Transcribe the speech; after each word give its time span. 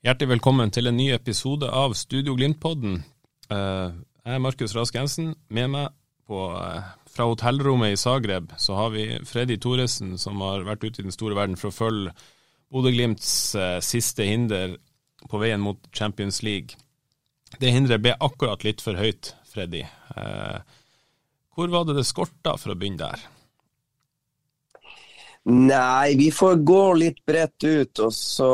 Hjertelig 0.00 0.30
velkommen 0.30 0.70
til 0.72 0.88
en 0.88 0.96
ny 0.96 1.10
episode 1.12 1.68
av 1.76 1.92
Studio 1.92 2.32
Glimt-podden. 2.32 3.02
Eh, 3.52 3.88
jeg 4.24 4.32
er 4.32 4.40
Markus 4.40 4.72
Rask 4.72 4.94
Jensen. 4.96 5.34
Med 5.52 5.68
meg 5.68 5.90
på, 6.24 6.38
eh, 6.56 6.86
fra 7.04 7.26
hotellrommet 7.28 7.92
i 7.92 7.98
Zagreb 8.00 8.48
så 8.56 8.78
har 8.78 8.94
vi 8.94 9.18
Freddy 9.28 9.58
Thoresen, 9.60 10.16
som 10.16 10.40
har 10.40 10.64
vært 10.64 10.86
ute 10.86 11.00
i 11.00 11.02
den 11.02 11.12
store 11.12 11.36
verden 11.36 11.54
for 11.60 11.68
å 11.68 11.76
følge 11.76 12.14
Bodø-Glimts 12.72 13.54
eh, 13.54 13.80
siste 13.80 14.24
hinder 14.24 14.78
på 15.28 15.38
veien 15.38 15.60
mot 15.60 15.76
Champions 15.92 16.42
League. 16.42 16.80
Det 17.60 17.70
hinderet 17.70 18.00
ble 18.00 18.16
akkurat 18.18 18.64
litt 18.64 18.80
for 18.80 18.94
høyt, 18.94 19.34
Freddy. 19.52 19.84
Hvor 21.52 21.68
var 21.68 21.84
det 21.84 21.96
det 21.96 22.06
skorta, 22.06 22.56
for 22.56 22.72
å 22.72 22.74
begynne 22.74 23.04
der? 23.04 23.20
Nei, 25.48 26.16
vi 26.16 26.30
får 26.30 26.54
gå 26.54 26.82
litt 27.00 27.20
bredt 27.26 27.64
ut. 27.64 28.00
Og 28.04 28.12
så 28.12 28.50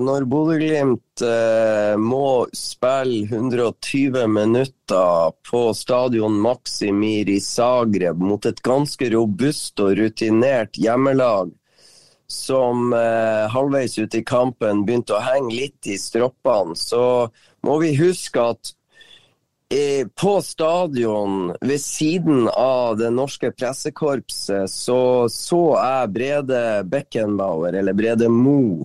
når 0.00 0.24
Bodø-Glimt 0.32 1.24
eh, 1.26 1.96
må 2.00 2.46
spille 2.56 3.26
120 3.28 4.26
minutter 4.32 5.34
på 5.50 5.64
stadion 5.76 6.38
Maximir 6.40 7.28
i 7.28 7.40
Zagreb 7.40 8.22
mot 8.22 8.48
et 8.48 8.62
ganske 8.64 9.10
robust 9.12 9.84
og 9.84 9.98
rutinert 10.00 10.80
hjemmelag 10.80 11.52
som 12.32 12.94
eh, 12.96 13.44
halvveis 13.52 13.98
ute 13.98 14.22
i 14.22 14.24
kampen 14.24 14.86
begynte 14.86 15.18
å 15.18 15.24
henge 15.24 15.52
litt 15.52 15.88
i 15.92 15.98
stroppene, 16.00 16.72
så 16.78 17.28
må 17.66 17.76
vi 17.82 17.92
huske 17.98 18.40
at 18.54 18.72
på 20.14 20.32
stadion 20.42 21.52
ved 21.60 21.80
siden 21.80 22.48
av 22.48 22.96
det 22.98 23.10
norske 23.14 23.52
pressekorpset 23.56 24.70
så 24.70 25.28
så 25.32 25.60
jeg 25.78 26.10
Brede 26.12 26.62
Beckenbauer, 26.84 27.72
eller 27.72 27.96
Brede 27.96 28.28
Mo. 28.28 28.84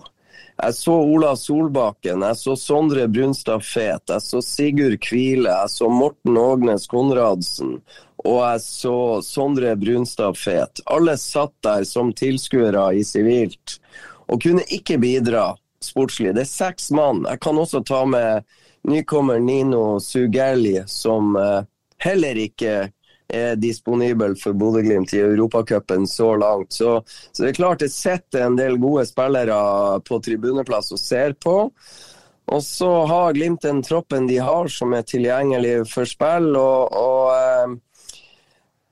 Jeg 0.58 0.74
så 0.74 0.94
Ola 0.94 1.36
Solbakken, 1.38 2.24
jeg 2.26 2.38
så 2.40 2.56
Sondre 2.58 3.08
Brunstad 3.08 3.62
Fet, 3.62 4.10
jeg 4.10 4.24
så 4.26 4.42
Sigurd 4.42 4.98
Kvile, 5.06 5.52
jeg 5.52 5.70
så 5.70 5.90
Morten 5.94 6.38
Ågnes 6.42 6.88
Konradsen, 6.90 7.76
og 8.24 8.40
jeg 8.42 8.64
så 8.66 8.98
Sondre 9.22 9.76
Brunstad 9.78 10.40
Fet. 10.40 10.82
Alle 10.90 11.14
satt 11.22 11.54
der 11.68 11.86
som 11.86 12.10
tilskuere 12.10 12.90
i 12.98 13.04
sivilt 13.06 13.78
og 14.28 14.42
kunne 14.44 14.66
ikke 14.74 14.98
bidra 15.04 15.52
sportslig. 15.84 16.34
Det 16.34 16.48
er 16.48 16.50
seks 16.50 16.90
mann. 16.92 17.26
Jeg 17.30 17.40
kan 17.46 17.60
også 17.62 17.84
ta 17.86 18.02
med 18.10 18.48
nykommer 18.88 19.40
Nino 19.40 20.00
Sugelli, 20.00 20.84
som 20.88 21.36
eh, 21.36 21.64
heller 21.98 22.40
ikke 22.40 22.76
er 23.28 23.58
disponibel 23.60 24.38
for 24.40 24.56
Bodø-Glimt 24.56 25.14
i 25.14 25.20
Europacupen 25.20 26.08
så 26.08 26.36
langt. 26.40 26.74
Så, 26.74 27.02
så 27.32 27.44
det 27.44 27.50
er 27.50 27.58
klart 27.60 27.84
det 27.84 27.92
sitter 27.92 28.46
en 28.46 28.56
del 28.56 28.78
gode 28.80 29.04
spillere 29.10 29.58
på 30.08 30.22
tribuneplass 30.24 30.94
og 30.96 31.02
ser 31.02 31.36
på. 31.36 31.58
Og 32.48 32.64
så 32.64 32.92
har 33.10 33.36
Glimt 33.36 33.66
den 33.68 33.82
troppen 33.84 34.30
de 34.30 34.38
har 34.40 34.72
som 34.72 34.96
er 34.96 35.04
tilgjengelig 35.04 35.82
for 35.92 36.08
spill. 36.08 36.56
og, 36.56 36.96
og 36.96 37.36
eh, 37.36 37.76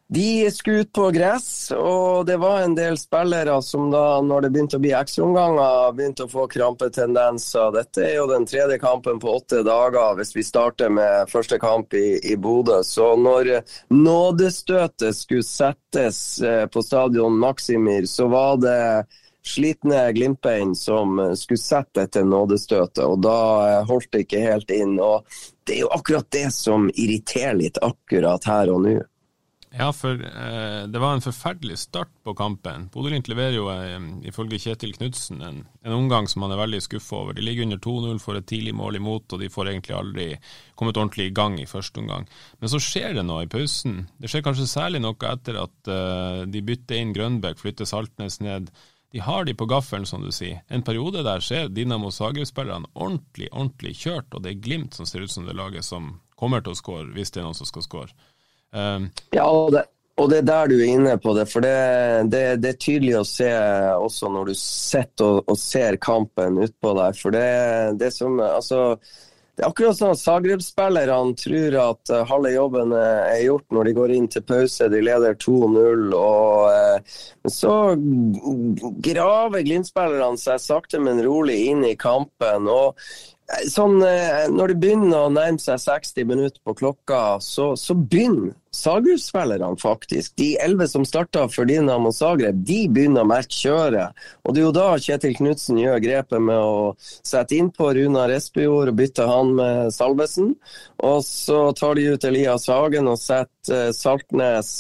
de 0.08 0.52
skulle 0.52 0.78
ut 0.78 0.94
på 0.94 1.10
gress, 1.10 1.72
og 1.72 2.26
det 2.26 2.38
var 2.38 2.62
en 2.62 2.76
del 2.78 2.98
spillere 2.98 3.56
som 3.66 3.88
da, 3.90 4.22
når 4.22 4.46
det 4.46 4.50
begynte 4.54 4.78
å 4.78 4.84
bli 4.84 4.92
ekstraomganger, 4.94 5.96
begynte 5.98 6.28
å 6.28 6.30
få 6.30 6.46
krampetendenser. 6.52 7.72
Dette 7.74 8.04
er 8.06 8.14
jo 8.20 8.28
den 8.30 8.46
tredje 8.46 8.78
kampen 8.82 9.18
på 9.20 9.34
åtte 9.34 9.64
dager, 9.66 10.14
hvis 10.20 10.36
vi 10.36 10.46
starter 10.46 10.94
med 10.94 11.32
første 11.32 11.58
kamp 11.62 11.98
i, 11.98 12.20
i 12.22 12.38
Bodø. 12.38 12.84
Så 12.86 13.16
når 13.18 13.50
nådestøtet 13.90 15.18
skulle 15.18 15.48
settes 15.48 16.20
eh, 16.42 16.68
på 16.70 16.86
stadion 16.86 17.40
Maximir, 17.42 18.06
så 18.06 18.30
var 18.30 18.62
det 18.62 18.78
slitne 19.46 20.12
Glimt-bein 20.14 20.76
som 20.78 21.18
skulle 21.34 21.62
sette 21.62 22.04
dette 22.04 22.22
nådestøtet, 22.22 23.02
og 23.02 23.26
da 23.26 23.42
eh, 23.72 23.82
holdt 23.90 24.12
det 24.14 24.28
ikke 24.28 24.46
helt 24.46 24.70
inn. 24.70 25.00
Og 25.02 25.26
det 25.66 25.80
er 25.80 25.84
jo 25.88 25.92
akkurat 25.98 26.30
det 26.30 26.52
som 26.54 26.92
irriterer 26.94 27.58
litt 27.58 27.82
akkurat 27.82 28.46
her 28.54 28.70
og 28.70 28.86
nå. 28.86 28.96
Ja, 29.78 29.90
for 29.92 30.22
eh, 30.24 30.84
det 30.88 31.00
var 31.04 31.14
en 31.14 31.24
forferdelig 31.24 31.76
start 31.82 32.12
på 32.24 32.32
kampen. 32.38 32.86
Bodø-Glimt 32.94 33.28
leverer 33.28 33.58
jo 33.58 33.66
eh, 33.74 33.98
ifølge 34.30 34.60
Kjetil 34.64 34.94
Knutsen 34.96 35.42
en, 35.44 35.58
en 35.84 35.96
omgang 35.98 36.30
som 36.32 36.46
han 36.46 36.54
er 36.56 36.62
veldig 36.62 36.80
skuffa 36.86 37.18
over. 37.18 37.36
De 37.36 37.44
ligger 37.44 37.68
under 37.68 37.82
2-0, 37.84 38.22
får 38.24 38.40
et 38.40 38.48
tidlig 38.54 38.76
mål 38.80 39.02
imot, 39.02 39.28
og 39.36 39.42
de 39.44 39.52
får 39.52 39.74
egentlig 39.74 39.98
aldri 39.98 40.28
kommet 40.80 40.96
ordentlig 40.96 41.28
i 41.28 41.36
gang 41.36 41.58
i 41.60 41.68
første 41.68 42.00
omgang. 42.00 42.28
Men 42.62 42.72
så 42.72 42.80
skjer 42.80 43.18
det 43.18 43.26
noe 43.28 43.44
i 43.44 43.52
pausen. 43.52 44.06
Det 44.16 44.32
skjer 44.32 44.46
kanskje 44.46 44.70
særlig 44.72 45.02
noe 45.04 45.32
etter 45.34 45.60
at 45.66 45.92
eh, 45.92 46.44
de 46.48 46.62
bytter 46.72 47.02
inn 47.02 47.12
Grønbæk, 47.18 47.60
flytter 47.60 47.90
Saltnes 47.90 48.40
ned. 48.46 48.72
De 49.12 49.24
har 49.24 49.44
de 49.48 49.58
på 49.60 49.68
gaffelen, 49.68 50.08
som 50.08 50.24
du 50.24 50.32
sier. 50.36 50.64
En 50.72 50.86
periode 50.88 51.24
der 51.28 51.44
ser 51.44 51.68
Dinamo 51.68 52.14
Zagreb-spillerne 52.16 52.88
ordentlig, 52.94 53.52
ordentlig 53.52 53.98
kjørt, 54.06 54.32
og 54.32 54.48
det 54.48 54.54
er 54.54 54.64
Glimt 54.64 54.96
som 54.96 55.08
ser 55.08 55.28
ut 55.28 55.36
som 55.36 55.44
det 55.48 55.56
laget 55.60 55.84
som 55.88 56.14
kommer 56.40 56.64
til 56.64 56.72
å 56.72 56.80
skåre, 56.80 57.12
hvis 57.16 57.36
det 57.36 57.44
er 57.44 57.50
noen 57.50 57.60
som 57.60 57.68
skal 57.68 57.84
skåre. 57.84 58.16
Um, 58.76 59.10
ja, 59.32 59.46
og 59.48 59.72
det, 59.72 59.86
og 60.20 60.30
det, 60.32 60.42
er 60.42 60.48
der 60.48 60.72
du 60.72 60.78
er 60.78 60.90
inne 60.94 61.18
på 61.20 61.36
det. 61.36 61.48
For 61.52 61.64
det, 61.64 61.76
det, 62.32 62.44
det 62.64 62.74
er 62.74 62.82
tydelig 62.82 63.18
å 63.20 63.28
se 63.28 63.52
også 64.00 64.32
når 64.32 64.52
du 64.52 64.58
sitter 64.60 65.28
og, 65.28 65.46
og, 65.52 65.60
ser 65.60 66.00
kampen 66.00 66.60
utpå 66.64 66.96
der. 66.96 67.16
For 67.20 67.36
det, 67.36 67.48
det 68.00 68.14
som 68.16 68.40
Altså, 68.40 68.98
det 69.56 69.64
er 69.64 69.70
akkurat 69.72 69.96
sånn 69.96 70.12
at 70.12 70.20
Zagreb-spillerne 70.20 71.36
tror 71.40 71.78
at 71.84 72.12
uh, 72.12 72.24
halve 72.28 72.52
jobben 72.52 72.96
er 72.96 73.44
gjort 73.46 73.76
når 73.76 73.88
de 73.88 73.94
går 74.00 74.16
inn 74.16 74.28
til 74.32 74.44
pause. 74.48 74.90
De 74.92 75.04
leder 75.04 75.38
2-0. 75.40 76.10
og 76.16 76.72
uh, 76.72 77.22
Så 77.52 77.76
graver 79.04 79.68
Glimt-spillerne 79.68 80.40
seg 80.40 80.64
sakte, 80.64 81.00
men 81.04 81.24
rolig 81.28 81.62
inn 81.72 81.84
i 81.88 81.96
kampen. 82.00 82.72
og 82.72 83.00
Sånn, 83.70 84.00
når 84.02 84.72
det 84.72 84.76
begynner 84.82 85.28
å 85.28 85.30
nærme 85.30 85.62
seg 85.62 85.78
60 85.84 86.26
minutter 86.26 86.62
på 86.66 86.74
klokka, 86.80 87.36
så, 87.46 87.76
så 87.78 87.94
begynner 87.94 88.56
Zagreb-spillerne 88.76 89.80
faktisk. 89.82 90.34
De 90.40 90.54
elleve 90.62 90.88
som 90.92 91.06
starta 91.08 91.46
for 91.52 91.68
Dinamo 91.70 92.12
Zagreb, 92.16 92.60
de 92.68 92.86
begynner 92.92 93.26
å 93.26 93.30
merke 93.30 93.56
kjøret. 93.56 94.26
Og 94.44 94.56
det 94.56 94.62
er 94.62 94.68
jo 94.68 94.74
da 94.76 94.88
Kjetil 95.02 95.36
Knutsen 95.40 95.80
gjør 95.82 96.02
grepet 96.04 96.44
med 96.44 96.60
å 96.60 96.94
sette 97.00 97.58
innpå 97.58 97.92
Runar 97.98 98.34
Espejord 98.36 98.92
og 98.94 99.00
bytte 99.00 99.28
han 99.30 99.54
med 99.58 99.94
Salvesen. 99.96 100.54
Og 101.06 101.24
så 101.28 101.60
tar 101.78 101.98
de 101.98 102.08
ut 102.14 102.28
Elias 102.28 102.68
Hagen 102.72 103.10
og 103.12 103.20
setter 103.22 103.92
Saltnes 103.96 104.72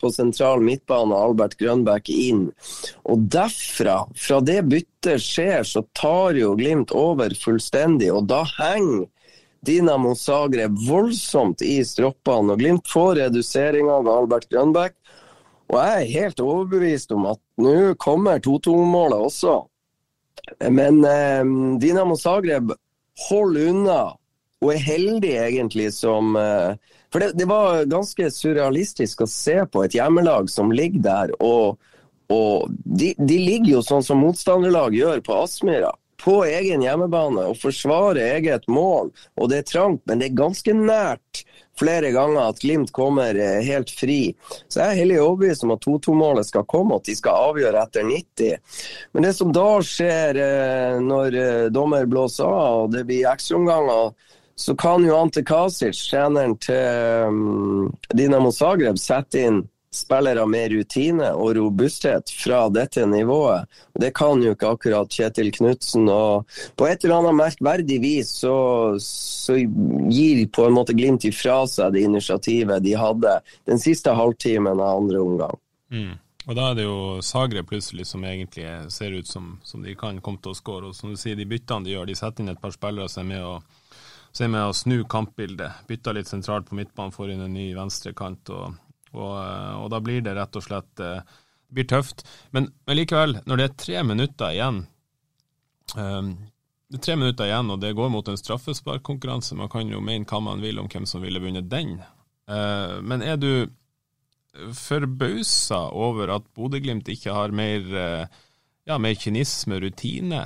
på 0.00 0.10
sentral 0.12 0.64
midtbane 0.64 1.14
og 1.14 1.30
Albert 1.30 1.58
Grønbæk 1.60 2.10
inn. 2.14 2.48
Og 3.08 3.28
derfra, 3.30 4.02
fra 4.18 4.40
det 4.44 4.60
byttet 4.70 5.22
skjer, 5.22 5.62
så 5.68 5.84
tar 5.96 6.38
jo 6.38 6.54
Glimt 6.58 6.92
over 6.94 7.34
fullstendig, 7.38 8.12
og 8.14 8.28
da 8.30 8.44
henger 8.58 9.08
Dinamo 9.64 10.14
Zagreb 10.14 10.76
voldsomt 10.88 11.62
i 11.64 11.78
stroppene, 11.86 12.54
og 12.54 12.60
Glimt 12.60 12.88
får 12.90 13.16
reduseringa 13.22 14.00
av 14.00 14.10
Albert 14.12 14.48
Grønbæk. 14.52 14.96
Og 15.72 15.78
jeg 15.80 16.00
er 16.00 16.12
helt 16.18 16.42
overbevist 16.44 17.14
om 17.16 17.30
at 17.30 17.40
nå 17.60 17.94
kommer 18.00 18.42
2-2-målet 18.44 19.24
også. 19.30 19.54
Men 20.68 21.00
eh, 21.08 21.40
Dinamo 21.80 22.18
Zagreb 22.20 22.74
holder 23.28 23.70
unna, 23.72 24.02
og 24.60 24.72
er 24.74 24.84
heldig 24.84 25.32
egentlig 25.40 25.90
som 25.96 26.36
eh, 26.40 26.76
For 27.12 27.22
det, 27.22 27.32
det, 27.38 27.48
var 27.48 27.84
ganske 27.88 28.28
surrealistisk 28.32 29.24
å 29.24 29.30
se 29.30 29.60
på 29.70 29.84
et 29.84 29.94
hjemmelag 29.94 30.48
som 30.50 30.72
ligger 30.74 31.04
der, 31.04 31.34
og, 31.40 31.78
og 32.32 32.72
de, 32.84 33.12
de 33.16 33.38
ligger 33.38 33.76
jo 33.76 33.84
sånn 33.86 34.04
som 34.04 34.20
motstanderlag 34.24 34.96
gjør 34.98 35.22
på 35.24 35.36
Aspmyra 35.44 35.94
på 36.24 36.38
egen 36.48 36.82
hjemmebane 36.84 37.44
og 37.50 37.58
forsvare 37.60 38.22
eget 38.38 38.64
mål. 38.70 39.10
Og 39.36 39.50
det 39.50 39.60
er 39.60 39.68
trangt, 39.68 40.02
men 40.08 40.20
det 40.20 40.30
er 40.30 40.40
ganske 40.40 40.74
nært 40.76 41.44
flere 41.78 42.12
ganger 42.14 42.48
at 42.48 42.60
Glimt 42.62 42.92
kommer 42.94 43.34
eh, 43.34 43.60
helt 43.66 43.90
fri. 43.90 44.34
Så 44.68 44.80
jeg 44.80 44.92
er 44.92 45.00
hellig 45.02 45.18
overbevist 45.22 45.66
om 45.66 45.74
at 45.74 45.84
2-2-målet 45.84 46.48
skal 46.48 46.66
komme, 46.70 46.94
og 46.94 47.02
at 47.02 47.10
de 47.10 47.16
skal 47.18 47.50
avgjøre 47.50 47.82
etter 47.82 48.06
90. 48.08 48.78
Men 49.12 49.26
det 49.26 49.34
som 49.36 49.50
da 49.54 49.68
skjer 49.84 50.40
eh, 50.44 51.02
når 51.02 51.40
eh, 51.40 51.66
dommer 51.74 52.08
blåser 52.08 52.46
av 52.46 52.86
og 52.86 52.94
det 52.94 53.04
blir 53.08 53.28
ekstraomganger, 53.30 54.14
så 54.56 54.76
kan 54.78 55.02
jo 55.02 55.16
Ante 55.18 55.42
Kasic, 55.42 55.98
treneren 55.98 56.54
til 56.62 57.26
um, 57.26 57.88
Dinamo 58.14 58.52
Zagreb, 58.54 59.00
sette 59.02 59.40
inn 59.42 59.64
spillere 59.94 60.44
med 60.50 60.72
rutine 60.72 61.30
og 61.32 61.54
robusthet 61.58 62.30
fra 62.30 62.64
dette 62.72 63.06
nivået. 63.06 63.70
Det 64.00 64.10
kan 64.16 64.42
jo 64.42 64.54
ikke 64.54 64.72
akkurat 64.74 65.12
Kjetil 65.12 65.52
Knutsen. 65.54 66.08
Og 66.10 66.48
på 66.76 66.88
et 66.88 67.04
eller 67.04 67.22
annet 67.22 67.38
merkverdig 67.38 68.00
vis 68.02 68.32
så, 68.42 68.56
så, 69.00 69.56
gir 70.10 70.44
på 70.52 70.66
en 70.66 70.76
måte 70.76 70.94
Glimt 70.94 71.24
ifra 71.26 71.62
seg 71.70 71.94
det 71.94 72.04
initiativet 72.06 72.82
de 72.84 72.94
hadde 72.98 73.38
den 73.68 73.80
siste 73.82 74.12
halvtimen 74.14 74.78
av 74.80 75.00
andre 75.02 75.22
omgang. 75.22 75.58
Mm. 75.94 76.12
Og 76.44 76.56
Da 76.56 76.70
er 76.70 76.76
det 76.76 76.84
jo 76.84 77.22
Sagre 77.24 77.64
plutselig 77.64 78.06
som 78.06 78.24
egentlig 78.24 78.66
ser 78.92 79.16
ut 79.16 79.28
som, 79.28 79.58
som 79.64 79.82
de 79.82 79.94
kan 79.96 80.20
komme 80.20 80.42
til 80.42 80.52
å 80.52 80.58
skåre. 80.58 80.90
Og 80.90 80.96
som 80.96 81.12
du 81.12 81.16
sier, 81.20 81.36
De 81.36 81.48
byttene 81.48 81.86
de 81.86 81.94
gjør, 81.94 82.10
de 82.10 82.18
setter 82.18 82.44
inn 82.44 82.52
et 82.52 82.60
par 82.60 82.74
spillere 82.74 83.08
som 83.08 83.24
er 83.24 83.30
med 83.32 83.46
å, 83.48 83.54
så 84.34 84.44
er 84.44 84.52
med 84.52 84.68
å 84.68 84.76
snu 84.76 84.98
kampbildet. 85.08 85.86
Bytta 85.88 86.12
litt 86.12 86.28
sentralt 86.28 86.68
på 86.68 86.76
midtbanen, 86.76 87.14
får 87.14 87.32
inn 87.32 87.46
en 87.46 87.56
ny 87.56 87.70
venstrekant. 87.76 88.50
og 88.50 88.83
og, 89.14 89.34
eh, 89.40 89.74
og, 89.80 89.88
da 89.94 90.00
blir 90.04 90.24
det 90.24 90.34
rett 90.38 90.58
og 90.58 90.66
slett 90.66 90.90
det 91.00 91.10
eh, 91.20 91.40
blir 91.74 91.86
tøft. 91.90 92.22
Men, 92.54 92.68
men, 92.86 92.98
likevel, 93.00 93.38
når 93.48 93.58
det 93.58 93.64
er 93.64 93.78
tre 93.82 94.02
minutter 94.06 94.52
igjen 94.54 94.76
um, 95.98 96.34
det 96.92 97.00
er 97.00 97.02
tre 97.02 97.16
minutter 97.18 97.48
igjen, 97.48 97.70
og 97.74 97.80
det 97.82 97.94
går 97.98 98.10
mot 98.12 98.28
en 98.30 98.38
straffesparkkonkurranse. 98.38 99.56
Man 99.58 99.70
kan 99.72 99.88
jo 99.90 100.02
mene 100.04 100.28
hva 100.30 100.38
man 100.44 100.60
vil 100.62 100.78
om 100.78 100.86
hvem 100.92 101.08
som 101.10 101.24
ville 101.24 101.40
vunnet 101.42 101.66
den. 101.72 101.96
Uh, 102.46 103.00
men 103.02 103.24
er 103.24 103.40
du 103.40 103.66
forbausa 104.78 105.88
over 105.90 106.30
at 106.36 106.46
Bodø-Glimt 106.54 107.08
ikke 107.10 107.34
har 107.34 107.56
mer, 107.56 107.88
uh, 107.90 108.44
ja, 108.86 109.00
mer 109.02 109.18
kynisme, 109.18 109.80
rutine, 109.82 110.44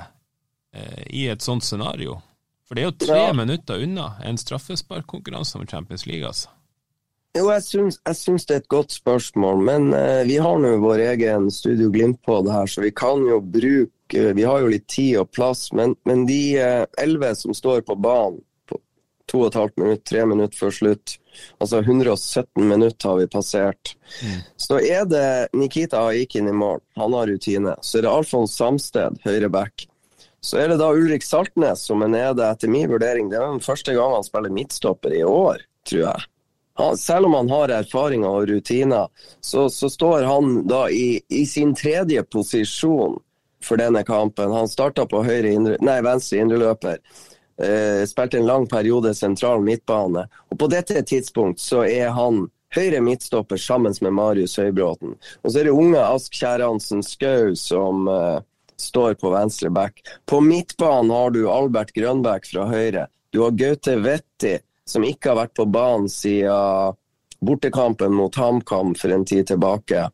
uh, 0.73 1.03
i 1.05 1.27
et 1.29 1.45
sånt 1.45 1.67
scenario? 1.67 2.17
For 2.65 2.77
det 2.77 2.81
er 2.81 2.89
jo 2.89 2.97
tre 3.05 3.19
ja. 3.27 3.35
minutter 3.35 3.83
unna 3.83 4.15
en 4.25 4.37
straffesparkkonkurranse 4.37 5.59
om 5.59 5.67
Champions 5.67 6.07
League, 6.09 6.25
altså. 6.25 6.49
Jo, 7.37 7.45
jeg 7.53 7.61
syns, 7.61 7.99
jeg 8.07 8.17
syns, 8.17 8.45
det 8.49 8.55
er 8.55 8.61
et 8.63 8.71
godt 8.73 8.93
spørsmål, 8.95 9.59
men 9.61 9.91
eh, 9.93 10.23
vi 10.25 10.39
har 10.41 10.57
nå 10.57 10.71
vår 10.81 11.03
egen 11.11 11.49
Studio 11.53 11.91
Glimt 11.93 12.17
på 12.25 12.39
det 12.45 12.55
her, 12.55 12.65
så 12.65 12.81
vi 12.81 12.89
kan 12.89 13.21
jo 13.27 13.37
bruke 13.37 13.95
Vi 14.09 14.41
har 14.41 14.63
jo 14.63 14.71
litt 14.71 14.87
tid 14.89 15.19
og 15.21 15.27
plass, 15.29 15.67
men, 15.77 15.93
men 16.09 16.23
de 16.25 16.57
eh, 16.57 16.85
elleve 16.97 17.29
eh, 17.29 17.37
som 17.37 17.53
står 17.53 17.83
på 17.85 17.93
banen 18.01 18.39
på 18.65 18.79
to 19.29 19.43
og 19.43 19.51
et 19.51 19.57
halvt 19.59 19.77
minutt, 19.77 20.01
tre 20.09 20.23
minutter 20.25 20.57
før 20.57 20.73
slutt, 20.73 21.13
altså 21.61 21.83
117 21.83 22.65
minutter 22.65 23.11
har 23.11 23.19
vi 23.19 23.29
passert, 23.29 23.93
mm. 24.23 24.41
så 24.57 24.79
er 24.81 25.05
det 25.05 25.29
Nikita 25.53 26.01
Aikin 26.09 26.49
i 26.49 26.55
mål, 26.63 26.81
han 26.97 27.13
har 27.13 27.29
rutine. 27.29 27.75
Så 27.85 27.99
er 27.99 28.07
det 28.07 28.15
Alfons 28.15 28.57
Samsted, 28.57 29.21
høyre 29.27 29.51
back. 29.53 29.85
Så 30.41 30.57
er 30.57 30.73
det 30.73 30.79
da 30.81 30.89
Ulrik 30.97 31.21
Saltnes 31.27 31.85
som 31.85 32.01
er 32.01 32.09
nede, 32.15 32.49
etter 32.49 32.73
min 32.73 32.89
vurdering. 32.89 33.29
Det 33.29 33.37
er 33.37 33.45
den 33.45 33.61
første 33.61 33.93
gang 33.93 34.17
han 34.17 34.25
spiller 34.25 34.57
midtstopper 34.57 35.13
i 35.13 35.21
år, 35.27 35.61
tror 35.85 36.05
jeg 36.07 36.29
selv 36.97 37.25
om 37.25 37.33
han 37.33 37.49
har 37.49 37.69
erfaringer 37.69 38.29
og 38.29 38.49
rutiner, 38.49 39.07
så, 39.41 39.69
så 39.69 39.89
står 39.89 40.27
han 40.27 40.61
da 40.67 40.85
i, 40.89 41.21
i, 41.27 41.45
sin 41.45 41.75
tredje 41.75 42.23
posisjon 42.23 43.17
for 43.63 43.81
denne 43.81 44.03
kampen. 44.07 44.51
Han 44.51 44.69
starta 44.71 45.05
på 45.09 45.23
indre, 45.27 45.77
nei, 45.83 45.99
venstre 46.05 46.39
indreløper. 46.39 47.01
Eh, 47.59 48.05
spilte 48.07 48.39
en 48.39 48.47
lang 48.47 48.67
periode 48.67 49.13
sentral 49.13 49.61
midtbane. 49.61 50.27
Og 50.49 50.59
på 50.59 50.69
dette 50.71 51.01
tidspunkt 51.03 51.59
så 51.59 51.83
er 51.83 52.13
han 52.15 52.47
høyre 52.75 53.01
midtstopper 53.03 53.57
sammen 53.57 53.93
med 54.01 54.13
Marius 54.15 54.55
Høybråten. 54.61 55.17
Og 55.43 55.51
så 55.51 55.59
er 55.59 55.67
det 55.67 55.75
unge 55.75 55.99
Ask 55.99 56.33
Kjerransen 56.39 57.03
Skau 57.03 57.55
som 57.59 58.07
eh, 58.07 58.39
står 58.79 59.19
på 59.19 59.33
venstre 59.33 59.69
back. 59.69 59.99
På 60.25 60.39
midtbanen 60.39 61.11
har 61.11 61.35
du 61.35 61.43
Albert 61.51 61.91
Grønbæk 61.93 62.47
fra 62.53 62.69
høyre. 62.71 63.07
Du 63.33 63.43
har 63.43 63.51
Gaute 63.59 63.97
Vetti 64.01 64.55
som 64.89 65.05
ikke 65.05 65.31
har 65.31 65.43
vært 65.43 65.57
på 65.57 65.67
banen 65.69 66.09
siden 66.11 66.97
bortekampen 67.39 68.15
mot 68.17 68.35
HamKam 68.35 68.95
for 68.99 69.13
en 69.15 69.25
tid 69.25 69.47
tilbake. 69.47 70.09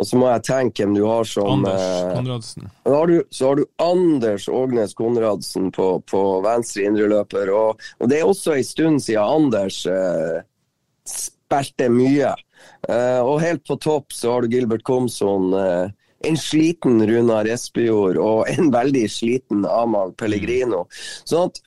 Og 0.00 0.08
så 0.08 0.18
må 0.18 0.28
jeg 0.30 0.44
tenke 0.48 0.82
hvem 0.82 0.94
du 0.96 1.02
har 1.04 1.26
som 1.28 1.60
Anders 1.60 1.82
eh, 1.84 2.14
Konradsen. 2.16 2.70
Så 2.82 2.94
har 2.96 3.10
du, 3.10 3.16
så 3.30 3.48
har 3.48 3.58
du 3.60 3.64
Anders 3.84 4.48
Ågnes 4.48 4.94
Konradsen 4.98 5.68
på, 5.74 5.88
på 6.08 6.22
venstre 6.44 6.86
indreløper. 6.88 7.52
Og, 7.52 7.82
og, 8.00 8.08
det 8.10 8.18
er 8.18 8.28
også 8.28 8.56
en 8.56 8.66
stund 8.66 9.04
siden 9.04 9.22
Anders 9.22 9.82
eh, 9.86 10.40
spilte 11.08 11.90
mye. 11.92 12.32
Eh, 12.88 13.20
og 13.20 13.42
helt 13.44 13.64
på 13.68 13.76
topp 13.84 14.16
så 14.16 14.34
har 14.34 14.42
du 14.42 14.56
Gilbert 14.56 14.84
Komson. 14.88 15.52
Eh, 15.54 15.92
en 16.22 16.38
sliten 16.38 17.02
Runar 17.06 17.48
Espejord 17.50 18.18
og 18.22 18.50
en 18.50 18.70
veldig 18.74 19.06
sliten 19.10 19.64
Amal 19.66 20.14
Pellegrino. 20.18 20.84
Sånn 21.26 21.50
at 21.50 21.58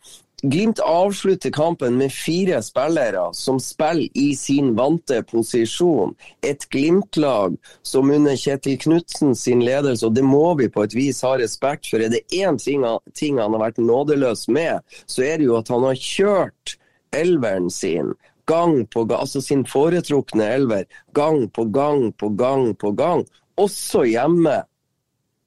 Glimt 0.49 0.79
avslutter 0.79 1.51
kampen 1.51 1.97
med 1.97 2.11
fire 2.13 2.59
spillere 2.61 3.33
som 3.33 3.59
spiller 3.59 4.09
i 4.13 4.35
sin 4.37 4.75
vante 4.77 5.23
posisjon. 5.23 6.11
Et 6.45 6.69
Glimt-lag 6.69 7.55
som 7.81 8.11
under 8.11 8.35
Kjetil 8.37 8.77
Knutsen 8.77 9.33
sin 9.35 9.63
ledelse, 9.65 10.05
og 10.05 10.13
det 10.13 10.25
må 10.27 10.53
vi 10.59 10.67
på 10.69 10.83
et 10.85 10.93
vis 10.93 11.23
ha 11.25 11.33
respekt 11.41 11.89
for, 11.89 12.03
er 12.03 12.13
det 12.13 12.21
én 12.29 12.59
ting, 12.61 12.85
ting 13.17 13.41
han 13.41 13.57
har 13.57 13.63
vært 13.63 13.81
nådeløs 13.81 14.45
med, 14.53 14.85
så 15.09 15.25
er 15.25 15.41
det 15.41 15.49
jo 15.49 15.57
at 15.57 15.73
han 15.73 15.87
har 15.87 15.97
kjørt 15.97 16.77
elveren 17.15 17.71
sin 17.73 18.13
gang 18.45 18.83
på 18.93 19.07
gang, 19.09 19.25
altså 19.25 19.41
sin 19.41 19.65
foretrukne 19.65 20.45
elver, 20.59 20.85
gang 21.17 21.49
på 21.49 21.65
gang 21.73 22.11
på 22.21 22.29
gang 22.37 22.75
på 22.77 22.93
gang. 22.93 23.25
Også 23.57 24.05
hjemme 24.05 24.61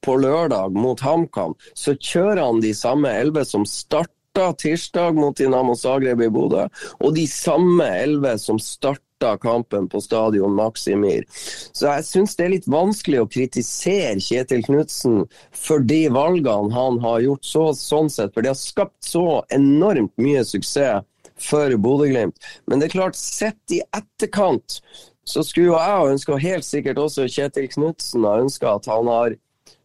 på 0.03 0.19
lørdag 0.19 0.75
mot 0.75 0.99
HamKam, 0.99 1.55
så 1.71 1.95
kjører 1.95 2.43
han 2.49 2.63
de 2.63 2.75
samme 2.75 3.15
elleve 3.15 3.47
som 3.47 3.63
start 3.63 4.09
starta 4.09 4.18
tirsdag 4.33 5.15
mot 5.15 5.37
Dinamo 5.37 5.75
Zagreb 5.75 6.21
i 6.21 6.29
Bodø, 6.29 6.67
og 6.99 7.15
de 7.15 7.25
samme 7.27 7.83
elleve 7.83 8.37
som 8.39 8.59
starta 8.59 9.37
kampen 9.41 9.89
på 9.89 10.01
stadion 10.01 10.55
Maximir. 10.55 11.25
Så 11.73 11.89
jeg 11.89 12.05
syns 12.07 12.35
det 12.37 12.45
er 12.45 12.53
litt 12.53 12.69
vanskelig 12.71 13.21
å 13.23 13.27
kritisere 13.27 14.19
Kjetil 14.23 14.63
Knutsen 14.63 15.25
for 15.51 15.83
de 15.83 16.05
valgene 16.13 16.73
han 16.73 16.99
har 17.03 17.19
gjort, 17.25 17.45
så, 17.45 17.65
sånn 17.73 18.09
sett, 18.09 18.33
for 18.33 18.45
det 18.45 18.53
har 18.53 18.59
skapt 18.59 19.03
så 19.03 19.43
enormt 19.49 20.15
mye 20.21 20.45
suksess 20.47 21.05
for 21.39 21.71
Bodø-Glimt. 21.79 22.35
Men 22.67 22.79
det 22.79 22.89
er 22.89 22.97
klart, 22.97 23.15
sett 23.15 23.75
i 23.75 23.81
etterkant 23.95 24.81
så 25.29 25.43
skulle 25.45 25.77
jeg 25.77 26.13
ønske, 26.15 26.33
og 26.33 26.41
helt 26.41 26.65
sikkert 26.65 26.99
også 27.01 27.27
Kjetil 27.29 27.69
Knutsen, 27.69 28.25
ha 28.25 28.39
ønska 28.41 28.75
at 28.79 28.89
han 28.89 29.09
har 29.11 29.35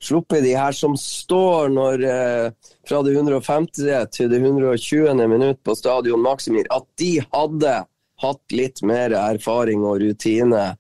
sluppet 0.05 0.45
de 0.45 0.53
her 0.59 0.77
som 0.77 0.97
står 1.01 1.73
når 1.73 2.05
eh, 2.09 2.71
fra 2.89 3.01
det 3.07 3.17
150. 3.17 3.89
til 4.13 4.31
det 4.31 4.43
120. 4.43 5.15
minutt 5.29 5.63
på 5.65 5.77
stadion 5.79 6.23
Maximir, 6.23 6.69
at 6.71 6.87
de 7.01 7.17
hadde 7.33 7.75
hatt 8.23 8.55
litt 8.55 8.83
mer 8.87 9.17
erfaring 9.19 9.85
og 9.85 10.01
rutine 10.05 10.75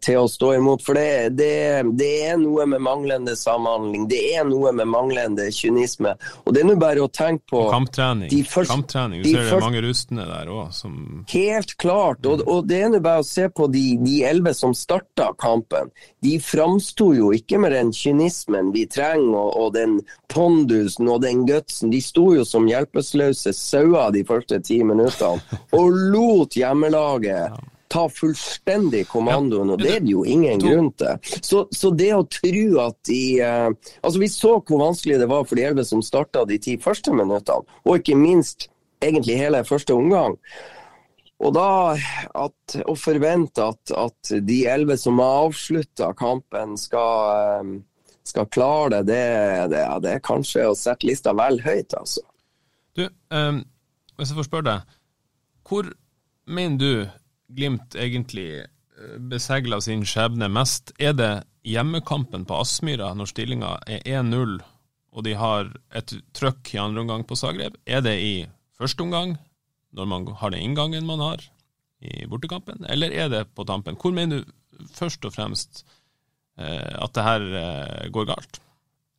til 0.00 0.20
å 0.22 0.28
stå 0.30 0.52
imot. 0.58 0.82
For 0.84 0.96
det, 0.98 1.34
det, 1.38 1.82
det, 1.98 2.10
er 2.28 2.38
noe 2.40 2.66
med 2.70 2.82
manglende 2.84 3.34
samhandling, 3.38 4.06
det 4.10 4.20
er 4.36 4.46
noe 4.48 4.72
med 4.76 4.88
manglende 4.90 5.48
kynisme. 5.54 6.14
Og 6.44 6.54
det 6.54 6.62
er 6.62 6.68
nå 6.68 6.76
bare 6.80 7.04
å 7.04 7.10
tenke 7.10 7.50
på 7.50 7.64
Kamptrening. 7.72 8.30
Første, 8.48 8.72
Kamptrening. 8.74 9.24
Du 9.24 9.30
ser 9.30 9.48
det 9.48 9.56
er 9.58 9.64
mange 9.66 9.84
rustne 9.84 10.28
der 10.28 10.52
òg 10.52 10.72
som 10.76 11.24
Helt 11.32 11.76
klart. 11.80 12.24
Og, 12.28 12.44
og, 12.46 12.68
det 12.70 12.80
er 12.86 12.92
nå 12.94 13.02
bare 13.04 13.24
å 13.24 13.28
se 13.28 13.48
på 13.50 13.68
de 13.72 14.16
elleve 14.26 14.54
som 14.56 14.74
starta 14.76 15.32
kampen. 15.40 15.90
De 16.24 16.36
framsto 16.42 17.10
jo 17.16 17.32
ikke 17.34 17.60
med 17.62 17.74
den 17.74 17.92
kynismen 17.94 18.72
vi 18.74 18.86
trenger, 18.90 19.34
og, 19.34 19.52
og 19.58 19.74
den 19.76 19.98
pondusen 20.30 21.08
og 21.10 21.22
den 21.24 21.44
gutsen. 21.48 21.92
De 21.92 22.00
sto 22.04 22.30
jo 22.36 22.46
som 22.48 22.68
hjelpeløse 22.70 23.54
sauer 23.56 24.14
de 24.14 24.24
første 24.26 24.60
ti 24.64 24.80
minuttene 24.86 25.62
og 25.74 26.02
lot 26.14 26.56
hjemmelaget 26.58 27.54
ta 27.92 28.04
fullstendig 28.10 29.04
kommandoen, 29.10 29.74
og 29.74 29.82
det 29.82 29.90
er 29.96 30.04
det 30.04 30.12
jo 30.14 30.24
ingen 30.26 30.60
grunn 30.62 30.90
til. 30.98 31.18
Så, 31.44 31.64
så 31.74 31.90
det 31.94 32.10
å 32.16 32.24
tro 32.26 32.64
at 32.84 32.96
de 33.08 33.22
uh, 33.44 33.68
Altså, 34.00 34.20
vi 34.20 34.30
så 34.32 34.56
hvor 34.58 34.80
vanskelig 34.80 35.20
det 35.20 35.28
var 35.30 35.44
for 35.48 35.58
de 35.58 35.66
elleve 35.66 35.84
som 35.88 36.02
starta 36.04 36.44
de 36.48 36.58
ti 36.62 36.78
første 36.80 37.14
minuttene, 37.14 37.66
og 37.84 38.00
ikke 38.00 38.16
minst 38.18 38.68
egentlig 39.04 39.38
hele 39.40 39.64
første 39.68 39.94
omgang. 39.96 40.38
Og 41.44 41.52
da 41.56 41.68
at, 42.38 42.76
å 42.88 42.94
forvente 42.96 43.64
at, 43.64 43.92
at 43.98 44.34
de 44.46 44.60
elleve 44.70 44.96
som 45.00 45.18
har 45.20 45.48
avslutta 45.48 46.12
kampen, 46.16 46.76
skal, 46.80 47.60
um, 47.60 47.74
skal 48.24 48.48
klare 48.54 49.02
det, 49.02 49.08
det, 49.10 49.66
det, 49.74 49.82
det, 50.06 50.14
er 50.16 50.24
kanskje 50.24 50.68
å 50.70 50.78
sette 50.78 51.08
lista 51.08 51.34
vel 51.36 51.60
høyt, 51.64 51.96
altså. 51.98 52.24
Du, 52.94 53.08
um, 53.34 53.60
hvis 54.14 54.30
jeg 54.30 54.38
får 54.38 54.48
spørre 54.48 54.70
deg, 54.70 54.96
hvor 55.66 55.90
mener 56.46 56.78
du 56.78 57.23
Glimt 57.52 57.96
egentlig 57.98 58.48
eh, 58.62 59.16
besegla 59.18 59.80
sin 59.84 60.06
skjebne 60.08 60.48
mest? 60.48 60.94
Er 60.98 61.12
det 61.18 61.32
hjemmekampen 61.64 62.46
på 62.48 62.60
Aspmyra 62.60 63.12
når 63.16 63.32
stillinga 63.32 63.76
er 63.88 64.04
1-0 64.22 64.60
og 65.14 65.22
de 65.26 65.34
har 65.38 65.70
et 65.94 66.16
trøkk 66.34 66.74
i 66.74 66.80
andre 66.82 67.04
omgang 67.04 67.24
på 67.26 67.38
Zagreb. 67.38 67.76
Er 67.86 68.02
det 68.04 68.14
i 68.18 68.34
første 68.74 69.04
omgang, 69.04 69.36
når 69.94 70.10
man 70.10 70.26
har 70.40 70.50
den 70.50 70.64
inngangen 70.66 71.06
man 71.06 71.22
har 71.22 71.44
i 72.04 72.26
bortekampen, 72.28 72.82
eller 72.90 73.14
er 73.14 73.30
det 73.30 73.44
på 73.54 73.66
tampen? 73.68 73.96
Hvor 74.00 74.14
mener 74.14 74.42
du 74.42 74.88
først 74.90 75.24
og 75.24 75.36
fremst 75.36 75.84
eh, 76.58 76.94
at 76.98 77.14
det 77.14 77.26
her 77.28 77.46
eh, 77.60 78.10
går 78.10 78.26
galt? 78.32 78.58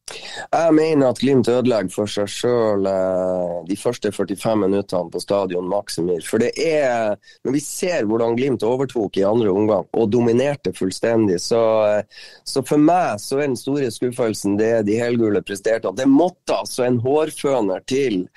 Jeg 0.05 0.73
mener 0.77 1.07
at 1.09 1.19
Glimt 1.19 1.47
ødelegger 1.49 1.89
for 1.89 2.09
seg 2.09 2.29
sjøl 2.29 2.85
eh, 2.85 3.53
de 3.65 3.77
første 3.79 4.11
45 4.13 4.59
minuttene 4.61 5.09
på 5.09 5.21
stadion 5.23 5.65
Maximir. 5.69 6.21
For 6.25 6.43
det 6.43 6.51
er 6.61 7.17
Når 7.43 7.55
vi 7.55 7.61
ser 7.63 8.05
hvordan 8.05 8.37
Glimt 8.37 8.63
overtok 8.63 9.17
i 9.17 9.25
andre 9.25 9.49
omgang 9.49 9.87
og 9.97 10.11
dominerte 10.13 10.75
fullstendig, 10.77 11.39
så, 11.41 11.63
eh, 11.89 12.29
så 12.45 12.61
for 12.61 12.81
meg 12.81 13.17
så 13.23 13.39
er 13.39 13.49
den 13.49 13.57
store 13.59 13.89
skuffelsen 13.91 14.59
det 14.61 14.85
de 14.85 14.99
helgule 15.01 15.41
presterte. 15.41 15.95
Det 15.97 16.07
måtte 16.09 16.61
altså 16.61 16.85
en 16.85 17.01
hårføner 17.01 17.81
til. 17.89 18.27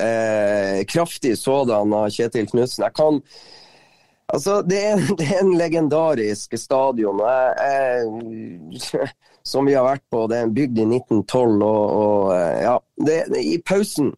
Eh, 0.00 0.80
kraftig 0.88 1.36
sådan 1.36 1.92
av 1.92 2.08
Kjetil 2.14 2.48
Knutsen. 2.48 2.88
Jeg 2.88 2.96
kan 2.96 3.22
Altså, 4.28 4.60
det 4.60 4.76
er, 4.84 4.98
det 5.18 5.24
er, 5.24 5.38
en 5.40 5.56
legendarisk 5.56 6.52
stadion. 6.60 7.20
Jeg, 7.24 7.54
jeg, 8.92 9.08
som 9.48 9.68
vi 9.68 9.76
har 9.78 9.86
vært 9.86 10.04
på. 10.12 10.26
Det 10.28 10.38
er 10.38 10.46
en 10.46 10.56
bygd 10.56 10.80
i 10.82 10.86
1912. 10.86 11.62
og, 11.64 11.84
og 11.98 12.32
eh, 12.36 12.56
ja, 12.66 12.78
det, 13.08 13.20
I 13.40 13.58
pausen 13.64 14.12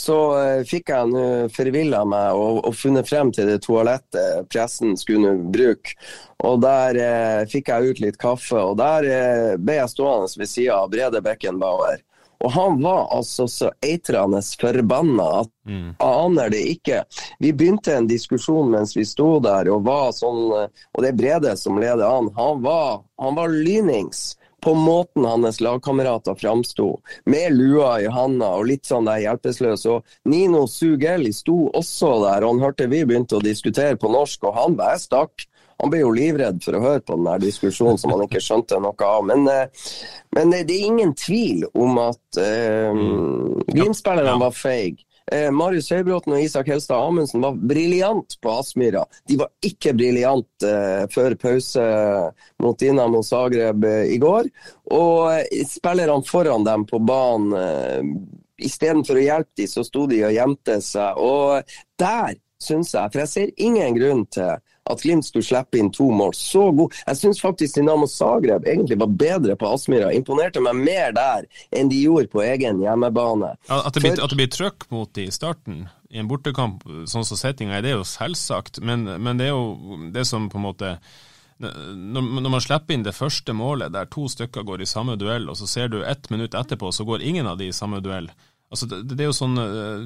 så 0.00 0.16
uh, 0.32 0.60
fikk 0.64 0.92
jeg 0.92 1.08
nå 1.12 1.24
forvilla 1.52 2.02
meg 2.08 2.36
og, 2.38 2.60
og, 2.64 2.76
funnet 2.76 3.08
frem 3.08 3.32
til 3.34 3.50
det 3.50 3.60
toalettet 3.66 4.48
pressen 4.52 4.96
skulle 4.96 5.34
bruke. 5.52 5.96
Og 6.46 6.60
Der 6.62 7.00
uh, 7.00 7.48
fikk 7.50 7.68
jeg 7.68 7.90
ut 7.90 8.04
litt 8.04 8.20
kaffe, 8.20 8.56
og 8.56 8.78
der 8.80 9.08
uh, 9.10 9.58
ble 9.60 9.80
jeg 9.80 9.92
stående 9.92 10.30
ved 10.40 10.48
sida 10.50 10.78
av 10.80 10.94
Brede 10.94 11.20
Beckenbauer. 11.24 12.00
Og 12.40 12.54
han 12.54 12.78
var 12.80 13.10
altså 13.12 13.44
så 13.52 13.68
eitrende 13.84 14.40
forbanna 14.40 15.26
at 15.42 15.50
mm. 15.68 15.90
aner 16.00 16.48
det 16.54 16.62
ikke. 16.70 17.02
Vi 17.36 17.50
begynte 17.52 17.92
en 17.98 18.08
diskusjon 18.08 18.72
mens 18.72 18.94
vi 18.96 19.04
sto 19.04 19.34
der, 19.44 19.68
og 19.68 19.84
var 19.84 20.14
sånn 20.16 20.46
Og 20.48 21.02
det 21.04 21.10
er 21.10 21.18
Brede 21.18 21.52
som 21.60 21.76
leder 21.76 22.06
an. 22.08 22.32
Han 22.40 22.64
var, 22.64 23.02
han 23.20 23.36
var 23.36 23.52
lynings 23.52 24.30
på 24.62 24.74
måten 24.74 25.24
hans 25.24 25.60
lagkamerater 25.60 26.34
framsto, 26.34 27.00
med 27.24 27.56
lua 27.56 28.00
i 28.00 28.08
handa 28.12 28.52
og 28.58 28.68
litt 28.70 28.88
sånn 28.88 29.08
der 29.08 29.22
hjelpeløs. 29.24 29.86
Og 29.90 30.30
Nino 30.30 30.66
Sugelli 30.70 31.32
sto 31.36 31.68
også 31.68 32.12
der, 32.24 32.44
og 32.44 32.54
han 32.54 32.64
hørte 32.66 32.90
vi 32.90 33.04
begynte 33.08 33.38
å 33.38 33.44
diskutere 33.44 33.98
på 34.00 34.12
norsk, 34.12 34.44
og 34.44 34.56
han 34.58 34.78
bare 34.80 35.00
stakk. 35.00 35.46
Han 35.80 35.88
ble 35.92 36.02
jo 36.02 36.12
livredd 36.12 36.60
for 36.60 36.76
å 36.76 36.82
høre 36.82 37.00
på 37.00 37.16
den 37.16 37.28
der 37.30 37.40
diskusjonen 37.40 37.96
som 38.00 38.12
han 38.12 38.26
ikke 38.26 38.42
skjønte 38.44 38.80
noe 38.84 39.06
av. 39.06 39.24
Men, 39.24 39.46
eh, 39.48 39.86
men 40.36 40.52
det 40.52 40.74
er 40.76 40.88
ingen 40.90 41.14
tvil 41.16 41.64
om 41.72 41.96
at 42.02 42.40
uh, 42.40 42.92
Glimt-spillerne 43.70 44.36
var 44.42 44.52
feige. 44.52 45.06
Eh, 45.32 45.50
Marius 45.54 45.92
Høybråten 45.94 46.34
og 46.34 46.42
Isak 46.42 46.68
Helstad 46.72 46.98
Amundsen 46.98 47.44
var 47.44 47.54
briljant 47.54 48.34
på 48.42 48.50
Aspmyra. 48.58 49.04
De 49.30 49.38
var 49.38 49.52
ikke 49.62 49.94
briljante 49.94 50.66
eh, 50.66 51.06
før 51.12 51.36
pause 51.38 51.84
mot 52.62 52.78
Dinamo 52.80 53.22
Zagreb 53.22 53.86
eh, 53.86 54.14
i 54.16 54.18
går. 54.22 54.50
Og 54.90 55.30
eh, 55.36 55.62
spillerne 55.70 56.26
foran 56.26 56.66
dem 56.66 56.86
på 56.90 56.98
banen, 56.98 57.54
eh, 57.54 58.66
istedenfor 58.66 59.20
å 59.20 59.24
hjelpe 59.24 59.62
dem, 59.62 59.70
så 59.70 59.86
sto 59.86 60.08
de 60.10 60.24
og 60.26 60.34
gjemte 60.34 60.80
seg. 60.82 61.22
Og 61.22 61.76
der 62.00 62.34
syns 62.60 62.92
jeg, 62.96 63.12
for 63.12 63.22
jeg 63.22 63.32
ser 63.32 63.54
ingen 63.62 63.96
grunn 63.96 64.26
til 64.34 64.58
at 64.92 65.04
Glimt 65.04 65.26
skulle 65.26 65.46
slippe 65.46 65.80
inn 65.80 65.92
to 65.94 66.10
mål. 66.14 66.34
Så 66.36 66.66
god. 66.76 66.96
Jeg 67.06 67.20
syns 67.20 67.42
faktisk 67.42 67.78
Dinamo 67.78 68.08
Zagreb 68.10 68.66
egentlig 68.68 68.98
var 69.00 69.14
bedre 69.22 69.56
på 69.60 69.70
Aspmyra. 69.70 70.12
Imponerte 70.16 70.62
meg 70.64 70.78
mer 70.80 71.16
der 71.16 71.48
enn 71.76 71.92
de 71.92 72.02
gjorde 72.02 72.32
på 72.32 72.44
egen 72.44 72.82
hjemmebane. 72.84 73.54
At 73.70 73.94
det 73.94 74.04
blir, 74.04 74.18
at 74.18 74.32
det 74.32 74.40
blir 74.40 74.52
trøkk 74.52 74.88
mot 74.92 75.10
de 75.16 75.28
i 75.28 75.34
starten 75.34 75.88
i 76.10 76.18
en 76.18 76.28
bortekamp, 76.30 76.82
sånn 77.06 77.26
som 77.26 77.38
settinga 77.38 77.76
er, 77.76 77.84
det 77.86 77.92
er 77.92 78.00
jo 78.00 78.06
selvsagt. 78.08 78.80
Men, 78.82 79.06
men, 79.06 79.38
det 79.38 79.46
er 79.46 79.54
jo 79.54 80.00
det 80.14 80.26
som 80.26 80.48
på 80.50 80.58
en 80.58 80.66
måte 80.66 80.94
når, 81.60 82.24
når 82.40 82.52
man 82.54 82.62
slipper 82.64 82.96
inn 82.96 83.02
det 83.04 83.12
første 83.12 83.52
målet 83.52 83.92
der 83.92 84.08
to 84.08 84.24
stykker 84.32 84.64
går 84.64 84.80
i 84.80 84.88
samme 84.88 85.18
duell, 85.20 85.44
og 85.52 85.58
så 85.60 85.68
ser 85.68 85.90
du 85.92 86.00
ett 86.00 86.30
minutt 86.32 86.56
etterpå, 86.56 86.88
så 86.88 87.04
går 87.04 87.22
ingen 87.22 87.46
av 87.46 87.60
de 87.60 87.68
i 87.68 87.76
samme 87.76 88.00
duell. 88.00 88.30
Altså, 88.70 88.86
det, 88.86 89.00
det, 89.02 89.24
er 89.24 89.26
jo 89.32 89.34
sånne, 89.34 89.62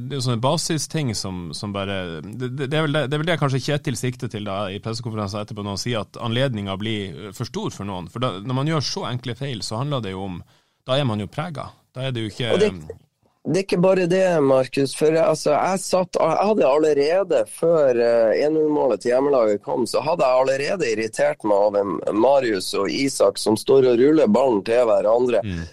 det 0.09 0.17
er 0.17 0.23
sånne 0.25 0.41
basisting 0.41 1.11
som, 1.19 1.51
som 1.53 1.73
bare 1.75 2.23
det, 2.25 2.49
det, 2.57 2.71
er 2.73 2.87
vel 2.87 2.97
det, 2.97 3.03
det 3.13 3.19
er 3.19 3.21
vel 3.21 3.29
det 3.29 3.37
kanskje 3.43 3.61
Kjetil 3.61 3.99
sikter 4.01 4.31
til 4.33 4.49
da, 4.49 4.71
i 4.73 4.81
pressekonferansen 4.81 5.43
etterpå, 5.43 5.61
når 5.61 5.77
han 5.77 5.83
sier 5.83 6.05
at 6.07 6.17
anledninga 6.25 6.79
blir 6.81 7.35
for 7.37 7.45
stor 7.51 7.75
for 7.77 7.89
noen. 7.89 8.09
For 8.09 8.25
da, 8.25 8.39
når 8.41 8.57
man 8.63 8.71
gjør 8.73 8.87
så 8.89 9.05
enkle 9.11 9.37
feil, 9.37 9.61
så 9.67 9.83
handler 9.83 10.07
det 10.07 10.15
jo 10.15 10.25
om 10.31 10.41
Da 10.89 10.97
er 10.97 11.05
man 11.09 11.21
jo 11.21 11.29
prega. 11.29 11.69
Da 11.93 12.09
er 12.09 12.17
det 12.17 12.25
jo 12.25 12.33
ikke 12.33 12.57
det, 12.61 12.71
det, 12.89 13.53
er 13.53 13.61
ikke 13.67 13.83
bare 13.85 14.09
det, 14.09 14.25
Markus. 14.41 14.97
For 14.97 15.13
altså, 15.13 15.53
jeg, 15.53 15.85
satt, 15.85 16.17
jeg 16.17 16.49
hadde 16.49 16.73
allerede, 16.73 17.45
før 17.53 18.01
1-0-målet 18.01 18.97
eh, 18.97 19.01
til 19.05 19.13
hjemmelaget 19.13 19.65
kom, 19.65 19.85
så 19.85 20.01
hadde 20.09 20.25
jeg 20.25 20.41
allerede 20.41 20.93
irritert 20.97 21.45
meg 21.45 21.69
over 21.69 22.17
Marius 22.17 22.73
og 22.81 22.89
Isak 22.89 23.37
som 23.41 23.61
står 23.61 23.93
og 23.93 24.01
ruller 24.01 24.33
ballen 24.41 24.65
til 24.65 24.89
hverandre. 24.89 25.45
Mm 25.45 25.65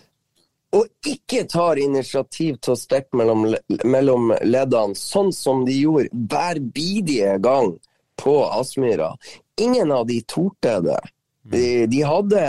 og 0.71 0.87
ikke 1.07 1.43
tar 1.51 1.79
initiativ 1.81 2.57
til 2.63 2.75
å 2.75 2.79
steppe 2.79 3.17
mellom, 3.19 3.47
mellom 3.83 4.31
leddene, 4.47 4.95
sånn 4.95 5.31
som 5.35 5.65
de 5.67 5.75
gjorde 5.81 6.11
hver 6.31 6.61
bidige 6.73 7.35
gang 7.43 7.73
på 8.21 8.37
Aspmyra. 8.47 9.11
Ingen 9.59 9.91
av 9.91 10.07
de 10.07 10.21
torde 10.23 10.77
det. 10.85 11.01
De, 11.51 11.85
de, 11.89 12.03
hadde, 12.05 12.43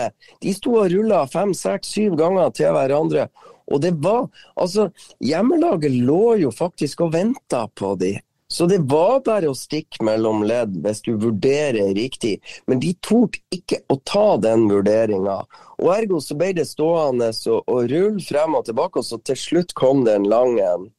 de 0.45 0.52
sto 0.55 0.76
og 0.76 0.91
rulla 0.93 1.25
fem, 1.33 1.55
seks, 1.57 1.95
syv 1.97 2.14
ganger 2.21 2.52
til 2.55 2.75
hverandre. 2.76 3.26
Og 3.73 3.81
det 3.83 3.95
var 4.05 4.26
Altså, 4.61 4.91
hjemmelaget 5.23 5.95
lå 6.05 6.37
jo 6.43 6.50
faktisk 6.52 7.07
og 7.07 7.14
venta 7.17 7.64
på 7.75 7.95
de. 7.99 8.14
Så 8.52 8.66
det 8.68 8.78
var 8.78 9.23
bare 9.25 9.49
å 9.49 9.56
stikke 9.56 10.04
mellom 10.04 10.42
ledd 10.44 10.75
hvis 10.85 11.00
du 11.06 11.14
vurderer 11.16 11.94
riktig. 11.97 12.35
Men 12.68 12.82
de 12.82 12.90
torde 13.00 13.40
ikke 13.54 13.78
å 13.88 13.97
ta 14.04 14.37
den 14.44 14.66
vurderinga. 14.68 15.38
Og 15.80 15.88
ergo 15.94 16.21
så 16.21 16.37
ble 16.37 16.50
det 16.59 16.66
stående 16.68 17.30
og, 17.49 17.62
og 17.64 17.88
rulle 17.88 18.21
frem 18.26 18.59
og 18.59 18.66
tilbake, 18.68 19.00
og 19.00 19.09
så 19.09 19.16
til 19.25 19.40
slutt 19.40 19.73
kom 19.78 20.04
den 20.04 20.28
langen 20.28 20.90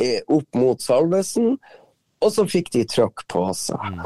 en 0.00 0.32
opp 0.32 0.56
mot 0.56 0.80
Salvesen. 0.80 1.58
Og 2.20 2.32
så 2.32 2.46
fikk 2.48 2.72
de 2.72 2.86
trøkk 2.88 3.26
på 3.32 3.44
seg. 3.56 3.80
Mm. 3.80 4.00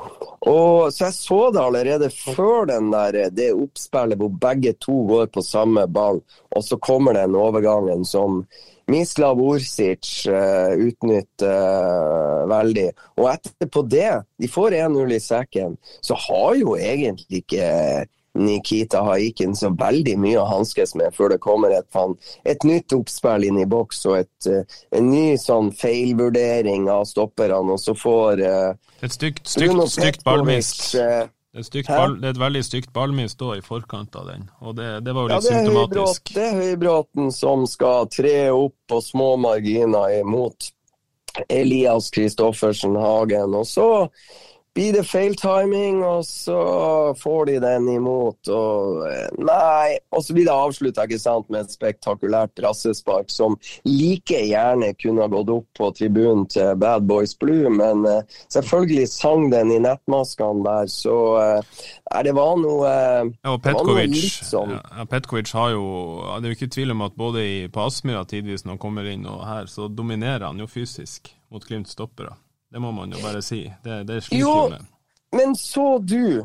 Og, 0.50 0.90
så 0.94 1.08
jeg 1.08 1.16
så 1.16 1.40
det 1.54 1.62
allerede 1.62 2.10
før 2.14 2.68
den 2.70 2.90
der, 2.90 3.24
det 3.34 3.52
oppspillet 3.54 4.18
hvor 4.18 4.34
begge 4.42 4.74
to 4.82 5.00
går 5.14 5.30
på 5.34 5.42
samme 5.46 5.86
ball, 5.90 6.24
og 6.54 6.66
så 6.66 6.78
kommer 6.78 7.14
den 7.18 7.38
overgangen 7.38 8.02
som 8.06 8.42
Mislav 8.90 9.40
Orsic 9.40 10.26
uh, 10.28 10.74
utnytter 10.76 11.52
uh, 11.52 12.48
veldig. 12.50 12.88
Og 13.20 13.30
etterpå 13.32 13.84
det, 13.88 14.10
de 14.40 14.50
får 14.50 14.76
1-0 14.82 15.14
i 15.16 15.20
sekken, 15.22 15.78
så 16.04 16.18
har 16.26 16.58
jo 16.60 16.76
egentlig 16.76 17.44
ikke 17.44 17.70
Nikita 18.34 19.04
Haikin 19.06 19.54
så 19.54 19.70
veldig 19.78 20.16
mye 20.18 20.40
å 20.42 20.48
hanskes 20.50 20.96
med 20.98 21.14
før 21.14 21.30
det 21.34 21.40
kommer 21.42 21.70
et, 21.76 21.86
et 22.42 22.66
nytt 22.66 22.92
oppspill 22.96 23.46
inn 23.46 23.60
i 23.62 23.66
boks 23.70 24.02
og 24.10 24.16
et, 24.24 24.48
en 24.90 25.06
ny 25.06 25.36
sånn 25.38 25.70
feilvurdering 25.78 26.88
av 26.90 27.06
stopperne, 27.06 27.76
og 27.76 27.78
så 27.80 27.94
får 27.94 28.42
uh, 28.42 28.74
Et 29.04 29.12
stygt, 29.12 29.46
stygt, 29.46 29.78
stygt 29.94 30.26
ballmist. 30.26 30.96
Uh, 30.98 31.30
det 31.54 31.62
er, 31.62 31.87
ball, 31.87 32.16
det 32.18 32.26
er, 32.26 32.32
et 32.34 32.42
veldig 32.42 32.62
stygt 32.66 32.92
ballmis 32.94 33.37
da 33.38 33.52
i 33.54 33.61
forkant 33.62 34.16
av 34.18 34.26
den, 34.26 34.49
og 34.58 34.75
det, 34.75 34.88
det 35.06 35.12
var 35.14 35.23
jo 35.23 35.30
litt 35.30 35.37
ja, 35.37 35.42
det 35.44 35.58
symptomatisk. 35.61 36.32
det 36.34 36.46
er 36.49 36.56
Høybråten 36.58 37.30
som 37.34 37.62
skal 37.70 38.08
tre 38.11 38.38
opp 38.50 38.75
på 38.90 38.99
små 39.04 39.28
marginer 39.38 40.16
imot 40.18 40.73
Elias 41.49 42.11
Kristoffersen 42.11 42.96
Hagen. 42.96 43.54
Og 43.54 43.66
så 43.66 43.87
blir 44.74 44.92
det 44.92 45.04
feil 45.06 45.36
timing, 45.38 46.02
og 46.04 46.24
så 46.26 46.58
får 47.18 47.46
de 47.46 47.58
den 47.62 47.88
imot. 47.92 48.50
Og 48.50 49.04
nei, 49.38 49.98
og 50.10 50.24
så 50.24 50.34
blir 50.34 50.48
det 50.48 50.54
avslutta 50.54 51.06
med 51.48 51.60
et 51.60 51.74
spektakulært 51.74 52.62
rassespark 52.64 53.30
som 53.30 53.56
like 53.86 54.40
gjerne 54.48 54.92
kunne 54.98 55.22
ha 55.22 55.30
gått 55.30 55.52
opp 55.54 55.68
på 55.78 55.90
tribunen 55.94 56.46
til 56.50 56.74
Bad 56.80 57.06
Boys 57.06 57.36
Blue, 57.38 57.70
men 57.70 58.04
uh, 58.06 58.22
selvfølgelig 58.52 59.08
sang 59.08 59.50
den 59.52 59.72
i 59.72 59.78
nettmaskene 59.84 60.64
der, 60.66 60.90
så 60.90 61.16
uh, 61.38 62.22
det 62.24 62.34
var 62.34 62.58
noe 62.58 62.90
uh, 62.90 63.30
Ja, 63.44 63.54
og 63.54 63.62
Petkovic, 63.62 64.18
sånn. 64.42 64.74
ja, 64.74 65.06
Petkovic 65.10 65.52
har 65.54 65.74
jo 65.74 65.84
Det 66.40 66.48
er 66.48 66.52
jo 66.52 66.58
ikke 66.58 66.72
tvil 66.74 66.94
om 66.94 67.04
at 67.06 67.18
både 67.18 67.44
i, 67.44 67.56
på 67.72 67.84
Aspmyra 67.84 68.24
tidvis 68.28 68.64
når 68.64 68.76
han 68.76 68.82
kommer 68.82 69.10
inn, 69.10 69.26
og 69.30 69.44
her, 69.46 69.70
så 69.70 69.88
dominerer 69.88 70.48
han 70.48 70.58
jo 70.58 70.70
fysisk 70.70 71.30
mot 71.52 71.62
Glimts 71.64 71.94
stoppere. 71.94 72.34
Det 72.74 72.80
må 72.82 72.90
man 72.90 73.12
jo 73.14 73.20
bare 73.22 73.38
si. 73.46 73.62
Det, 73.84 74.00
det 74.08 74.16
sliter 74.26 74.40
jo 74.40 74.54
med. 74.72 74.86
Men 75.30 75.52
så 75.54 75.98
du 76.02 76.42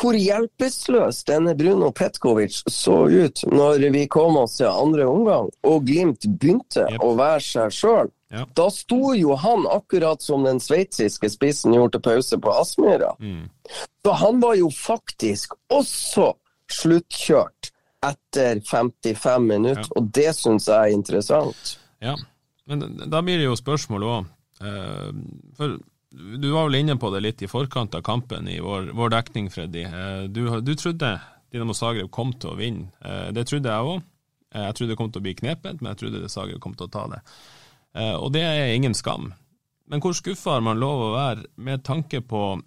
hvor 0.00 0.16
hjelpeløs 0.16 1.20
denne 1.28 1.52
Bruno 1.54 1.92
Petkovic 1.94 2.62
så 2.66 2.96
ut 3.06 3.44
når 3.52 3.84
vi 3.94 4.06
kom 4.10 4.40
oss 4.40 4.56
til 4.58 4.66
andre 4.66 5.06
omgang, 5.06 5.52
og 5.62 5.86
Glimt 5.86 6.26
begynte 6.26 6.88
yep. 6.88 6.98
å 7.04 7.12
være 7.18 7.44
seg 7.46 7.76
sjøl? 7.76 8.10
Ja. 8.32 8.46
Da 8.58 8.66
sto 8.72 9.12
jo 9.14 9.36
han 9.38 9.68
akkurat 9.70 10.24
som 10.24 10.48
den 10.48 10.58
sveitsiske 10.64 11.28
spissen 11.30 11.76
gjorde 11.76 11.98
til 12.00 12.04
pause 12.08 12.40
på 12.42 12.54
Aspmyra. 12.56 13.12
Mm. 13.20 13.46
Så 14.02 14.18
han 14.24 14.42
var 14.42 14.56
jo 14.58 14.70
faktisk 14.74 15.54
også 15.70 16.32
sluttkjørt 16.72 17.70
etter 18.02 18.64
55 18.66 19.46
minutter, 19.46 19.86
Ja. 19.86 19.94
og 19.94 20.10
det 20.10 20.30
syns 20.34 20.66
jeg 20.66 20.90
er 20.90 20.96
interessant. 20.96 21.76
Ja, 22.02 22.16
men 22.66 22.96
da 23.06 23.20
blir 23.22 23.38
det 23.38 23.46
jo 23.46 23.54
spørsmål 23.54 24.08
òg. 24.08 24.32
For 25.58 25.78
du 26.12 26.48
var 26.52 26.66
vel 26.68 26.80
inne 26.82 26.96
på 27.00 27.08
det 27.14 27.22
litt 27.24 27.42
i 27.42 27.48
forkant 27.48 27.94
av 27.96 28.02
kampen 28.04 28.48
i 28.52 28.58
vår, 28.60 28.90
vår 28.96 29.12
dekning, 29.14 29.50
Freddy. 29.50 29.82
Eh, 29.88 30.24
Du, 30.28 30.44
du 30.60 30.74
trodde 30.76 31.14
Dinamo 31.52 31.74
Zagreb 31.76 32.10
kom 32.12 32.32
til 32.32 32.50
å 32.52 32.56
vinne. 32.58 32.90
Eh, 33.04 33.30
Det 33.32 33.46
trodde 33.48 33.68
jeg 33.72 33.88
òg. 33.94 34.02
Jeg 34.52 34.74
trodde 34.76 34.92
det 34.92 34.98
kom 35.00 35.10
til 35.12 35.22
å 35.22 35.24
bli 35.24 35.34
knepent, 35.34 35.80
men 35.80 35.92
jeg 35.94 36.00
trodde 36.02 36.20
det 36.20 36.30
Zagreb 36.30 36.60
kom 36.60 36.74
til 36.76 36.86
å 36.86 36.92
ta 36.92 37.06
det. 37.08 37.20
Eh, 37.96 38.14
Og 38.20 38.32
det 38.32 38.42
er 38.44 38.74
ingen 38.74 38.94
skam. 38.94 39.32
Men 39.88 40.00
hvor 40.00 40.12
skuffa 40.14 40.58
har 40.58 40.60
man 40.64 40.78
lov 40.80 41.00
å 41.06 41.14
være 41.16 41.46
med 41.56 41.82
tanke 41.84 42.20
på 42.20 42.60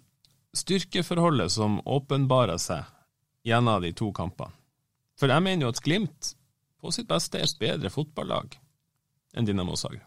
styrkeforholdet 0.54 1.50
som 1.50 1.80
åpenbarer 1.86 2.58
seg 2.58 2.84
gjennom 3.46 3.82
de 3.82 3.92
to 3.92 4.10
kampene? 4.12 4.52
For 5.16 5.30
jeg 5.32 5.42
mener 5.42 5.66
jo 5.66 5.72
at 5.72 5.80
Glimt 5.82 6.34
på 6.82 6.92
sitt 6.92 7.08
beste 7.08 7.38
er 7.38 7.46
et 7.46 7.58
bedre 7.62 7.90
fotballag 7.90 8.58
enn 9.36 9.46
Dinamo 9.48 9.76
Zagreb. 9.78 10.02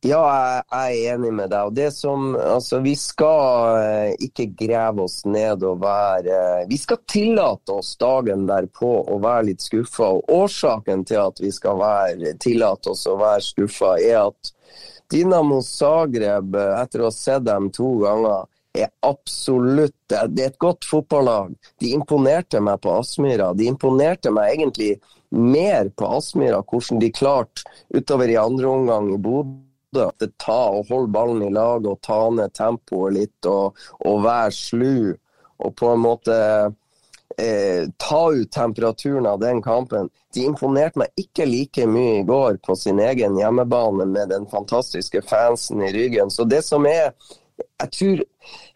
Ja, 0.00 0.20
jeg, 0.24 0.62
er 0.72 1.14
enig 1.14 1.30
med 1.36 1.50
deg. 1.52 1.66
og 1.68 1.74
det 1.76 1.90
som, 1.92 2.32
altså, 2.32 2.78
Vi 2.80 2.94
skal 2.96 3.80
eh, 3.82 4.22
ikke 4.24 4.46
grave 4.56 5.04
oss 5.04 5.26
ned 5.28 5.60
og 5.68 5.82
være 5.82 6.38
eh, 6.62 6.68
Vi 6.70 6.78
skal 6.80 7.02
tillate 7.04 7.74
oss 7.76 7.98
dagen 8.00 8.46
derpå 8.48 8.94
å 9.04 9.18
være 9.20 9.50
litt 9.50 9.60
skuffa. 9.60 10.08
Og 10.16 10.32
årsaken 10.38 11.04
til 11.04 11.20
at 11.20 11.44
vi 11.44 11.52
skal 11.52 11.76
være, 11.82 12.32
tillate 12.40 12.94
oss 12.94 13.04
å 13.12 13.18
være 13.20 13.44
skuffa, 13.44 13.92
er 14.00 14.22
at 14.22 14.54
Dinamo 15.12 15.60
Zagreb, 15.60 16.56
eh, 16.56 16.74
etter 16.80 17.04
å 17.04 17.10
ha 17.10 17.18
sett 17.20 17.44
dem 17.44 17.68
to 17.68 17.98
ganger, 18.00 18.48
er 18.72 18.88
absolutt 19.04 19.98
Det 20.08 20.16
er 20.24 20.46
et 20.48 20.60
godt 20.62 20.88
fotballag. 20.88 21.52
De 21.76 21.92
imponerte 21.92 22.60
meg 22.64 22.80
på 22.80 22.96
Aspmyra. 22.96 23.52
De 23.52 23.68
imponerte 23.68 24.32
meg 24.32 24.56
egentlig 24.56 24.94
mer 25.28 25.92
på 25.92 26.08
Aspmyra, 26.16 26.64
hvordan 26.64 27.02
de 27.04 27.12
klarte 27.12 27.68
utover 27.92 28.32
i 28.32 28.40
andre 28.40 28.78
omgang 28.78 29.12
i 29.12 29.18
Bodø 29.20 29.66
at 29.98 30.18
det 30.22 30.38
ta 30.38 30.60
og 30.70 30.88
holde 30.90 31.10
ballen 31.12 31.42
i 31.42 31.50
lag 31.50 31.86
og 31.86 31.98
ta 32.06 32.22
ned 32.30 32.54
tempoet 32.54 33.16
litt 33.16 33.48
og, 33.50 33.78
og 34.06 34.22
være 34.24 34.54
slu. 34.54 35.16
Og 35.60 35.74
på 35.76 35.90
en 35.92 36.00
måte 36.04 36.36
eh, 37.36 37.88
ta 37.96 38.20
ut 38.32 38.52
temperaturen 38.52 39.26
av 39.26 39.40
den 39.42 39.62
kampen. 39.62 40.08
De 40.34 40.46
imponerte 40.46 41.02
meg 41.02 41.10
ikke 41.20 41.48
like 41.48 41.86
mye 41.90 42.20
i 42.20 42.26
går 42.28 42.60
på 42.64 42.76
sin 42.78 43.00
egen 43.02 43.38
hjemmebane 43.38 44.06
med 44.06 44.30
den 44.30 44.46
fantastiske 44.50 45.22
fansen 45.26 45.82
i 45.82 45.92
ryggen. 45.92 46.30
Så 46.30 46.46
det 46.48 46.62
som 46.64 46.86
er 46.86 47.12
jeg 47.80 47.90
tror 47.96 48.22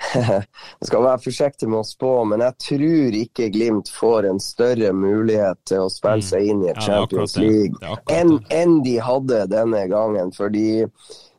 Jeg 0.14 0.86
skal 0.88 1.02
være 1.04 1.22
forsiktig 1.24 1.68
med 1.68 1.80
å 1.80 1.86
spå, 1.88 2.12
men 2.28 2.40
jeg 2.44 2.56
tror 2.66 3.18
ikke 3.20 3.50
Glimt 3.54 3.88
får 3.92 4.28
en 4.30 4.40
større 4.42 4.92
mulighet 4.96 5.60
til 5.68 5.84
å 5.86 5.90
spille 5.92 6.20
Mm. 6.20 6.28
seg 6.30 6.48
inn 6.52 6.64
i 6.64 6.70
et 6.72 6.76
Ja, 6.76 6.86
Champions. 6.86 7.36
League 7.36 7.94
enn 8.12 8.38
en 8.50 8.82
de 8.84 8.98
hadde 9.00 9.46
denne 9.50 9.86
gangen. 9.88 10.30
Fordi 10.36 10.84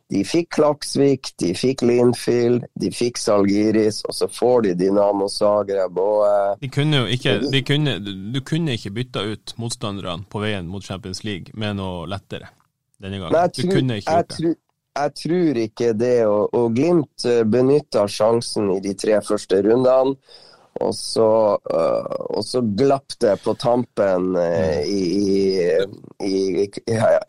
de 0.08 0.20
fikk 0.22 0.50
Klaksvik, 0.54 1.32
de 1.42 1.52
fikk 1.58 1.82
Linfield, 1.82 2.62
de 2.78 2.90
fikk 2.94 3.18
Salgiris, 3.18 4.02
og 4.06 4.14
så 4.14 4.28
får 4.30 4.62
de 4.68 4.74
Dinamo 4.84 5.26
Zagreb. 5.28 5.98
Og, 5.98 6.20
eh, 6.26 6.56
De 6.60 6.68
kunne 6.68 7.00
jo 7.02 7.06
ikke, 7.16 7.50
de 7.50 7.62
kunne, 7.66 7.96
du 8.32 8.40
kunne 8.46 8.76
ikke 8.78 8.92
bytta 8.94 9.24
ut 9.32 9.54
motstanderne 9.58 10.24
på 10.30 10.40
veien 10.44 10.66
mot 10.70 10.82
Champions 10.84 11.24
League 11.24 11.50
med 11.54 11.76
noe 11.80 12.06
lettere 12.06 12.48
denne 13.02 13.18
gangen. 13.18 13.50
Tror, 13.50 13.62
du 13.62 13.74
kunne 13.74 13.98
ikke 13.98 14.12
gjort 14.22 14.38
det. 14.38 14.56
Jeg 14.96 15.14
tror 15.22 15.62
ikke 15.66 15.92
det. 15.98 16.18
Og, 16.26 16.54
og 16.56 16.74
Glimt 16.76 17.28
eh, 17.28 17.44
benytta 17.44 18.06
sjansen 18.10 18.72
i 18.76 18.82
de 18.84 18.96
tre 18.98 19.20
første 19.24 19.62
rundene. 19.62 20.16
Og 20.80 20.94
så, 20.94 21.56
øh, 21.72 22.16
og 22.36 22.44
så 22.44 22.60
glapp 22.60 23.14
det 23.20 23.38
på 23.44 23.54
tampen 23.56 24.36
øh, 24.36 24.82
i, 24.84 25.02
i, 26.20 26.64
i, 26.66 26.66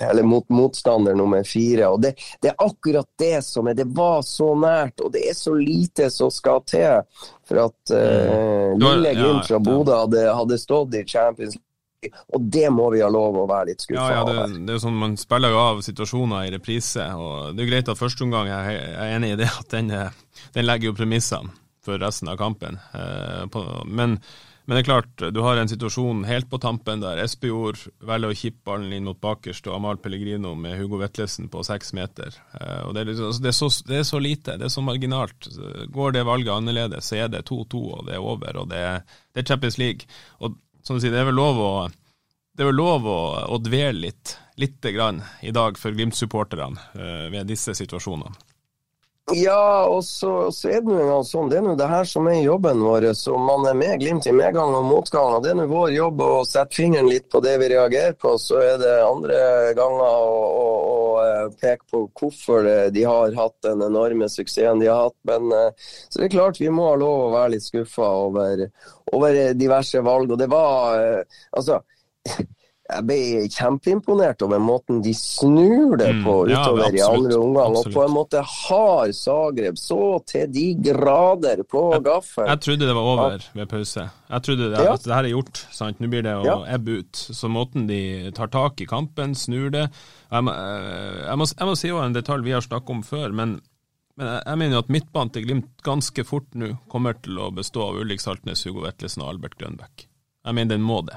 eller 0.10 0.24
mot 0.24 0.44
motstander 0.50 1.16
nummer 1.16 1.44
fire. 1.48 1.88
Og 1.88 2.02
det, 2.04 2.16
det 2.44 2.52
er 2.52 2.66
akkurat 2.66 3.08
det 3.20 3.44
som 3.46 3.68
er 3.68 3.78
Det 3.78 3.88
var 3.96 4.22
så 4.28 4.52
nært, 4.56 5.00
og 5.00 5.14
det 5.14 5.30
er 5.30 5.38
så 5.38 5.54
lite 5.56 6.10
som 6.12 6.32
skal 6.34 6.64
til 6.68 7.00
for 7.48 7.64
at 7.64 7.94
uh, 7.96 8.76
lille 8.76 9.14
Glimt 9.16 9.48
fra. 9.48 9.60
Bodø 9.64 9.96
hadde, 9.96 10.26
hadde 10.36 10.60
stått 10.60 11.00
i 11.00 11.06
Champions 11.08 11.56
League. 11.56 11.67
Og 12.06 12.50
det 12.54 12.68
må 12.74 12.90
vi 12.94 13.02
ha 13.02 13.10
lov 13.10 13.40
å 13.42 13.46
være 13.50 13.72
litt 13.72 13.86
skuffa 13.86 14.04
Ja, 14.04 14.20
ja, 14.20 14.26
det, 14.28 14.36
over. 14.38 14.58
det 14.58 14.74
er 14.74 14.78
jo 14.78 14.84
sånn 14.84 15.00
Man 15.02 15.16
spiller 15.18 15.54
jo 15.54 15.62
av 15.62 15.80
situasjoner 15.86 16.48
i 16.48 16.52
reprise. 16.54 17.06
og 17.18 17.56
Det 17.56 17.64
er 17.64 17.66
jo 17.66 17.72
greit 17.72 17.94
at 17.94 18.02
første 18.02 18.28
omgang 18.28 18.52
jeg 18.52 18.82
er 18.94 19.16
enig 19.16 19.34
i 19.34 19.40
det, 19.42 19.50
at 19.50 19.72
den, 19.74 19.90
eh, 19.92 20.44
den 20.54 20.68
legger 20.68 20.92
jo 20.92 21.00
premissene 21.00 21.56
for 21.88 21.98
resten 22.04 22.30
av 22.30 22.38
kampen. 22.38 22.78
Eh, 22.94 23.58
men, 23.88 24.18
men 24.68 24.76
det 24.76 24.84
er 24.84 24.90
klart, 24.90 25.26
du 25.34 25.40
har 25.42 25.58
en 25.58 25.72
situasjon 25.72 26.26
helt 26.28 26.50
på 26.52 26.60
tampen 26.62 27.02
der 27.02 27.22
Espejord 27.24 27.80
velger 28.06 28.34
å 28.34 28.38
kippe 28.38 28.66
ballen 28.68 28.94
inn 28.94 29.08
mot 29.08 29.20
bakerst, 29.24 29.70
og 29.72 29.80
Amahl 29.80 29.98
Pellegrino 30.04 30.52
med 30.60 30.76
Hugo 30.78 31.00
Vetlesen 31.02 31.48
på 31.50 31.64
seks 31.66 31.96
meter. 31.98 32.36
Eh, 32.60 32.82
og 32.84 32.94
det 32.94 33.06
er, 33.06 33.10
liksom, 33.14 33.32
altså, 33.32 33.46
det, 33.48 33.54
er 33.54 33.58
så, 33.58 33.72
det 33.88 34.02
er 34.02 34.10
så 34.12 34.22
lite, 34.22 34.60
det 34.60 34.68
er 34.68 34.76
så 34.76 34.86
marginalt. 34.86 35.50
Går 35.96 36.20
det 36.20 36.28
valget 36.30 36.54
annerledes, 36.60 37.10
så 37.10 37.24
er 37.24 37.34
det 37.34 37.48
2-2, 37.50 37.86
og 38.02 38.06
det 38.12 38.20
er 38.20 38.30
over, 38.36 38.62
og 38.62 38.70
det 38.76 38.84
det 39.38 39.44
er 39.44 39.52
Champions 39.54 39.78
League. 39.78 40.08
Og 40.42 40.56
som 40.88 40.98
du 40.98 41.04
sier, 41.04 41.12
det 41.12 41.20
er 41.20 41.28
vel 41.30 41.38
lov 41.38 41.60
å 41.60 41.72
vel 42.58 42.78
lov 42.80 43.06
å, 43.06 43.20
å 43.54 43.58
dvele 43.62 44.08
litt, 44.08 44.38
lite 44.58 44.92
grann, 44.96 45.22
i 45.46 45.52
dag 45.54 45.78
for 45.78 45.94
Glimt-supporterne 45.94 46.88
eh, 46.98 47.26
ved 47.34 47.50
disse 47.52 47.76
situasjonene. 47.78 48.34
Ja, 49.36 49.84
og 49.92 50.06
så, 50.08 50.48
så 50.56 50.70
er 50.72 50.84
det 50.86 50.94
nå 51.04 51.18
sånn. 51.28 51.50
Det 51.52 51.58
er 51.60 51.64
nå 51.66 51.74
det 51.76 51.90
her 51.92 52.06
som 52.08 52.30
er 52.32 52.38
jobben 52.46 52.80
vår. 52.80 53.10
Så 53.12 53.36
man 53.36 53.66
er 53.68 53.76
med 53.76 54.00
Glimt 54.00 54.24
i 54.30 54.32
medgang 54.32 54.72
og 54.72 54.86
motgang. 54.88 55.34
og 55.36 55.44
Det 55.44 55.52
er 55.52 55.58
nå 55.60 55.66
vår 55.68 55.90
jobb 55.92 56.24
å 56.24 56.30
sette 56.48 56.78
fingeren 56.78 57.10
litt 57.12 57.28
på 57.34 57.42
det 57.44 57.58
vi 57.60 57.68
reagerer 57.74 58.16
på. 58.16 58.38
Så 58.40 58.62
er 58.64 58.80
det 58.80 58.94
andre 59.04 59.42
ganger 59.76 60.08
å, 60.08 60.40
å, 60.48 60.70
å 60.94 61.12
eh, 61.26 61.44
peke 61.60 61.84
på 61.92 62.06
hvorfor 62.22 62.72
de 62.96 63.04
har 63.04 63.36
hatt 63.36 63.58
den 63.68 63.84
enorme 63.90 64.32
suksessen 64.32 64.80
de 64.80 64.88
har 64.88 65.10
hatt. 65.10 65.18
Men 65.28 65.52
eh, 65.60 65.92
så 66.08 66.22
det 66.22 66.30
er 66.30 66.36
klart 66.38 66.64
vi 66.64 66.72
må 66.72 66.88
ha 66.94 66.96
lov 67.04 67.26
å 67.26 67.34
være 67.36 67.58
litt 67.58 67.68
skuffa 67.68 68.08
over, 68.24 68.64
over 69.12 69.42
diverse 69.60 70.08
valg. 70.08 70.32
Og 70.38 70.40
det 70.40 70.48
var 70.56 71.04
eh, 71.04 71.42
Altså 71.52 71.82
jeg 72.88 73.04
ble 73.06 73.18
kjempeimponert 73.52 74.42
over 74.46 74.60
måten 74.64 75.02
de 75.04 75.12
snur 75.14 75.98
det 76.00 76.08
Mm, 76.16 76.24
på 76.24 76.36
ja, 76.50 76.62
utover 76.64 76.96
i 76.96 77.02
andre 77.04 77.36
omgang. 77.38 77.76
Og 77.76 77.90
på 77.92 78.04
en 78.06 78.14
måte 78.16 78.42
har 78.42 79.12
Zagreb 79.12 79.76
så 79.78 80.24
til 80.26 80.48
de 80.52 80.66
grader 80.88 81.64
på 81.68 81.82
gaffelen. 82.06 82.48
Jeg 82.54 82.62
trodde 82.64 82.88
det 82.88 82.96
var 82.96 83.10
over 83.12 83.44
ved 83.54 83.68
pause. 83.68 84.10
Jeg 84.30 84.42
trodde 84.48 84.70
det, 84.72 84.80
Ja. 84.86 84.94
at 84.94 85.04
det 85.04 85.14
her 85.14 85.24
er 85.26 85.34
gjort. 85.36 85.66
sant? 85.72 86.00
Nå 86.00 86.08
blir 86.08 86.24
det 86.24 86.34
å 86.36 86.46
Ja. 86.46 86.58
ebbe 86.76 87.00
ut. 87.00 87.12
Så 87.14 87.50
måten 87.50 87.88
de 87.88 88.32
tar 88.32 88.48
tak 88.48 88.80
i 88.82 88.86
kampen, 88.86 89.36
snur 89.36 89.70
det 89.72 89.90
Jeg 90.32 90.44
må, 90.44 90.52
eh, 90.52 91.26
jeg 91.28 91.38
må, 91.38 91.46
jeg 91.58 91.68
må 91.68 91.76
si 91.78 91.88
også 91.90 92.06
en 92.06 92.14
detalj 92.14 92.44
vi 92.44 92.52
har 92.52 92.62
snakket 92.62 92.90
om 92.90 93.02
før, 93.04 93.32
men, 93.34 93.62
men 94.18 94.42
jeg 94.46 94.58
mener 94.58 94.72
jo 94.76 94.80
at 94.80 94.90
midtbanen 94.90 95.32
til 95.32 95.46
Glimt 95.46 95.70
ganske 95.84 96.26
fort 96.26 96.52
nå 96.54 96.78
kommer 96.90 97.14
til 97.22 97.38
å 97.38 97.52
bestå 97.54 97.90
av 97.90 97.96
Ulrik 98.02 98.20
Saltnes, 98.20 98.64
Hugo 98.66 98.82
Vetlesen 98.82 99.22
og 99.24 99.30
Albert 99.36 99.58
Grønbæk. 99.58 100.08
Jeg 100.46 100.54
mener 100.56 100.76
den 100.76 100.82
må 100.84 101.02
det. 101.06 101.16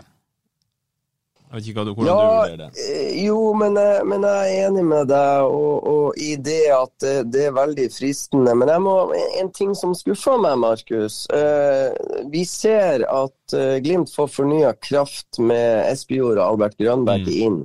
Jeg 1.51 1.57
vet 1.59 1.69
ikke 1.73 1.83
du, 1.85 1.95
hvordan 1.95 2.05
du 2.07 2.23
Ja, 2.23 2.27
vurderer 2.31 2.57
det. 2.57 2.69
eh, 2.79 3.25
jo, 3.27 3.39
men, 3.59 3.75
jeg- 3.75 4.05
men 4.07 4.23
jeg 4.23 4.51
er 4.61 4.69
enig 4.69 4.85
med 4.87 5.09
deg 5.09 5.43
og, 5.43 5.87
og 5.93 6.15
i 6.17 6.37
det 6.37 6.61
at 6.71 6.93
det, 7.03 7.15
det 7.33 7.47
er 7.49 7.57
veldig 7.57 7.89
fristende. 7.91 8.55
Men 8.55 8.71
må, 8.85 8.95
en 9.41 9.51
ting 9.51 9.75
som 9.75 9.93
skuffer 9.99 10.39
meg, 10.39 10.57
Markus. 10.63 11.27
Eh, 11.35 11.91
vi 12.31 12.45
ser 12.45 13.03
at 13.11 13.53
eh, 13.59 13.81
Glimt 13.83 14.15
får 14.15 14.31
fornya 14.31 14.73
kraft 14.79 15.41
med 15.43 15.91
Espejord 15.91 16.39
og 16.39 16.47
Albert 16.53 16.79
Grønberg 16.79 17.27
Mm. 17.27 17.35
inn. 17.43 17.61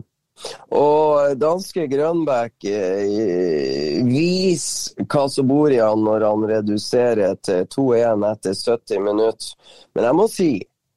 Og 0.75 1.37
danske 1.39 1.85
Grønbæk 1.87 2.65
eh, 2.67 4.01
viser 4.03 5.05
hva 5.05 5.27
som 5.31 5.47
bor 5.47 5.71
i 5.71 5.77
han 5.79 6.01
når 6.03 6.25
han 6.27 6.43
reduserer 6.49 7.37
til 7.45 7.65
2-1 7.71 8.25
etter 8.33 8.57
70 8.57 8.99
minutter. 9.05 9.53
Men 9.95 10.09
jeg 10.09 10.17
må 10.17 10.27
si, 10.31 10.49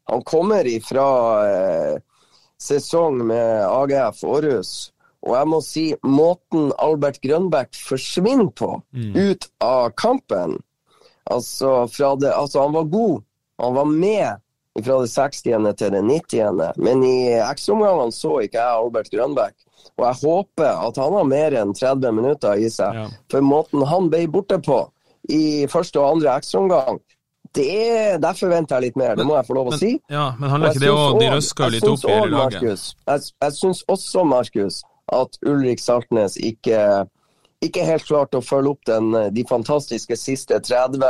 han 0.08 0.24
kommer 0.26 0.64
ifra 0.66 1.06
eh, 1.46 1.98
sesong 2.62 3.20
med 3.30 3.64
AGF 3.66 4.24
Århus. 4.26 4.72
Og 5.26 5.34
jeg 5.34 5.50
må 5.50 5.60
si 5.64 5.84
måten 6.06 6.72
Albert 6.78 7.20
Grønbæk 7.24 7.74
forsvinner 7.88 8.50
på 8.54 8.76
ut 8.94 9.48
av 9.64 9.90
kampen 9.98 10.58
altså, 11.30 11.88
det, 12.20 12.32
altså 12.32 12.62
han 12.62 12.76
var 12.76 12.84
god, 12.92 13.24
han 13.62 13.74
var 13.74 13.84
med 13.84 14.84
fra 14.84 15.00
det 15.02 15.10
60. 15.10 15.42
til 15.42 15.90
det 15.90 16.02
90. 16.06 16.60
Men 16.76 17.02
i 17.02 17.16
ekstraomgangene 17.34 18.14
så 18.14 18.36
ikke 18.44 18.60
jeg 18.60 18.82
Albert 18.84 19.10
Grønbæk. 19.10 19.56
Og 19.98 20.04
jeg 20.06 20.20
håper 20.22 20.68
at 20.86 21.00
han 21.02 21.16
har 21.18 21.26
mer 21.26 21.56
enn 21.58 21.74
30 21.74 22.14
minutter 22.14 22.62
i 22.62 22.70
seg. 22.70 22.94
Ja. 22.94 23.06
For 23.30 23.42
måten 23.42 23.82
han 23.90 24.06
ble 24.12 24.26
borte 24.30 24.60
på 24.62 24.84
i 25.34 25.66
første 25.70 25.98
og 26.00 26.18
andre 26.18 26.36
ekstraomgang, 26.38 27.00
det 27.56 27.66
er, 27.74 28.18
der 28.22 28.36
forventer 28.36 28.76
jeg 28.76 28.88
litt 28.88 28.98
mer. 29.00 29.14
Det 29.18 29.26
må 29.26 29.36
jeg 29.38 29.46
få 29.48 29.56
lov 29.56 29.70
å 29.70 29.74
Men, 29.74 29.80
si. 29.80 29.92
ja, 30.12 30.26
men 30.38 30.52
handler 30.52 30.74
ikke 30.74 30.84
det 30.84 30.90
òg 30.92 31.20
De 31.20 31.30
røsker 31.32 31.64
jo 31.64 31.74
litt 31.76 31.88
opp 31.88 32.04
i 32.04 32.12
hele 32.12 32.32
laget. 32.34 32.58
Markus, 32.62 32.84
Jeg, 33.06 33.30
jeg 33.44 33.56
syns 33.58 33.84
også, 33.88 34.24
Markus, 34.28 34.82
at 35.18 35.40
Ulrik 35.48 35.82
Saltnes 35.82 36.36
ikke, 36.36 36.82
ikke 37.64 37.88
helt 37.88 38.06
klarte 38.08 38.42
å 38.42 38.44
følge 38.44 38.74
opp 38.74 38.84
den, 38.90 39.10
de 39.34 39.46
fantastiske 39.48 40.18
siste 40.20 40.60
30 40.60 41.02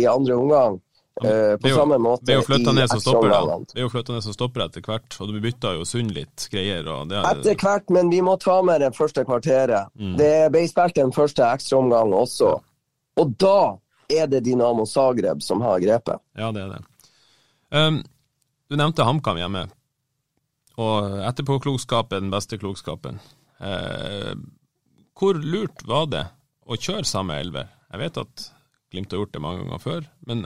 i 0.00 0.08
andre 0.10 0.40
omgang. 0.40 0.80
Uh, 1.22 1.54
på 1.62 1.70
samme 1.70 1.94
måte 2.02 2.26
i 2.26 2.34
ekstraomgangene. 2.34 3.68
Det 3.70 3.78
er 3.78 3.84
jo 3.84 3.90
flytta 3.92 4.16
ned 4.16 4.24
som 4.24 4.34
stopper 4.34 4.64
etter 4.64 4.82
hvert, 4.82 5.14
og 5.22 5.30
du 5.30 5.36
bytta 5.44 5.76
jo 5.76 5.84
Sund 5.86 6.10
litt 6.10 6.48
greier. 6.50 6.88
Er, 6.90 7.28
etter 7.28 7.54
hvert, 7.54 7.86
men 7.94 8.10
vi 8.10 8.18
må 8.24 8.34
ta 8.42 8.56
med 8.66 8.82
det 8.82 8.90
første 8.96 9.22
kvarteret. 9.28 9.92
Mm. 9.94 10.16
Det 10.18 10.34
ble 10.50 10.64
spilt 10.66 10.98
en 10.98 11.14
første 11.14 11.46
ekstraomgang 11.46 12.16
også. 12.18 12.56
Og 13.22 13.36
da 13.38 13.58
er 14.12 14.28
det 14.30 14.44
Dinamo 14.46 14.86
Zagreb 14.88 15.42
som 15.42 15.62
har 15.64 15.80
grepet. 15.82 16.22
Ja, 16.38 16.50
det 16.54 16.64
er 16.64 16.74
det. 16.74 16.82
Um, 17.74 18.02
du 18.70 18.76
nevnte 18.78 19.06
HamKam 19.06 19.38
hjemme, 19.40 19.66
og 20.80 21.20
etterpåklokskap 21.28 22.12
er 22.12 22.24
den 22.24 22.32
beste 22.34 22.58
klokskapen. 22.60 23.20
Uh, 23.62 24.34
hvor 25.14 25.38
lurt 25.38 25.84
var 25.86 26.10
det 26.10 26.26
å 26.66 26.78
kjøre 26.78 27.06
samme 27.08 27.38
elver? 27.38 27.70
Jeg 27.92 28.02
vet 28.02 28.20
at 28.24 28.50
Glimt 28.94 29.10
har 29.10 29.24
gjort 29.24 29.32
det 29.34 29.42
mange 29.42 29.64
ganger 29.64 29.80
før, 29.82 30.04
men 30.28 30.44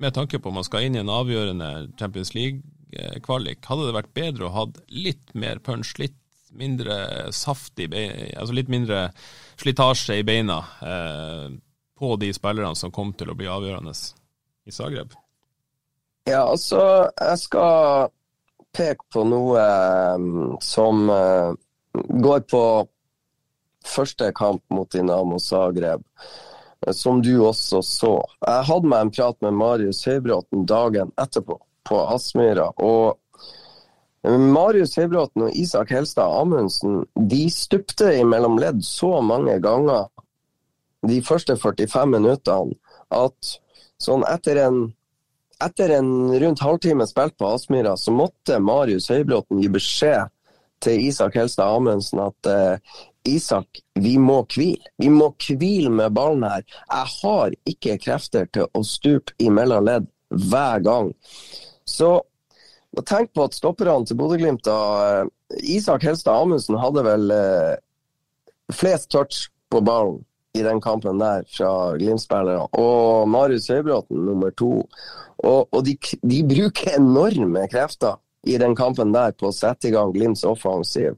med 0.00 0.14
tanke 0.16 0.38
på 0.40 0.48
om 0.48 0.56
man 0.56 0.64
skal 0.64 0.86
inn 0.86 0.96
i 0.96 1.02
en 1.02 1.12
avgjørende 1.12 1.90
Champions 2.00 2.32
League-kvalik, 2.32 3.60
hadde 3.68 3.88
det 3.88 3.96
vært 3.98 4.14
bedre 4.16 4.46
å 4.46 4.54
ha 4.54 4.64
litt 4.88 5.34
mer 5.36 5.60
punch, 5.64 5.92
litt 6.00 6.16
mindre 6.56 6.96
saft 7.36 7.76
i 7.82 7.88
beina, 7.92 8.30
altså 8.40 8.56
litt 8.56 8.72
mindre 8.72 9.10
slitasje 9.60 10.16
i 10.20 10.24
beina 10.24 10.62
eh, 10.80 11.50
på 11.98 12.16
de 12.20 12.32
spillerne 12.34 12.76
som 12.76 12.92
kom 12.92 13.12
til 13.16 13.32
å 13.32 13.36
bli 13.38 13.48
avgjørende 13.50 13.94
i 14.66 14.74
Zagreb? 14.74 15.14
Ja, 16.26 16.42
altså, 16.42 16.80
jeg 17.20 17.38
skal 17.38 18.10
peke 18.76 19.06
på 19.14 19.22
noe 19.24 19.62
um, 20.18 20.56
som 20.60 21.06
uh, 21.08 21.54
går 21.94 22.42
på 22.50 22.64
første 23.86 24.32
kamp 24.36 24.64
mot 24.74 24.90
Dinamo 24.92 25.38
Zagreb 25.40 26.02
som 26.92 27.22
du 27.22 27.38
også 27.40 27.82
så. 27.82 28.16
Jeg 28.46 28.66
hadde 28.68 28.90
meg 28.90 29.06
en 29.06 29.12
prat 29.14 29.38
med 29.44 29.56
Marius 29.56 30.04
Høybråten 30.06 30.66
dagen 30.68 31.12
etterpå 31.20 31.58
på 31.86 32.00
Aspmyra. 32.14 32.72
og 32.76 33.18
Marius 34.26 34.96
Høybråten 34.98 35.46
og 35.46 35.54
Isak 35.54 35.92
Helstad 35.94 36.32
Amundsen 36.40 37.04
de 37.14 37.44
stupte 37.50 38.10
imellom 38.18 38.58
ledd 38.58 38.82
så 38.84 39.20
mange 39.22 39.58
ganger 39.62 40.08
de 41.06 41.20
første 41.24 41.56
45 41.58 42.12
minuttene 42.14 42.76
at 43.14 43.56
sånn 44.02 44.24
etter 44.28 44.60
en, 44.66 44.78
etter 45.64 45.92
en 45.98 46.08
rundt 46.40 46.62
halvtime 46.64 47.06
spilt 47.08 47.36
på 47.40 47.50
Aspmyra, 47.54 47.96
så 47.96 48.14
måtte 48.14 48.60
Marius 48.62 49.10
Høybråten 49.12 49.62
gi 49.62 49.70
beskjed 49.72 50.32
til 50.84 51.06
Isak 51.08 51.36
Helstad 51.38 51.76
Amundsen 51.78 52.20
at 52.26 52.50
uh, 52.50 52.98
Isak, 53.26 53.80
vi 53.98 54.16
må 54.22 54.42
hvile. 54.52 54.84
Vi 55.02 55.08
må 55.10 55.32
hvile 55.40 55.90
med 55.90 56.14
ballen 56.14 56.44
her. 56.46 56.62
Jeg 56.62 57.12
har 57.16 57.56
ikke 57.66 57.98
krefter 58.04 58.46
til 58.54 58.68
å 58.70 58.84
stupe 58.86 59.34
i 59.42 59.48
mellomledd 59.50 60.06
hver 60.30 60.84
gang. 60.84 61.10
Så 61.88 62.20
tenk 63.08 63.32
på 63.34 63.48
at 63.48 63.56
stopperne 63.56 64.06
til 64.06 64.18
Bodø-Glimt 64.20 64.68
eh, 64.70 65.26
Isak 65.74 66.06
Helstad 66.06 66.44
Amundsen 66.44 66.78
hadde 66.80 67.02
vel 67.06 67.34
uh, 67.34 67.74
flest 68.74 69.10
touch 69.10 69.48
på 69.74 69.82
ballen 69.84 70.22
i 70.56 70.64
den 70.64 70.80
kampen 70.80 71.20
der 71.20 71.44
fra 71.52 71.70
Glimt-spillere. 71.98 72.68
Og 72.80 73.28
Marius 73.28 73.68
Høybråten 73.72 74.24
nummer 74.28 74.54
to. 74.56 74.86
Og, 75.44 75.68
og 75.70 75.84
de, 75.84 75.96
de, 76.22 76.40
bruker 76.48 76.96
enorme 76.96 77.66
krefter 77.72 78.16
i 78.46 78.56
den 78.62 78.76
kampen 78.78 79.12
der 79.14 79.34
på 79.36 79.50
å 79.50 79.54
sette 79.54 79.90
i 79.90 79.94
gang 79.94 80.14
Glimts 80.14 80.46
offensiv. 80.48 81.16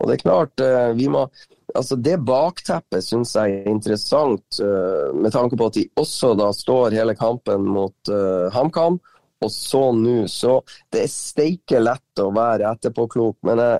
Og 0.00 0.08
det 0.08 0.18
er 0.18 0.24
klart, 0.24 0.64
eh, 0.64 0.92
vi 0.98 1.10
må 1.12 1.28
Altså 1.70 1.94
Det 1.94 2.16
bakteppet 2.26 3.04
syns 3.06 3.36
jeg 3.36 3.60
er 3.60 3.70
interessant, 3.70 4.42
uh, 4.58 5.14
med 5.14 5.30
tanke 5.30 5.54
på 5.54 5.68
at 5.70 5.76
de 5.78 5.84
også 6.02 6.32
da 6.34 6.48
står 6.50 6.96
hele 6.98 7.14
kampen 7.14 7.62
mot 7.62 8.10
uh, 8.10 8.50
HamKam. 8.50 8.98
Og 9.40 9.52
så 9.54 9.86
nå. 9.96 10.26
Så 10.28 10.58
det 10.92 11.04
er 11.04 11.12
steike 11.12 11.80
lett 11.80 12.20
å 12.20 12.28
være 12.36 12.68
etterpåklok. 12.74 13.38
Men 13.48 13.62
jeg, 13.62 13.78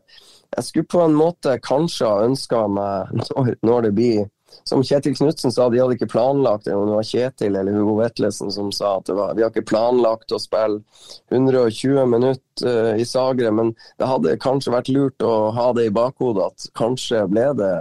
jeg 0.56 0.68
skulle 0.68 0.92
på 0.94 1.02
en 1.04 1.16
måte 1.18 1.58
kanskje 1.64 2.08
ha 2.08 2.28
ønska 2.28 2.64
meg, 2.72 3.10
når, 3.34 3.56
når 3.66 3.88
det 3.88 3.94
blir 3.98 4.22
som 4.64 4.82
Kjetil 4.84 5.16
Knutsen 5.16 5.52
sa, 5.52 5.68
de 5.68 5.80
hadde 5.80 5.96
ikke 5.96 6.10
planlagt 6.10 6.66
det. 6.66 6.74
Om 6.74 6.88
det 6.88 6.98
var 6.98 7.08
Kjetil 7.08 7.56
eller 7.56 7.76
Hugo 7.76 7.96
Vetlesen 8.00 8.52
som 8.54 8.70
sa 8.74 8.96
at 8.98 9.10
var, 9.14 9.34
vi 9.34 9.44
har 9.44 9.52
ikke 9.52 9.66
planlagt 9.70 10.32
å 10.34 10.40
spille 10.42 10.82
120 11.30 12.06
minutter 12.10 12.68
uh, 12.68 12.94
i 13.00 13.06
Zagreb, 13.08 13.54
men 13.56 13.74
det 13.98 14.10
hadde 14.10 14.38
kanskje 14.42 14.74
vært 14.74 14.92
lurt 14.92 15.26
å 15.26 15.50
ha 15.56 15.70
det 15.76 15.88
i 15.88 15.94
bakhodet 15.94 16.50
at 16.50 16.68
kanskje 16.78 17.24
ble 17.30 17.50
det 17.58 17.74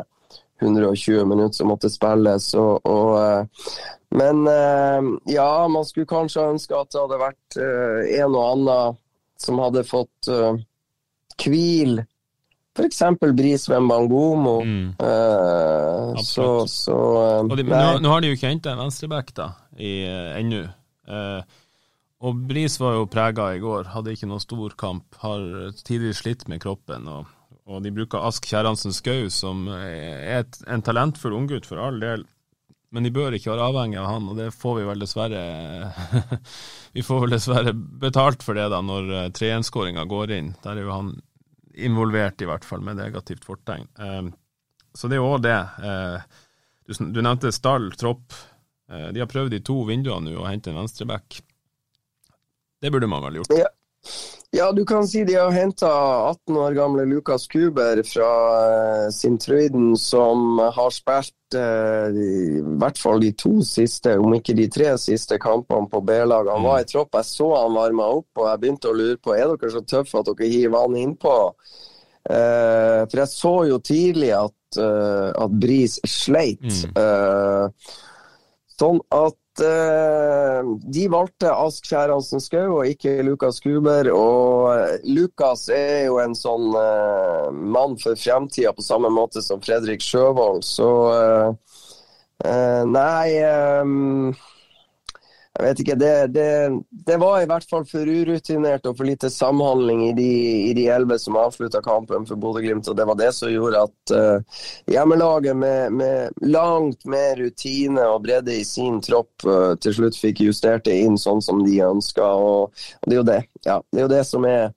120 0.64 1.28
minutter 1.30 1.62
som 1.62 1.72
måtte 1.72 1.92
spilles. 1.92 2.52
Og, 2.60 2.90
og, 2.90 3.16
uh, 3.20 4.00
men 4.20 4.46
uh, 4.48 5.14
ja, 5.30 5.52
man 5.72 5.88
skulle 5.88 6.10
kanskje 6.10 6.50
ønske 6.56 6.78
at 6.78 6.94
det 6.94 7.04
hadde 7.04 7.24
vært 7.26 7.60
en 7.60 8.34
og 8.34 8.44
annen 8.46 9.04
som 9.40 9.60
hadde 9.62 9.86
fått 9.88 10.28
hvil 11.40 12.02
F.eks. 12.80 13.02
Brisveen 13.36 13.88
Bangomo. 13.90 14.58
Mm. 14.64 14.94
Eh, 15.04 16.20
så, 16.24 16.50
så 16.72 17.00
de, 17.52 17.66
nå, 17.68 18.00
nå, 18.00 18.14
har 18.14 18.24
de 18.24 18.32
jo 18.32 18.38
ikke 18.40 18.54
henta 18.54 18.74
en 18.74 18.84
venstreback 18.86 19.34
i 19.80 19.94
ennå. 20.40 20.64
og 22.20 22.40
Bris 22.50 22.80
var 22.82 22.98
jo 22.98 23.10
prega 23.12 23.52
i 23.56 23.62
går, 23.64 23.92
hadde 23.94 24.16
ikke 24.16 24.30
noen 24.32 24.44
stor 24.44 24.76
kamp. 24.80 25.20
Har 25.24 25.44
tidligere 25.84 26.18
slitt 26.18 26.48
med 26.52 26.64
kroppen. 26.64 27.08
og, 27.08 27.30
og 27.70 27.84
de 27.86 27.94
bruker 27.94 28.26
Ask 28.26 28.48
Kjerransen 28.50 28.96
Skau, 28.96 29.30
som 29.34 29.68
er 29.76 30.42
et, 30.42 30.60
en 30.68 30.84
talentfull 30.84 31.38
unggutt 31.38 31.70
for 31.70 31.84
all 31.84 32.02
del. 32.02 32.26
Men 32.90 33.06
de 33.06 33.12
bør 33.14 33.36
ikke 33.38 33.52
være 33.52 33.68
avhengig 33.70 34.00
av 34.02 34.08
han, 34.10 34.30
og 34.32 34.40
det 34.40 34.50
får 34.58 34.80
vi 34.80 34.86
vel 34.88 35.04
dessverre 35.04 35.42
Vi 36.96 37.04
får 37.06 37.20
vel 37.24 37.36
dessverre 37.36 37.74
betalt 37.76 38.46
for 38.46 38.58
det 38.58 38.66
da, 38.74 38.80
når 38.82 39.12
3-1-skåringa 39.38 40.08
går 40.10 40.34
inn. 40.40 40.54
Der 40.64 40.80
er 40.80 40.88
jo 40.88 40.96
han 40.96 41.12
involvert, 41.86 42.42
i 42.42 42.48
hvert 42.50 42.68
fall, 42.68 42.84
med 42.86 43.00
negativt 43.00 43.46
fortegn. 43.48 43.88
Eh, 44.00 44.30
så 44.94 45.10
det 45.10 45.18
er 45.18 45.24
jo 45.24 45.34
òg 45.34 45.44
det. 45.46 45.58
Eh, 45.86 46.40
du, 46.90 46.96
du, 47.14 47.22
nevnte 47.22 47.54
stall, 47.56 47.92
tropp. 48.00 48.36
Eh, 48.92 49.10
de 49.16 49.24
har 49.24 49.30
prøvd 49.32 49.58
i 49.58 49.64
to 49.66 49.82
vinduer 49.88 50.22
nå 50.24 50.36
å 50.42 50.48
hente 50.50 50.74
en 50.74 50.82
venstreback. 50.82 51.42
Det 52.80 52.92
burde 52.94 53.10
man 53.12 53.24
vel 53.28 53.42
gjort? 53.42 53.54
Ja. 53.58 53.70
Ja, 54.52 54.72
du 54.72 54.86
kan 54.86 55.08
si 55.08 55.22
de 55.24 55.36
har 55.38 55.52
henta 55.54 55.90
18 56.30 56.58
år 56.58 56.74
gamle 56.74 57.04
Lukas 57.06 57.46
Kuber 57.48 58.00
fra 58.02 58.30
uh, 59.06 59.10
Sintrøyden, 59.14 59.92
som 59.98 60.58
har 60.58 60.90
spilt 60.94 61.58
eh, 61.58 62.18
i 62.18 62.62
hvert 62.82 62.98
fall 62.98 63.22
de 63.22 63.30
to 63.38 63.60
siste, 63.66 64.16
om 64.18 64.34
ikke 64.34 64.56
de 64.58 64.66
tre 64.74 64.96
siste 64.98 65.38
kampene 65.42 65.86
på 65.92 66.02
B-lag. 66.02 66.50
Han 66.50 66.66
var 66.66 66.82
i 66.82 66.88
tropp, 66.90 67.14
jeg 67.20 67.30
så 67.30 67.52
han 67.60 67.78
varma 67.78 68.10
opp, 68.18 68.30
og 68.42 68.50
jeg 68.50 68.62
begynte 68.64 68.90
å 68.90 68.98
lure 68.98 69.20
på 69.22 69.38
er 69.38 69.54
dere 69.54 69.72
så 69.76 69.84
tøffe 69.86 70.24
at 70.24 70.32
dere 70.32 70.50
hiver 70.50 70.82
han 70.82 70.98
innpå. 70.98 71.36
Eh, 72.30 73.02
for 73.06 73.22
jeg 73.22 73.34
så 73.36 73.56
jo 73.70 73.80
tidlig 73.86 74.34
at, 74.34 74.82
uh, 74.82 75.30
at 75.46 75.60
Bris 75.62 76.00
sleit. 76.10 76.66
Mm. 76.66 77.78
sånn 78.80 79.02
at 79.14 79.38
de 79.64 81.06
valgte 81.12 81.52
Ask 81.52 81.86
Kjæransen 81.90 82.42
Skau 82.44 82.80
og 82.80 82.88
ikke 82.88 83.20
Lukas 83.26 83.60
Kuber. 83.64 84.10
Og 84.14 84.70
eh, 84.74 84.96
Lukas 85.10 85.68
er 85.74 86.06
jo 86.08 86.20
en 86.24 86.36
sånn 86.38 86.70
uh, 86.76 87.50
mann 87.52 87.98
for 88.02 88.20
fremtida 88.20 88.74
på 88.76 88.86
samme 88.86 89.12
måte 89.14 89.44
som 89.46 89.62
Fredrik 89.64 90.06
Sjøvold, 90.06 90.64
så 90.68 90.92
Nei 92.40 93.32
jeg 95.60 95.74
vet 95.74 95.80
ikke, 95.84 95.96
det, 96.00 96.12
det, 96.32 96.52
det, 97.04 97.16
var 97.20 97.42
i 97.42 97.48
hvert 97.50 97.66
fall 97.68 97.84
for 97.88 98.08
urutinert 98.08 98.86
og 98.88 98.96
for 98.96 99.08
lite 99.08 99.28
samhandling 99.34 100.06
i 100.08 100.14
de, 100.16 100.28
i 100.70 100.74
de 100.78 100.86
elleve 100.88 101.18
som 101.20 101.36
avslutta 101.36 101.82
kampen 101.84 102.24
for 102.30 102.40
Bodø-Glimt. 102.40 102.88
Og 102.88 102.96
det 102.96 103.08
var 103.10 103.18
det 103.20 103.34
som 103.36 103.52
gjorde 103.52 103.82
at 103.90 104.14
uh, 104.16 104.62
hjemmelaget 104.88 105.58
med, 105.60 105.98
med, 106.00 106.40
langt 106.48 107.04
mer 107.12 107.36
rutine 107.42 108.06
og 108.08 108.24
bredde 108.24 108.56
i 108.56 108.64
sin 108.64 109.02
tropp 109.04 109.44
uh, 109.44 109.74
til 109.84 109.98
slutt 109.98 110.20
fikk 110.20 110.46
justert 110.48 110.86
det 110.88 110.96
inn 111.04 111.20
sånn 111.20 111.44
som 111.44 111.60
de 111.66 111.76
ønska. 111.84 112.24
Og, 112.24 112.72
og, 112.72 113.10
det 113.10 113.18
er 113.18 113.20
jo 113.20 113.28
det. 113.28 113.42
Ja, 113.68 113.82
det 113.92 114.00
er 114.00 114.08
jo 114.08 114.14
det 114.14 114.24
som 114.30 114.48
er 114.48 114.70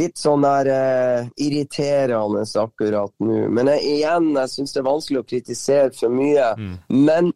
litt 0.00 0.16
sånn 0.22 0.46
der 0.46 0.70
uh, 0.72 1.28
irriterende 1.36 2.46
akkurat 2.64 3.12
nå. 3.20 3.42
Men 3.52 3.68
jeg, 3.74 3.84
igjen, 3.98 4.32
jeg 4.38 4.54
syns 4.54 4.72
det 4.72 4.80
er 4.80 4.88
vanskelig 4.88 5.20
å 5.20 5.28
kritisere 5.28 5.92
for 5.98 6.16
mye. 6.16 6.54
Mm. 6.56 6.74
Men 7.04 7.30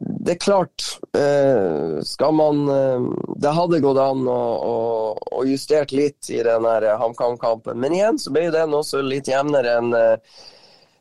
det 0.00 0.32
er 0.32 0.38
klart, 0.40 0.84
eh, 1.18 2.00
skal 2.02 2.32
man 2.34 2.68
eh, 2.68 3.00
Det 3.36 3.52
hadde 3.52 3.80
gått 3.84 3.98
an 4.00 4.22
å, 4.28 4.38
å, 4.64 4.76
å 5.36 5.42
justert 5.44 5.92
litt 5.92 6.30
i 6.32 6.40
den 6.44 6.64
HamKam-kampen. 6.64 7.76
Men 7.80 7.96
igjen 7.96 8.20
så 8.20 8.32
ble 8.32 8.46
den 8.54 8.76
også 8.76 9.02
litt 9.04 9.28
jevnere 9.28 9.76
enn 9.80 9.92
eh, 9.96 10.38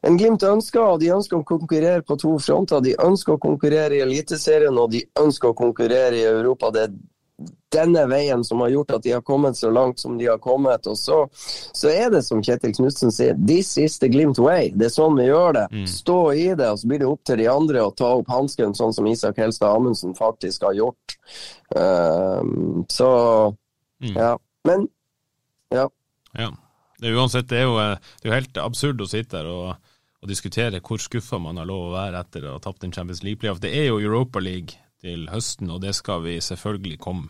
en 0.01 0.15
Glimt 0.19 0.43
ønsker, 0.47 0.79
og 0.79 0.99
de 1.01 1.09
ønsker 1.11 1.39
å 1.39 1.47
konkurrere 1.47 2.03
på 2.07 2.15
to 2.19 2.37
fronter. 2.39 2.83
De 2.83 2.93
ønsker 3.03 3.35
å 3.35 3.41
konkurrere 3.43 3.97
i 3.97 4.03
Eliteserien, 4.03 4.77
og 4.79 4.93
de 4.93 5.03
ønsker 5.19 5.51
å 5.51 5.57
konkurrere 5.57 6.15
i 6.15 6.27
Europa. 6.27 6.71
Det 6.71 6.85
er 6.85 6.93
denne 7.73 8.03
veien 8.09 8.43
som 8.43 8.61
har 8.63 8.71
gjort 8.73 8.91
at 8.97 9.03
de 9.05 9.13
har 9.13 9.21
kommet 9.25 9.57
så 9.57 9.69
langt 9.71 9.99
som 9.99 10.17
de 10.17 10.27
har 10.27 10.39
kommet. 10.41 10.87
Og 10.89 10.97
så, 10.97 11.19
så 11.75 11.91
er 11.91 12.09
det 12.13 12.23
som 12.25 12.41
Kjetil 12.43 12.73
Knutsen 12.75 13.13
sier, 13.13 13.37
this 13.47 13.75
is 13.77 13.99
the 14.01 14.09
Glimt 14.09 14.39
way. 14.41 14.71
Det 14.73 14.89
er 14.89 14.93
sånn 14.93 15.17
vi 15.19 15.27
gjør 15.29 15.55
det. 15.59 15.65
Mm. 15.73 15.85
Stå 15.89 16.19
i 16.33 16.47
det, 16.53 16.69
og 16.69 16.81
så 16.81 16.89
blir 16.89 17.03
det 17.03 17.09
opp 17.09 17.23
til 17.29 17.41
de 17.41 17.49
andre 17.51 17.83
å 17.85 17.93
ta 17.95 18.11
opp 18.19 18.31
hansken, 18.33 18.75
sånn 18.77 18.95
som 18.95 19.09
Isak 19.09 19.41
Helstad 19.41 19.77
Amundsen 19.77 20.15
faktisk 20.17 20.65
har 20.67 20.77
gjort. 20.79 21.17
Um, 21.75 22.85
så 22.89 23.11
mm. 24.01 24.15
ja. 24.15 24.33
Men 24.67 24.89
ja. 25.73 25.85
ja. 26.33 26.49
Det 26.99 27.07
er 27.07 27.15
uansett, 27.15 27.47
det 27.47 27.61
er 27.61 27.69
jo, 27.69 27.77
det 27.79 28.27
er 28.27 28.33
jo 28.33 28.35
helt 28.35 28.57
absurd 28.59 29.01
å 29.01 29.07
sitte 29.07 29.37
der 29.37 29.47
og, 29.47 29.93
og 30.19 30.27
diskutere 30.27 30.81
hvor 30.83 30.99
skuffa 30.99 31.39
man 31.39 31.61
har 31.61 31.69
lov 31.69 31.85
å 31.87 31.93
være 31.93 32.19
etter 32.25 32.49
å 32.49 32.57
ha 32.57 32.63
tapt 32.63 32.83
en 32.83 32.91
Champions 32.91 33.21
League-playoff. 33.23 33.61
Det 33.63 33.71
er 33.71 33.87
jo 33.87 34.01
Europa 34.01 34.41
League 34.43 34.75
til 35.01 35.29
høsten, 35.31 35.69
og 35.71 35.81
det 35.83 35.93
skal 35.97 36.23
vi 36.25 36.39
selvfølgelig 36.43 36.99
komme 36.99 37.29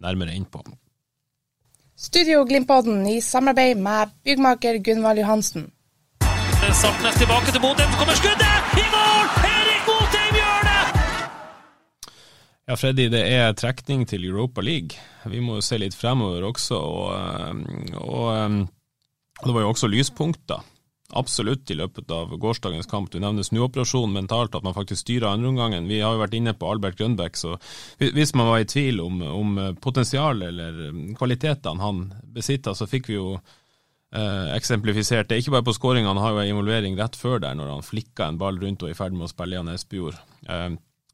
nærmere 0.00 0.34
inn 0.36 0.46
på. 0.48 0.62
Studio 2.00 2.46
Glimpodden 2.48 3.04
i 3.08 3.20
samarbeid 3.20 3.76
med 3.76 4.14
byggmaker 4.24 4.80
Gunvald 4.84 5.20
Johansen. 5.20 5.68
Saltnes 6.72 7.16
tilbake 7.20 7.52
til 7.52 7.60
Motheim, 7.60 7.92
kommer 7.98 8.16
skuddet! 8.16 8.74
I 8.80 8.86
mål! 8.94 9.30
Erik 9.50 9.86
Botheim 9.88 10.34
gjør 10.38 10.66
det! 10.68 10.82
Ja, 12.68 12.76
Freddy, 12.80 13.06
det 13.12 13.22
er 13.28 13.52
trekning 13.52 14.06
til 14.08 14.24
Europa 14.24 14.64
League. 14.64 14.96
Vi 15.26 15.40
må 15.44 15.58
jo 15.58 15.64
se 15.64 15.80
litt 15.80 15.96
fremover 15.96 16.46
også, 16.48 16.78
og, 16.78 17.08
og, 18.00 18.28
og 19.40 19.48
det 19.48 19.56
var 19.56 19.66
jo 19.66 19.72
også 19.74 19.90
lyspunkter 19.92 20.64
absolutt 21.16 21.70
i 21.70 21.76
løpet 21.78 22.10
av 22.14 22.32
gårsdagens 22.40 22.88
kamp. 22.90 23.10
Du 23.12 23.20
nevner 23.22 23.46
snuoperasjon 23.46 24.12
mentalt, 24.12 24.54
at 24.54 24.66
man 24.66 24.76
faktisk 24.76 25.02
styrer 25.04 25.30
andreomgangen. 25.30 25.88
Vi 25.90 26.00
har 26.00 26.14
jo 26.14 26.22
vært 26.22 26.36
inne 26.38 26.54
på 26.56 26.68
Albert 26.70 26.98
Grønbæk, 26.98 27.38
så 27.38 27.56
hvis 27.98 28.34
man 28.38 28.50
var 28.50 28.62
i 28.62 28.68
tvil 28.68 29.00
om, 29.04 29.22
om 29.22 29.56
potensialet 29.82 30.52
eller 30.52 30.90
um, 30.90 31.08
kvalitetene 31.18 31.82
han 31.82 32.04
besitter, 32.34 32.76
så 32.76 32.88
fikk 32.90 33.10
vi 33.10 33.18
jo 33.18 33.32
eh, 33.36 34.52
eksemplifisert 34.56 35.30
det. 35.30 35.40
Ikke 35.40 35.56
bare 35.56 35.66
på 35.66 35.76
skåringa, 35.76 36.10
han 36.12 36.22
har 36.22 36.34
jo 36.34 36.44
en 36.44 36.52
involvering 36.54 36.98
rett 37.00 37.18
før 37.18 37.42
der, 37.42 37.56
når 37.58 37.74
han 37.74 37.86
flikka 37.86 38.28
en 38.28 38.40
ball 38.40 38.60
rundt 38.60 38.84
og 38.84 38.90
er 38.90 38.96
i 38.96 39.00
ferd 39.00 39.16
med 39.16 39.28
å 39.28 39.32
spille 39.32 39.58
Jan 39.58 39.72
Espejord. 39.74 40.18
Eh, 40.48 40.70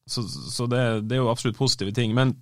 så, 0.06 0.22
så 0.28 0.68
det, 0.70 0.82
det, 1.08 1.16
er 1.16 1.24
jo 1.24 1.32
absolutt 1.32 1.58
positive 1.58 1.94
ting. 1.94 2.14
Men 2.14 2.36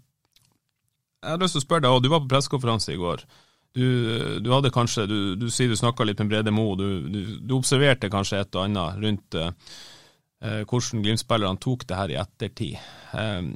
jeg 1.24 1.32
har 1.32 1.40
lyst 1.40 1.56
til 1.56 1.64
å 1.64 1.68
spørre 1.68 1.86
deg, 1.86 1.96
og 1.96 2.04
du 2.04 2.10
var 2.12 2.22
på 2.24 2.30
pressekonferanse 2.34 2.92
i 2.92 3.00
går. 3.00 3.24
Du, 3.74 3.86
du, 4.38 4.50
hadde 4.54 4.70
kanskje, 4.70 5.08
du, 5.10 5.18
du 5.34 5.48
sier 5.50 5.70
du 5.70 5.74
snakka 5.74 6.06
litt 6.06 6.20
med 6.22 6.30
Brede 6.30 6.52
Moe, 6.54 6.76
du, 6.78 6.88
du, 7.42 7.54
observerte 7.56 8.10
kanskje 8.12 8.44
et 8.44 8.54
og 8.54 8.68
annet 8.68 9.00
rundt 9.02 9.38
uh, 9.40 9.50
hvordan 10.70 11.02
Glimt-spillerne 11.02 11.58
tok 11.58 11.82
det 11.90 11.98
her 11.98 12.12
i 12.14 12.20
ettertid. 12.22 12.76
Uh, 13.10 13.50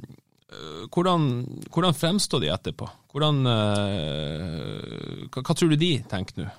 hvordan, 0.91 1.29
hvordan 1.71 1.95
fremstår 1.95 2.43
de 2.43 2.51
etterpå? 2.51 2.89
Hvordan, 3.13 3.39
uh, 3.47 5.29
hva, 5.29 5.39
hva, 5.39 5.55
tror 5.55 5.71
du 5.71 5.79
de 5.79 5.93
tenker 6.11 6.43
nå? 6.43 6.49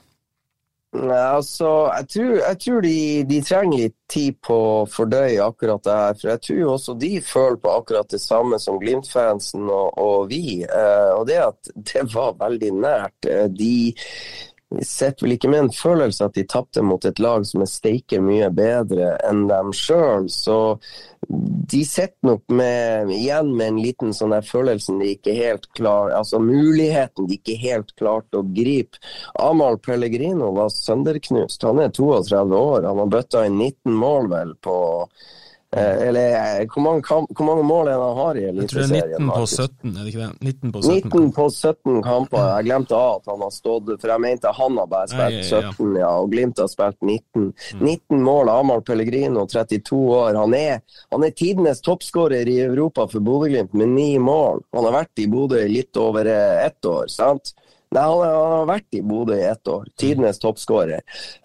Nei, 0.90 1.18
altså, 1.36 1.68
jeg 1.94 2.06
tror, 2.10 2.32
jeg 2.40 2.56
tror 2.64 2.80
de, 2.82 2.94
de, 3.30 3.36
trenger 3.46 3.82
litt 3.84 3.94
tid 4.10 4.38
på 4.42 4.54
å 4.58 4.86
fordøye 4.90 5.44
akkurat 5.44 5.84
det 5.86 5.94
her. 5.94 6.16
For 6.18 6.30
jeg 6.32 6.42
tror 6.46 6.72
også 6.72 6.94
de 6.98 7.10
føler 7.22 7.58
på 7.62 7.74
akkurat 7.78 8.10
det 8.10 8.18
samme 8.18 8.58
som 8.58 8.80
Glimt-fansen 8.82 9.68
og, 9.70 10.00
og, 10.02 10.24
vi. 10.32 10.64
Eh, 10.66 11.12
og 11.14 11.28
det 11.30 11.38
at 11.44 11.70
det 11.92 12.02
var 12.10 12.34
veldig 12.42 12.72
nært. 12.82 13.30
Eh, 13.30 13.46
de 13.54 13.94
sitter 14.78 15.26
vel 15.26 15.34
ikke 15.34 15.50
med 15.50 15.64
en 15.64 15.72
følelse 15.74 16.26
at 16.28 16.36
de 16.38 16.44
tapte 16.46 16.82
mot 16.86 17.04
et 17.04 17.18
lag 17.22 17.42
som 17.46 17.64
er 17.64 17.70
steike 17.70 18.20
mye 18.22 18.46
bedre 18.54 19.16
enn 19.26 19.48
dem 19.50 19.72
sjøl. 19.74 20.28
Så 20.30 20.58
de 21.72 21.80
sitter 21.86 22.28
nok 22.28 22.44
med, 22.54 23.10
igjen 23.16 23.50
med 23.56 23.72
en 23.72 23.80
liten 23.82 24.14
sånn 24.14 24.34
der 24.34 24.46
følelsen 24.46 25.02
de 25.02 25.10
ikke 25.16 25.34
helt 25.36 25.66
klar, 25.78 26.14
altså 26.16 26.38
muligheten 26.42 27.26
de 27.26 27.40
ikke 27.40 27.58
helt 27.60 27.90
klarte 27.98 28.40
å 28.40 28.46
gripe. 28.46 29.02
Amahl 29.42 29.80
Pellegrino 29.82 30.52
var 30.56 30.70
sønderknust. 30.74 31.66
Han 31.66 31.82
er 31.82 31.90
32 31.96 32.56
år. 32.56 32.86
Han 32.86 33.02
har 33.02 33.12
bøtta 33.18 33.44
inn 33.48 33.58
19 33.58 33.98
mål 33.98 34.30
vel 34.30 34.56
på 34.62 34.78
eller 35.78 36.60
eh, 36.60 36.66
hvor 36.66 36.82
mange, 36.82 37.02
hvor 37.06 37.46
mange, 37.46 37.62
mål 37.62 37.88
er 37.88 37.92
det 37.94 38.06
han 38.08 38.16
har 38.16 38.38
i 38.38 38.44
Eliteserien? 38.48 38.94
Jeg 38.94 39.02
tror 39.02 39.06
det 39.06 39.14
er 39.14 39.20
19 39.20 39.28
på 39.30 39.44
17, 39.46 39.90
er 39.90 40.00
det 40.00 40.10
ikke 40.10 40.22
det? 40.24 40.32
19 40.40 40.72
på 40.72 40.82
17, 40.82 40.94
19 40.96 41.32
på 41.36 41.44
17 41.50 42.02
kamper. 42.02 42.46
Jeg 42.56 42.66
glemte 42.66 42.98
at 42.98 43.30
han 43.30 43.44
har 43.44 43.52
stått 43.54 43.92
For 43.92 44.10
jeg 44.10 44.24
mente 44.24 44.54
han 44.56 44.80
har 44.82 44.88
bare 44.90 45.10
spilt 45.12 45.44
17, 45.46 45.94
ja, 46.00 46.10
og 46.10 46.34
Glimt 46.34 46.58
har 46.58 46.72
spilt 46.72 46.98
19. 47.06 47.46
19 47.78 48.26
mål 48.26 48.50
av 48.50 48.64
Amahl 48.64 48.82
Pellegrino, 48.82 49.46
32 49.46 50.00
år. 50.18 50.40
Han 50.42 50.58
er, 50.58 50.82
han 51.14 51.26
er 51.26 51.38
tidenes 51.38 51.84
toppskårer 51.86 52.50
i 52.50 52.58
Europa 52.66 53.06
for 53.06 53.22
Bodø-Glimt 53.22 53.76
med 53.78 53.94
ni 53.94 54.10
mål. 54.18 54.64
Han 54.74 54.90
har 54.90 54.98
vært 55.04 55.22
i 55.22 55.30
Bodø 55.30 55.62
litt 55.70 56.02
over 56.02 56.26
eh, 56.26 56.66
ett 56.66 56.82
år, 56.82 57.06
sant? 57.14 57.54
Nei, 57.90 58.02
han, 58.06 58.52
har 58.54 58.66
vært 58.68 58.94
i 58.94 59.00
Bodø 59.02 59.34
i 59.34 59.46
ett 59.48 59.66
år. 59.68 59.88
Tidenes 59.98 60.38
toppskårer. 60.38 61.00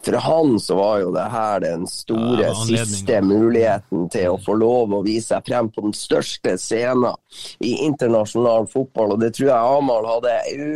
For 0.06 0.18
han 0.22 0.60
så 0.62 0.76
var 0.78 1.00
jo 1.02 1.14
det 1.16 1.24
her 1.34 1.64
den 1.64 1.88
store, 1.90 2.44
ja, 2.44 2.52
siste 2.68 3.18
muligheten 3.26 4.06
til 4.14 4.36
å 4.36 4.42
få 4.46 4.54
lov 4.62 4.94
å 4.94 5.02
vise 5.06 5.34
seg 5.34 5.48
frem 5.48 5.72
på 5.74 5.88
den 5.88 5.96
største 5.98 6.54
scenen 6.62 7.18
i 7.66 7.80
internasjonal 7.88 8.70
fotball. 8.70 9.16
Og 9.16 9.24
det 9.26 9.32
tror 9.40 9.50
jeg 9.50 9.80
Amahl 9.80 10.06
hadde 10.12 10.36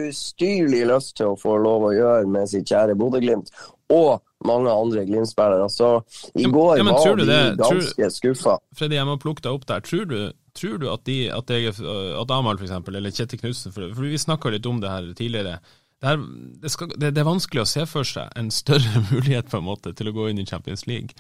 ustyrlig 0.10 0.88
lyst 0.90 1.20
til 1.22 1.36
å 1.36 1.38
få 1.38 1.60
lov 1.62 1.92
å 1.92 1.94
gjøre 1.94 2.26
med 2.34 2.50
sitt 2.50 2.66
kjære 2.74 2.98
Bodø-Glimt. 2.98 3.54
Og 3.94 4.18
mange 4.46 4.74
andre 4.74 5.06
Glimt-spillere. 5.06 5.70
Så 5.70 6.00
i 6.34 6.50
går 6.50 6.82
ja, 6.82 6.90
var 6.90 7.22
de 7.22 7.40
ganske 7.62 8.10
skuffa. 8.18 8.58
Freddy, 8.74 8.98
jeg 8.98 9.06
må 9.06 9.22
plukke 9.22 9.46
deg 9.46 9.54
opp 9.54 9.70
der. 9.70 9.86
Tror 9.86 10.10
du 10.10 10.20
Tror 10.60 10.80
du 10.82 10.90
at, 10.92 11.06
de, 11.08 11.20
at, 11.32 11.52
jeg, 11.54 11.76
at 12.20 12.32
Amahl 12.36 12.60
eksempel, 12.60 12.98
eller 13.00 13.14
Kjetil 13.16 13.40
Knutsen, 13.40 13.72
for, 13.76 13.94
for, 13.94 14.08
vi 14.10 14.20
snakka 14.20 14.52
litt 14.52 14.68
om 14.68 14.82
det 14.84 14.92
her 14.92 15.12
tidligere. 15.16 15.60
Det, 16.00 16.08
her, 16.08 16.24
det, 16.64 16.72
skal, 16.74 16.92
det, 16.96 17.14
det, 17.16 17.22
er 17.22 17.28
vanskelig 17.28 17.64
å 17.64 17.70
se 17.70 17.86
for 17.88 18.08
seg 18.08 18.32
en 18.40 18.52
større 18.52 19.04
mulighet 19.12 19.52
på 19.52 19.60
en 19.62 19.68
måte 19.70 19.94
til 19.96 20.12
å 20.12 20.16
gå 20.16 20.30
inn 20.32 20.42
i 20.42 20.48
Champions 20.48 20.86
League. 20.90 21.16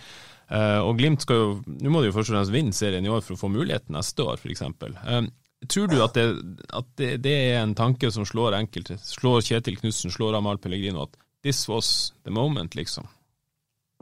Uh, 0.50 0.82
og 0.82 0.98
Glimt 0.98 1.22
skal 1.22 1.38
jo, 1.38 1.50
Nå 1.78 1.92
må 1.94 2.02
de 2.02 2.10
jo 2.10 2.16
først 2.16 2.32
og 2.32 2.40
fremst 2.40 2.54
vinne 2.56 2.74
serien 2.74 3.06
i 3.06 3.12
år 3.14 3.22
for 3.22 3.36
å 3.36 3.42
få 3.44 3.52
muligheten 3.54 3.94
neste 3.96 4.26
år, 4.26 4.42
f.eks. 4.42 4.66
Uh, 4.66 5.30
tror 5.70 5.92
du 5.92 6.00
at, 6.04 6.18
at 6.18 6.92
det, 6.98 7.36
er 7.36 7.62
en 7.62 7.78
tanke 7.78 8.10
som 8.12 8.26
slår 8.28 8.58
enkelte, 8.58 8.98
slår 9.04 9.46
Kjetil 9.46 9.78
Knutsen, 9.80 10.12
slår 10.12 10.40
Amahl 10.40 10.60
Pellegrino, 10.60 11.06
at 11.06 11.16
this 11.46 11.68
was 11.70 12.12
the 12.26 12.34
moment, 12.34 12.76
liksom? 12.76 13.08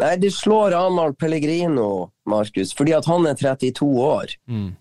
Nei, 0.02 0.16
det 0.22 0.32
slår 0.34 0.78
Amahl 0.78 1.16
Pellegrino, 1.18 2.10
Markus, 2.30 2.74
fordi 2.78 2.94
at 2.98 3.10
han 3.10 3.26
er 3.30 3.38
32 3.38 3.88
år. 4.06 4.38
Mm. 4.50 4.76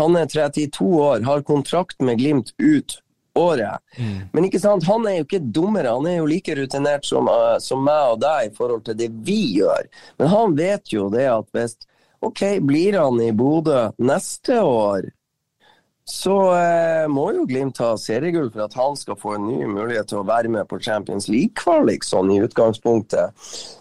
Han 0.00 0.16
er 0.16 0.26
32 0.32 0.90
år, 1.04 1.22
har 1.28 1.46
kontrakt 1.46 2.00
med 2.00 2.18
Glimt 2.18 2.54
ut 2.58 2.98
året. 3.34 3.78
Mm. 3.98 4.18
Men 4.32 4.46
ikke 4.46 4.60
sant, 4.62 4.86
han 4.88 5.06
er 5.06 5.20
jo 5.20 5.28
ikke 5.28 5.42
dummere, 5.54 5.92
han 5.92 6.08
er 6.08 6.18
jo 6.20 6.28
like 6.30 6.56
rutinert 6.56 7.06
som, 7.06 7.30
uh, 7.30 7.58
som 7.62 7.84
meg 7.86 8.16
og 8.16 8.20
deg 8.24 8.50
i 8.50 8.56
forhold 8.56 8.84
til 8.88 8.98
det 8.98 9.10
vi 9.26 9.40
gjør. 9.60 9.88
Men 10.18 10.32
han 10.32 10.58
vet 10.58 10.92
jo 10.92 11.08
det 11.12 11.28
at 11.30 11.48
hvis 11.56 11.78
OK, 12.20 12.60
blir 12.68 12.98
han 13.00 13.16
i 13.22 13.30
Bodø 13.32 13.88
neste 14.02 14.60
år, 14.60 15.08
så 16.10 16.36
uh, 16.50 17.06
må 17.12 17.28
jo 17.36 17.46
Glimt 17.46 17.78
ha 17.80 17.92
seriegull 18.00 18.50
for 18.50 18.66
at 18.66 18.74
han 18.76 18.96
skal 18.98 19.18
få 19.20 19.36
en 19.36 19.46
ny 19.46 19.68
mulighet 19.70 20.10
til 20.10 20.20
å 20.20 20.26
være 20.28 20.50
med 20.52 20.66
på 20.68 20.80
Champions 20.82 21.30
League-kvalik, 21.30 22.04
sånn 22.04 22.32
i 22.34 22.40
utgangspunktet. 22.42 23.36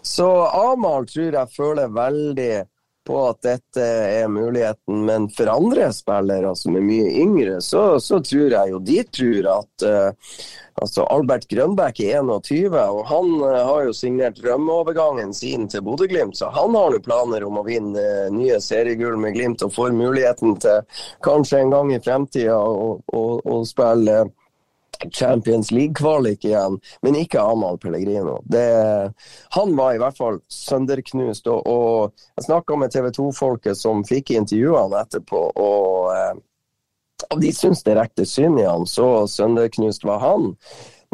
Så 0.05 0.29
Amahl 0.45 1.09
tror 1.09 1.39
jeg 1.41 1.55
føler 1.55 1.95
veldig 1.95 2.53
på 3.09 3.19
at 3.25 3.41
dette 3.41 3.83
er 4.21 4.29
muligheten. 4.29 5.03
Men 5.07 5.27
for 5.33 5.49
andre 5.49 5.89
spillere 5.95 6.53
som 6.57 6.77
er 6.77 6.85
mye 6.85 7.09
yngre, 7.23 7.57
så, 7.65 7.97
så 8.03 8.21
tror 8.21 8.53
jeg 8.53 8.73
jo 8.73 8.81
de 8.85 8.99
tror 9.09 9.49
at 9.55 9.85
uh, 9.89 10.33
altså 10.83 11.07
Albert 11.09 11.47
Grønbæk 11.49 12.03
er 12.05 12.21
21, 12.21 12.77
og 12.77 13.01
han 13.09 13.31
uh, 13.41 13.57
har 13.71 13.87
jo 13.87 13.95
signert 13.97 14.37
drømmeovergangen 14.37 15.33
sin 15.33 15.65
til 15.71 15.83
Bodø-Glimt. 15.87 16.37
Så 16.37 16.51
han 16.53 16.77
har 16.77 16.93
jo 16.93 17.03
planer 17.05 17.47
om 17.49 17.57
å 17.57 17.65
vinne 17.65 18.03
uh, 18.03 18.27
nye 18.35 18.61
seriegull 18.61 19.17
med 19.21 19.37
Glimt 19.39 19.65
og 19.65 19.73
får 19.73 19.95
muligheten 19.97 20.59
til 20.61 21.01
kanskje 21.25 21.63
en 21.63 21.73
gang 21.73 21.95
i 21.95 22.03
fremtida 22.03 22.59
å 22.61 23.63
spille 23.65 24.21
Champions 25.11 25.71
League-kvalik 25.71 26.45
igjen, 26.45 26.79
men 27.01 27.17
ikke 27.19 27.41
Amahl 27.41 27.79
Pellegrino. 27.79 28.39
Det, 28.43 28.65
han 29.55 29.73
var 29.77 29.95
i 29.95 30.01
hvert 30.01 30.19
fall 30.19 30.41
sønderknust. 30.51 31.47
Og, 31.47 31.67
og 31.67 32.27
jeg 32.37 32.49
snakka 32.49 32.77
med 32.79 32.93
TV 32.93 33.09
2-folket 33.15 33.79
som 33.79 34.03
fikk 34.07 34.33
intervjuene 34.35 35.03
etterpå, 35.05 35.43
og, 35.55 36.13
eh, 36.15 37.35
de 37.39 37.51
syns 37.55 37.83
det 37.85 37.97
rekte 37.99 38.25
synd 38.27 38.59
i 38.61 38.67
han. 38.67 38.87
Så 38.87 39.27
sønderknust 39.31 40.05
var 40.07 40.23
han. 40.23 40.53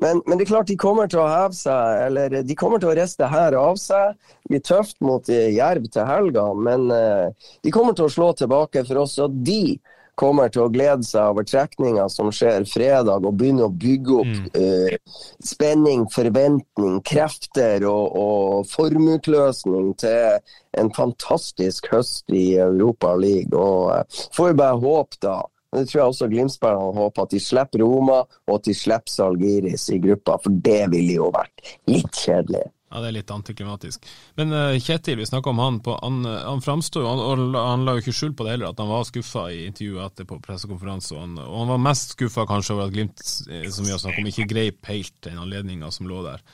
Men, 0.02 0.20
men, 0.26 0.38
det 0.38 0.44
er 0.44 0.52
klart 0.52 0.68
de 0.68 0.76
kommer 0.80 1.08
til 1.08 1.22
å 1.24 1.30
heve 1.30 1.56
seg, 1.56 2.00
eller 2.10 2.42
de 2.44 2.58
kommer 2.60 2.82
til 2.84 2.92
å 2.92 2.96
riste 2.98 3.30
her 3.32 3.56
av 3.56 3.78
seg. 3.80 4.18
Det 4.44 4.52
blir 4.52 4.64
tøft 4.68 4.98
mot 5.06 5.30
Jerv 5.32 5.88
til 5.92 6.08
helga, 6.10 6.50
men 6.68 6.90
uh, 6.92 7.52
de 7.64 7.72
kommer 7.74 7.96
til 7.96 8.10
å 8.10 8.12
slå 8.12 8.34
tilbake 8.36 8.84
for 8.88 9.06
oss. 9.06 9.16
Og 9.24 9.38
de 9.48 9.78
kommer 10.20 10.52
til 10.52 10.66
å 10.66 10.72
glede 10.72 11.06
seg 11.06 11.34
over 11.34 11.46
trekninga 11.48 12.08
som 12.12 12.32
skjer 12.34 12.66
fredag, 12.70 13.26
og 13.26 13.38
begynne 13.40 13.68
å 13.68 13.72
bygge 13.72 14.20
opp 14.22 14.32
mm. 14.32 14.46
uh, 14.56 15.24
spenning, 15.44 16.06
forventning, 16.14 17.02
krefter 17.06 17.86
og, 17.90 18.16
og 18.20 18.70
formutløsning 18.72 19.92
til 20.02 20.40
en 20.76 20.92
fantastisk 20.96 21.90
høst 21.94 22.32
i 22.32 22.56
Europa 22.60 23.14
League. 23.20 23.56
Og 23.56 23.92
eh, 23.96 24.24
får 24.36 24.58
bare 24.60 24.80
håpe 24.82 25.22
da 25.24 25.42
Det 25.76 25.90
tror 25.90 26.00
jeg 26.00 26.12
også 26.12 26.28
Glimt-spillerne 26.32 26.96
håper, 26.96 27.26
at 27.26 27.34
de 27.36 27.40
slipper 27.44 27.82
Roma 27.84 28.22
og 28.24 28.54
at 28.54 28.68
de 28.68 28.76
slipper 28.76 29.12
Salgiris 29.12 29.90
i 29.92 30.00
gruppa. 30.00 30.38
For 30.44 30.62
det 30.64 30.86
ville 30.94 31.18
jo 31.18 31.32
vært 31.36 31.76
litt 31.92 32.16
kjedelig. 32.16 32.70
Ja, 32.94 33.02
det 33.02 33.10
er 33.10 33.16
litt 33.18 33.32
antiklimatisk. 33.34 34.04
Men 34.38 34.54
uh, 34.54 34.78
Kjetil, 34.78 35.18
vi 35.18 35.26
snakka 35.26 35.50
om 35.50 35.60
han. 35.60 35.80
På, 35.84 35.96
han, 36.04 36.22
han 36.26 36.62
framsto 36.64 37.02
jo, 37.02 37.10
og 37.10 37.56
han 37.58 37.86
la 37.88 37.96
jo 37.98 38.04
ikke 38.04 38.14
skjul 38.14 38.36
på 38.38 38.46
det 38.46 38.54
heller, 38.56 38.72
at 38.72 38.82
han 38.82 38.92
var 38.92 39.08
skuffa 39.08 39.48
i 39.52 39.64
intervjuet 39.70 40.06
etter 40.06 40.28
på 40.30 40.38
pressekonferanse. 40.44 41.18
Og, 41.18 41.40
og, 41.42 41.56
han 41.64 41.74
var 41.74 41.82
mest 41.88 42.14
skuffa 42.16 42.46
kanskje 42.50 42.76
over 42.76 42.86
at 42.86 42.94
Glimt, 42.96 43.26
eh, 43.50 43.66
som 43.74 43.88
vi 43.88 43.92
har 43.92 44.02
snakket 44.02 44.22
om, 44.22 44.30
ikke 44.30 44.48
greip 44.54 44.92
helt 44.92 45.16
den 45.26 45.42
anledninga 45.42 45.90
som 45.92 46.08
lå 46.12 46.22
der. 46.28 46.46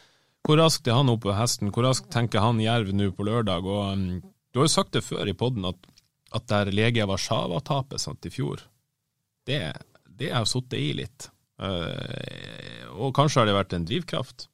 Hvor 0.48 0.58
raskt 0.58 0.88
er 0.90 0.98
han 0.98 1.12
oppe 1.12 1.28
på 1.30 1.38
hesten? 1.38 1.70
Hvor 1.76 1.86
raskt 1.86 2.10
tenker 2.14 2.42
han 2.42 2.64
Jerv 2.64 2.90
nå 2.96 3.12
på 3.14 3.28
lørdag? 3.28 3.68
Og 3.68 3.92
um, 3.94 4.22
Du 4.52 4.60
har 4.60 4.66
jo 4.66 4.74
sagt 4.74 4.96
det 4.96 5.04
før 5.06 5.30
i 5.30 5.36
poden 5.38 5.68
at, 5.68 5.78
at 6.34 6.48
der 6.50 6.72
Lege 6.74 7.06
Warszawa-tapet 7.08 8.26
i 8.26 8.34
fjor 8.34 8.66
det, 9.48 9.62
det 10.06 10.32
har 10.34 10.46
sittet 10.46 10.80
i 10.80 10.92
litt. 10.98 11.30
Uh, 11.62 12.90
og 12.98 13.14
kanskje 13.16 13.42
har 13.42 13.50
det 13.50 13.56
vært 13.58 13.76
en 13.78 13.86
drivkraft 13.86 14.48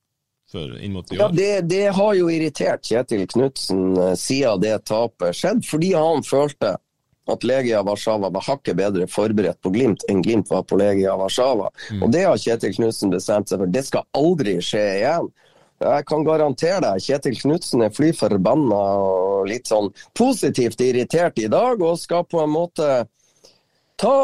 for 0.51 0.77
inn 0.79 0.95
mot 0.95 1.11
i 1.11 1.17
år? 1.17 1.21
Ja, 1.21 1.29
det, 1.33 1.61
det, 1.69 1.85
har 1.97 2.17
jo 2.17 2.29
irritert 2.31 2.85
Kjetil 2.87 3.25
Knutsen 3.31 3.97
uh, 3.97 4.13
siden 4.19 4.63
det 4.63 4.75
tapet 4.89 5.37
skjedde, 5.37 5.67
fordi 5.67 5.93
han 5.97 6.25
følte 6.25 6.77
at 7.27 7.43
Legia 7.43 7.81
Warszawa 7.83 8.29
var 8.31 8.45
hakket 8.45 8.77
bedre 8.79 9.07
forberedt 9.11 9.59
på 9.61 9.73
Glimt 9.75 10.05
enn 10.07 10.21
Glimt 10.23 10.47
var 10.51 10.63
på 10.63 10.79
Legia 10.79 11.15
Warszawa. 11.19 11.67
Mm. 11.91 12.05
Og 12.05 12.13
det 12.15 12.23
har 12.23 12.39
Kjetil 12.39 12.77
Knutsen 12.77 13.11
bestemt 13.11 13.51
seg 13.51 13.59
for. 13.59 13.73
Det 13.73 13.83
skal 13.83 14.07
aldri 14.15 14.55
skje 14.63 14.85
igjen. 15.01 15.27
Jeg 15.83 16.05
kan 16.09 16.23
garantere 16.25 16.79
deg, 16.81 17.03
Kjetil 17.03 17.37
Knutsen 17.37 17.83
er 17.85 17.93
fly 17.93 18.09
forbanna 18.17 18.81
og 19.03 19.49
litt 19.51 19.69
sånn 19.69 19.91
positivt 20.17 20.81
irritert 20.81 21.37
i 21.37 21.49
dag, 21.51 21.83
og 21.83 21.99
skal 22.01 22.25
på 22.25 22.41
en 22.41 22.53
måte 22.55 22.87
ta 24.01 24.17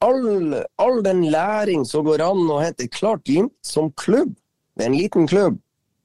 all, 0.00 0.54
all, 0.80 1.02
den 1.04 1.26
læring 1.32 1.84
som 1.84 2.06
går 2.06 2.24
an 2.24 2.46
å 2.48 2.62
hente. 2.62 2.88
Klart 2.88 3.26
Glimt 3.28 3.58
som 3.66 3.90
klubb, 3.92 4.32
det 4.80 4.86
er 4.86 4.92
en 4.94 4.96
liten 4.96 5.28
klubb 5.28 5.58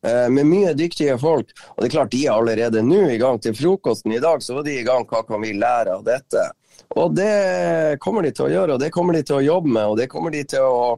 eh, 0.03 0.27
med 0.35 0.49
mye 0.49 0.73
dyktige 0.75 1.15
folk. 1.21 1.53
Og 1.73 1.77
det 1.79 1.87
er 1.87 1.93
klart 1.93 2.11
de 2.11 2.25
er 2.25 2.35
allerede 2.35 2.83
nå 2.83 3.05
i 3.13 3.19
gang. 3.21 3.39
Til 3.39 3.55
frokosten 3.55 4.11
i 4.11 4.19
dag 4.23 4.43
så 4.43 4.57
var 4.57 4.67
de 4.67 4.73
i 4.75 4.83
gang. 4.83 5.07
Hva 5.07 5.23
kan 5.23 5.39
vi 5.39 5.53
lære 5.55 5.95
av 5.95 6.03
dette? 6.03 6.43
Og 6.99 7.15
det 7.15 7.95
kommer 8.03 8.27
de 8.27 8.33
til 8.35 8.49
å 8.49 8.51
gjøre, 8.51 8.75
og 8.75 8.83
det 8.83 8.91
kommer 8.91 9.15
de 9.15 9.23
til 9.23 9.39
å 9.39 9.45
jobbe 9.45 9.71
med. 9.71 9.93
Og 9.93 9.95
det 10.01 10.09
kommer 10.11 10.35
de 10.35 10.43
til 10.51 10.67
å, 10.67 10.97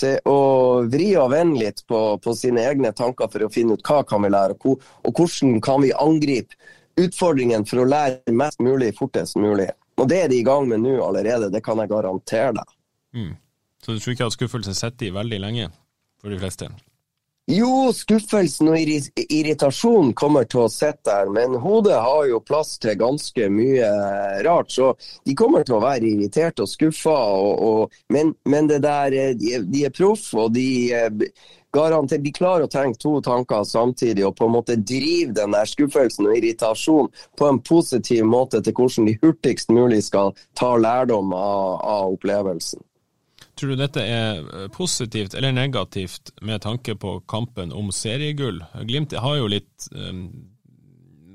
til 0.00 0.16
å 0.32 0.40
vri 0.88 1.10
og 1.20 1.30
vende 1.34 1.60
litt 1.60 1.84
på, 1.88 2.00
på, 2.24 2.34
sine 2.36 2.64
egne 2.72 2.94
tanker 2.96 3.28
for 3.28 3.44
å 3.44 3.52
finne 3.52 3.76
ut 3.76 3.84
hva 3.84 4.00
kan 4.08 4.24
vi 4.24 4.32
lære, 4.32 4.56
og, 4.64 4.88
og 5.04 5.20
hvordan 5.20 5.60
kan 5.64 5.84
vi 5.84 5.92
angripe 5.92 6.56
utfordringen 7.00 7.68
for 7.68 7.84
å 7.84 7.88
lære 7.88 8.34
mest 8.36 8.60
mulig 8.64 8.94
fortest 8.96 9.36
mulig. 9.40 9.68
Og 10.00 10.08
det 10.08 10.24
er 10.24 10.32
de 10.32 10.40
i 10.40 10.44
gang 10.46 10.66
med 10.68 10.82
nå 10.82 10.96
allerede, 11.04 11.52
det 11.52 11.62
kan 11.64 11.80
jeg 11.80 11.92
garantere 11.92 12.56
deg. 12.56 12.76
Mm. 13.16 13.32
Så 13.84 13.96
du 13.96 14.00
tror 14.00 14.16
ikke 14.16 14.28
at 14.28 14.36
skuffelsen 14.36 14.76
sitter 14.76 15.08
i 15.08 15.14
veldig 15.14 15.40
lenge 15.40 15.68
for 16.20 16.32
de 16.32 16.40
fleste? 16.40 16.68
Jo, 17.50 17.90
skuffelsen 17.96 18.68
og 18.70 18.78
irritasjonen 18.78 20.12
kommer 20.14 20.44
til 20.46 20.64
å 20.64 20.70
sitte 20.70 21.08
der, 21.08 21.30
men 21.34 21.56
hodet 21.58 21.96
har 21.98 22.28
jo 22.30 22.38
plass 22.46 22.76
til 22.78 22.98
ganske 23.00 23.48
mye 23.50 23.88
rart. 24.46 24.70
Så 24.70 24.92
de 25.26 25.34
kommer 25.34 25.64
til 25.66 25.78
å 25.78 25.82
være 25.82 26.06
irritert 26.12 26.62
og 26.62 26.70
skuffa, 26.70 27.16
men, 28.14 28.34
men, 28.46 28.68
det 28.70 28.82
der, 28.84 29.16
de, 29.40 29.56
de 29.66 29.82
er 29.88 29.94
proff, 29.96 30.28
og 30.38 30.52
de 30.54 30.68
garanter, 31.74 32.22
de 32.22 32.34
klarer 32.34 32.68
å 32.68 32.70
tenke 32.70 33.00
to 33.02 33.16
tanker 33.24 33.66
samtidig 33.66 34.28
og 34.28 34.36
på 34.38 34.46
en 34.46 34.54
måte 34.54 34.78
drive 34.78 35.34
den 35.34 35.56
der 35.56 35.70
skuffelsen 35.70 36.28
og 36.30 36.36
irritasjonen 36.38 37.10
på 37.38 37.48
en 37.48 37.58
positiv 37.66 38.26
måte 38.30 38.62
til 38.62 38.76
hvordan 38.78 39.10
de 39.10 39.16
hurtigst 39.24 39.74
mulig 39.74 40.04
skal 40.06 40.36
ta 40.58 40.76
lærdom 40.78 41.34
av, 41.34 41.82
av 41.82 42.14
opplevelsen. 42.14 42.84
Tror 43.60 43.74
du 43.74 43.76
dette 43.76 44.00
er 44.00 44.38
eh, 44.40 44.68
positivt 44.72 45.34
eller 45.36 45.52
negativt 45.52 46.30
med 46.40 46.62
tanke 46.64 46.94
på 46.96 47.18
kampen 47.28 47.74
om 47.76 47.90
seriegull? 47.92 48.62
Glimt 48.88 49.12
har 49.12 49.36
jo 49.36 49.50
litt 49.52 49.90
um, 49.92 50.30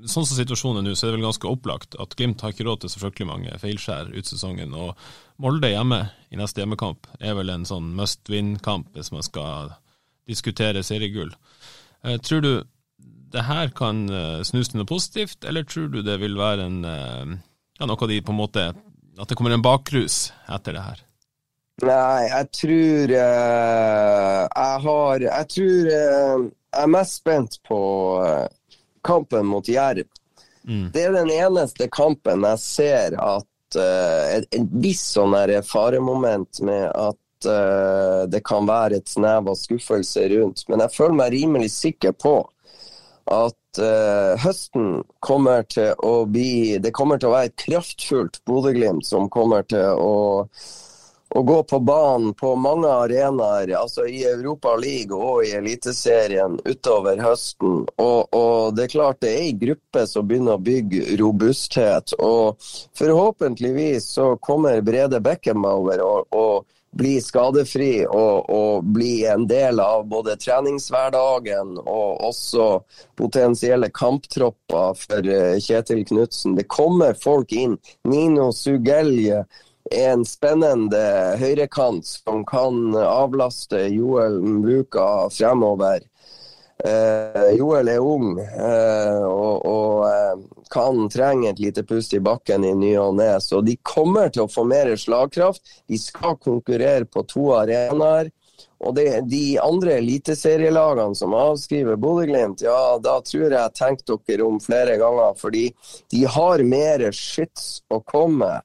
Sånn 0.06 0.26
som 0.26 0.36
situasjonen 0.38 0.84
er 0.84 0.84
nå, 0.86 0.94
så 0.94 1.06
er 1.06 1.12
det 1.12 1.16
vel 1.16 1.26
ganske 1.26 1.48
opplagt 1.50 1.96
at 2.02 2.12
Glimt 2.18 2.42
har 2.42 2.52
ikke 2.54 2.66
råd 2.66 2.82
til 2.82 2.92
så 2.92 3.00
fryktelig 3.00 3.26
mange 3.26 3.56
feilskjær 3.58 4.12
ut 4.14 4.28
sesongen. 4.28 4.74
Og 4.74 4.92
Molde 5.42 5.70
hjemme 5.72 5.98
i 6.30 6.38
neste 6.38 6.62
hjemmekamp 6.62 7.08
er 7.18 7.34
vel 7.34 7.50
en 7.50 7.66
sånn 7.66 7.88
must 7.98 8.30
win-kamp 8.30 8.92
hvis 8.94 9.10
man 9.14 9.26
skal 9.26 9.72
diskutere 10.30 10.84
seriegull. 10.86 11.32
Eh, 12.06 12.20
tror 12.22 12.42
du 12.42 12.52
det 13.34 13.46
her 13.48 13.72
kan 13.74 14.04
eh, 14.10 14.44
snus 14.46 14.70
til 14.70 14.82
noe 14.82 14.90
positivt, 14.90 15.42
eller 15.46 15.66
tror 15.66 15.90
du 15.90 16.02
det 16.06 16.20
vil 16.22 16.38
være 16.38 16.68
en, 16.70 16.78
eh, 16.86 17.34
ja, 17.80 17.90
noe 17.90 18.10
de 18.10 18.22
på 18.22 18.34
en 18.34 18.42
måte 18.42 18.68
At 19.16 19.30
det 19.30 19.38
kommer 19.38 19.54
en 19.54 19.64
bakrus 19.64 20.30
etter 20.52 20.76
det 20.76 20.84
her? 20.84 21.05
Nei, 21.84 22.28
jeg 22.30 22.46
tror 22.56 23.10
uh, 23.12 24.42
Jeg 24.48 24.78
har 24.86 25.24
Jeg 25.26 25.48
tror 25.52 25.90
uh, 25.90 26.46
jeg 26.76 26.84
er 26.84 26.92
mest 26.92 27.18
spent 27.20 27.58
på 27.68 27.80
uh, 28.20 28.46
kampen 29.06 29.46
mot 29.48 29.68
Jerv. 29.68 30.08
Mm. 30.68 30.90
Det 30.92 31.04
er 31.04 31.14
den 31.14 31.30
eneste 31.30 31.88
kampen 31.88 32.44
jeg 32.44 32.60
ser 32.60 33.16
at 33.22 33.78
uh, 33.78 34.40
en 34.56 34.66
viss 34.82 35.04
sånn 35.14 35.36
faremoment 35.64 36.60
med 36.66 36.90
at 36.90 37.48
uh, 37.48 38.26
det 38.28 38.42
kan 38.44 38.66
være 38.68 39.00
et 39.00 39.08
snev 39.08 39.48
av 39.48 39.56
skuffelse 39.56 40.26
rundt. 40.34 40.66
Men 40.68 40.84
jeg 40.84 40.96
føler 40.96 41.20
meg 41.20 41.32
rimelig 41.36 41.70
sikker 41.76 42.16
på 42.18 42.38
at 43.32 43.80
uh, 43.82 44.34
høsten 44.42 45.02
kommer 45.24 45.64
til 45.70 45.94
å 46.06 46.26
bli 46.30 46.78
Det 46.82 46.92
kommer 46.94 47.18
til 47.18 47.30
å 47.30 47.34
være 47.34 47.50
et 47.50 47.62
kraftfullt 47.64 48.38
Bodø-Glimt 48.46 49.06
som 49.06 49.30
kommer 49.32 49.66
til 49.66 49.98
å, 49.98 50.52
å 51.36 51.42
gå 51.42 51.62
på 51.62 51.80
banen 51.84 52.34
på 52.34 52.54
mange 52.56 52.88
arenaer, 52.88 53.72
altså 53.76 54.06
i 54.08 54.22
Europa 54.24 54.72
League 54.80 55.16
og 55.16 55.44
i 55.44 55.52
Eliteserien 55.58 56.56
utover 56.64 57.20
høsten. 57.20 57.82
Og, 58.00 58.32
og, 58.32 58.76
det 58.76 58.86
er 58.86 58.94
klart 58.94 59.20
det 59.20 59.32
er 59.34 59.42
ei 59.44 59.50
gruppe 59.60 60.06
som 60.08 60.28
begynner 60.28 60.56
å 60.56 60.64
bygge 60.64 61.18
robusthet. 61.20 62.16
Og 62.24 62.56
forhåpentligvis 62.96 64.08
så 64.16 64.30
kommer 64.40 64.80
Brede 64.86 65.20
Beckenbauer 65.20 66.00
og, 66.06 66.32
og 66.32 66.64
bli 66.96 67.18
skadefri 67.20 68.06
og, 68.06 68.48
og, 68.48 68.84
bli 68.96 69.26
en 69.28 69.44
del 69.48 69.80
av 69.84 70.06
både 70.08 70.38
treningshverdagen 70.40 71.76
og 71.82 72.22
også 72.30 72.68
potensielle 73.20 73.90
kamptropper 73.92 74.96
for 75.02 75.28
eh, 75.28 75.58
Kjetil 75.60 76.04
Knutsen. 76.08 76.56
Det 76.56 76.64
kommer 76.72 77.18
folk 77.20 77.52
inn. 77.52 77.76
Nino 78.08 78.48
Sugelje 78.56 79.44
en 79.90 80.24
spennende 80.26 81.36
høyrekant 81.40 82.06
som 82.06 82.44
kan 82.48 82.96
avlaste 82.96 83.86
Joel 83.92 84.40
Mbuka 84.42 85.28
fremover. 85.30 86.02
Eh, 86.84 87.50
Joel 87.56 87.88
er 87.88 88.02
ung 88.04 88.34
eh, 88.38 89.22
og, 89.24 89.62
og 89.64 90.02
uh, 90.04 90.42
kan 90.68 91.06
trenge 91.08 91.48
et 91.48 91.62
lite 91.62 91.86
pust 91.88 92.12
i 92.12 92.20
bakken 92.20 92.66
i 92.68 92.74
ny 92.76 92.90
og 93.00 93.14
ne. 93.16 93.30
Så 93.40 93.62
de 93.64 93.78
kommer 93.80 94.28
til 94.28 94.44
å 94.44 94.50
få 94.52 94.66
mer 94.68 94.92
slagkraft. 95.00 95.62
De 95.88 95.98
skal 96.00 96.36
konkurrere 96.36 97.08
på 97.08 97.24
to 97.30 97.48
arenaer. 97.56 98.32
Og 98.84 98.92
det, 98.96 99.06
de 99.30 99.56
andre 99.60 99.96
eliteserielagene 100.02 101.16
som 101.16 101.32
avskriver 101.36 101.96
Bodø-Glimt, 101.96 102.60
ja, 102.64 102.98
da 103.00 103.18
tror 103.24 103.54
jeg 103.56 103.76
tenker 103.76 104.20
dere 104.28 104.44
om 104.44 104.58
flere 104.60 104.98
ganger. 105.00 105.32
Fordi 105.40 105.70
de 106.12 106.26
har 106.28 106.64
mer 106.68 107.06
skyts 107.08 107.86
å 107.88 108.02
komme 108.04 108.58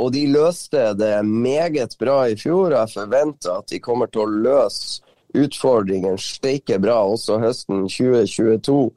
Og 0.00 0.12
de 0.14 0.24
løste 0.32 0.90
det 0.98 1.14
meget 1.26 1.96
bra 2.00 2.24
i 2.30 2.36
fjor. 2.38 2.72
og 2.72 2.78
Jeg 2.78 2.94
forventer 2.94 3.58
at 3.58 3.70
de 3.70 3.82
kommer 3.82 4.10
til 4.10 4.24
å 4.24 4.32
løse 4.46 5.02
utfordringen 5.34 6.18
steike 6.20 6.78
bra 6.82 7.00
også 7.10 7.40
høsten 7.42 7.86
2022. 7.90 8.90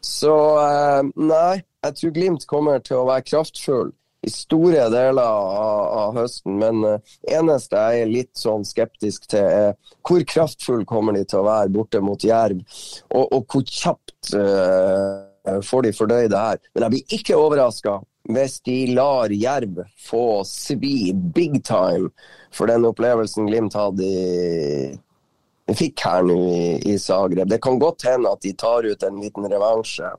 Så 0.00 0.36
eh, 0.62 1.10
nei, 1.20 1.62
jeg 1.84 1.98
tror 1.98 2.14
Glimt 2.16 2.46
kommer 2.48 2.80
til 2.84 3.02
å 3.02 3.08
være 3.10 3.28
kraftfull 3.28 3.92
i 4.22 4.30
store 4.30 4.86
deler 4.92 5.22
av, 5.22 5.86
av 5.98 6.20
høsten. 6.20 6.54
Men 6.60 6.84
uh, 6.86 7.14
eneste 7.26 7.74
jeg 7.74 8.04
er 8.04 8.12
litt 8.12 8.30
sånn 8.38 8.62
skeptisk 8.66 9.26
til, 9.32 9.42
er 9.42 9.98
hvor 10.06 10.22
kraftfull 10.28 10.84
kommer 10.86 11.16
de 11.16 11.24
til 11.26 11.40
å 11.40 11.48
være 11.48 11.72
borte 11.74 12.02
mot 12.04 12.22
Jerv? 12.22 12.62
Og, 13.10 13.24
og 13.26 13.42
hvor 13.50 13.66
kjapt 13.66 14.36
uh, 14.38 15.58
får 15.66 15.88
de 15.88 15.94
fordøyd 15.96 16.30
det 16.30 16.44
her? 16.46 16.62
Men 16.70 16.86
jeg 16.86 16.94
blir 16.94 17.18
ikke 17.18 17.40
overraska 17.40 17.98
hvis 18.30 18.60
de 18.66 18.76
lar 18.94 19.32
Jerv 19.34 19.82
få 19.98 20.42
svi 20.46 21.12
big 21.12 21.64
time 21.64 22.12
for 22.54 22.70
den 22.70 22.86
opplevelsen 22.86 23.48
Glimt 23.48 23.74
hadde 23.74 24.06
i 24.06 25.76
fikk 25.78 26.02
her 26.04 26.24
nå 26.26 26.36
i, 26.52 26.64
i 26.92 26.98
Zagreb. 26.98 27.48
Det 27.48 27.60
kan 27.62 27.78
godt 27.80 28.04
hende 28.04 28.32
at 28.32 28.42
de 28.44 28.52
tar 28.58 28.84
ut 28.84 29.04
en 29.06 29.20
liten 29.22 29.46
revansje 29.48 30.10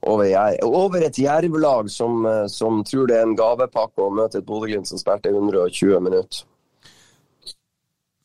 over, 0.00 0.64
over 0.64 1.04
et 1.04 1.18
jervlag 1.18 1.90
som, 1.92 2.24
eh, 2.26 2.46
som, 2.48 2.84
tror 2.84 3.06
det 3.10 3.18
er 3.18 3.28
en 3.28 3.36
gavepakke 3.36 4.02
å 4.02 4.14
møte 4.14 4.40
et 4.40 4.48
Bodø-Glimt 4.48 4.88
som 4.88 5.00
spilte 5.00 5.32
120 5.32 6.00
minutter. 6.00 6.46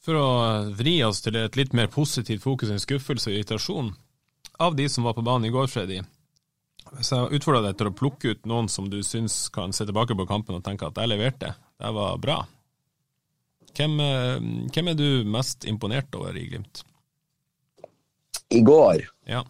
For 0.05 0.17
å 0.21 0.29
vri 0.77 0.99
oss 1.03 1.23
til 1.25 1.37
et 1.39 1.57
litt 1.57 1.73
mer 1.73 1.89
positivt 1.91 2.43
fokus 2.45 2.71
enn 2.71 2.81
skuffelse 2.81 3.31
og 3.31 3.35
irritasjon. 3.35 3.93
Av 4.61 4.75
de 4.77 4.85
som 4.89 5.03
var 5.03 5.17
på 5.17 5.25
banen 5.25 5.49
i 5.49 5.53
går, 5.53 5.67
Freddy, 5.67 5.99
hvis 6.93 7.11
jeg 7.11 7.39
utfordrer 7.39 7.69
deg 7.69 7.79
til 7.79 7.89
å 7.89 7.95
plukke 7.97 8.35
ut 8.35 8.45
noen 8.49 8.69
som 8.71 8.89
du 8.91 9.01
syns 9.03 9.47
kan 9.53 9.73
se 9.75 9.87
tilbake 9.87 10.17
på 10.17 10.27
kampen 10.29 10.59
og 10.59 10.63
tenke 10.65 10.87
at 10.87 11.01
jeg 11.01 11.11
leverte, 11.11 11.55
det 11.81 11.91
var 11.95 12.19
bra, 12.21 12.43
Hvem, 13.75 13.97
hvem 14.71 14.87
er 14.91 14.95
du 14.95 15.09
mest 15.27 15.65
imponert 15.67 16.13
over 16.15 16.37
i 16.39 16.45
Glimt? 16.47 16.85
I 18.55 18.61
går? 18.63 19.03
Ja. 19.27 19.41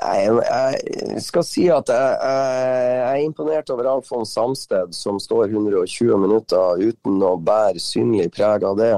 Jeg, 0.00 0.36
jeg 0.48 1.20
skal 1.20 1.44
si 1.44 1.66
at 1.68 1.90
jeg, 1.92 2.14
jeg, 2.16 3.00
er 3.04 3.24
imponert 3.26 3.68
over 3.74 3.90
Alfons 3.90 4.32
Samsted, 4.32 4.94
som 4.96 5.20
står 5.20 5.50
120 5.50 6.16
minutter 6.22 6.80
uten 6.80 7.20
å 7.26 7.34
bære 7.36 7.82
synlig 7.82 8.30
preg 8.32 8.64
av 8.64 8.78
det. 8.80 8.94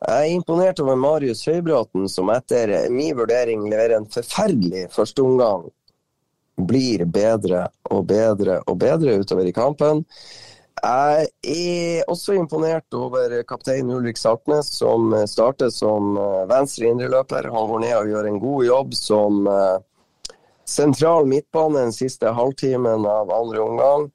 Jeg 0.00 0.16
er 0.30 0.32
imponert 0.32 0.80
over 0.80 0.96
Marius 0.96 1.42
Høybråten, 1.44 2.06
som 2.08 2.30
etter 2.32 2.70
min 2.88 3.12
vurdering 3.18 3.66
leverer 3.68 3.98
en 3.98 4.08
forferdelig 4.08 4.86
førsteomgang. 4.94 5.66
Blir 6.70 7.04
bedre 7.04 7.66
og 7.92 8.06
bedre 8.08 8.60
og 8.64 8.78
bedre 8.80 9.18
utover 9.20 9.48
i 9.48 9.52
kampen. 9.52 10.00
Jeg 10.80 11.26
er 11.52 12.08
også 12.08 12.32
imponert 12.38 12.96
over 12.96 13.34
kaptein 13.48 13.92
Ulrik 13.92 14.16
Saltnes, 14.16 14.70
som 14.78 15.12
starter 15.28 15.68
som 15.74 16.16
venstre 16.48 16.88
indreløper. 16.88 17.50
Han 17.52 17.68
går 17.68 17.84
ned 17.84 17.96
og 17.98 18.12
gjør 18.14 18.30
en 18.30 18.40
god 18.40 18.64
jobb 18.64 18.96
som 18.96 19.42
sentral 20.64 21.28
midtbane 21.28 21.84
den 21.84 21.92
siste 21.92 22.32
halvtimen 22.32 23.04
av 23.04 23.32
andre 23.36 23.60
omgang. 23.66 24.08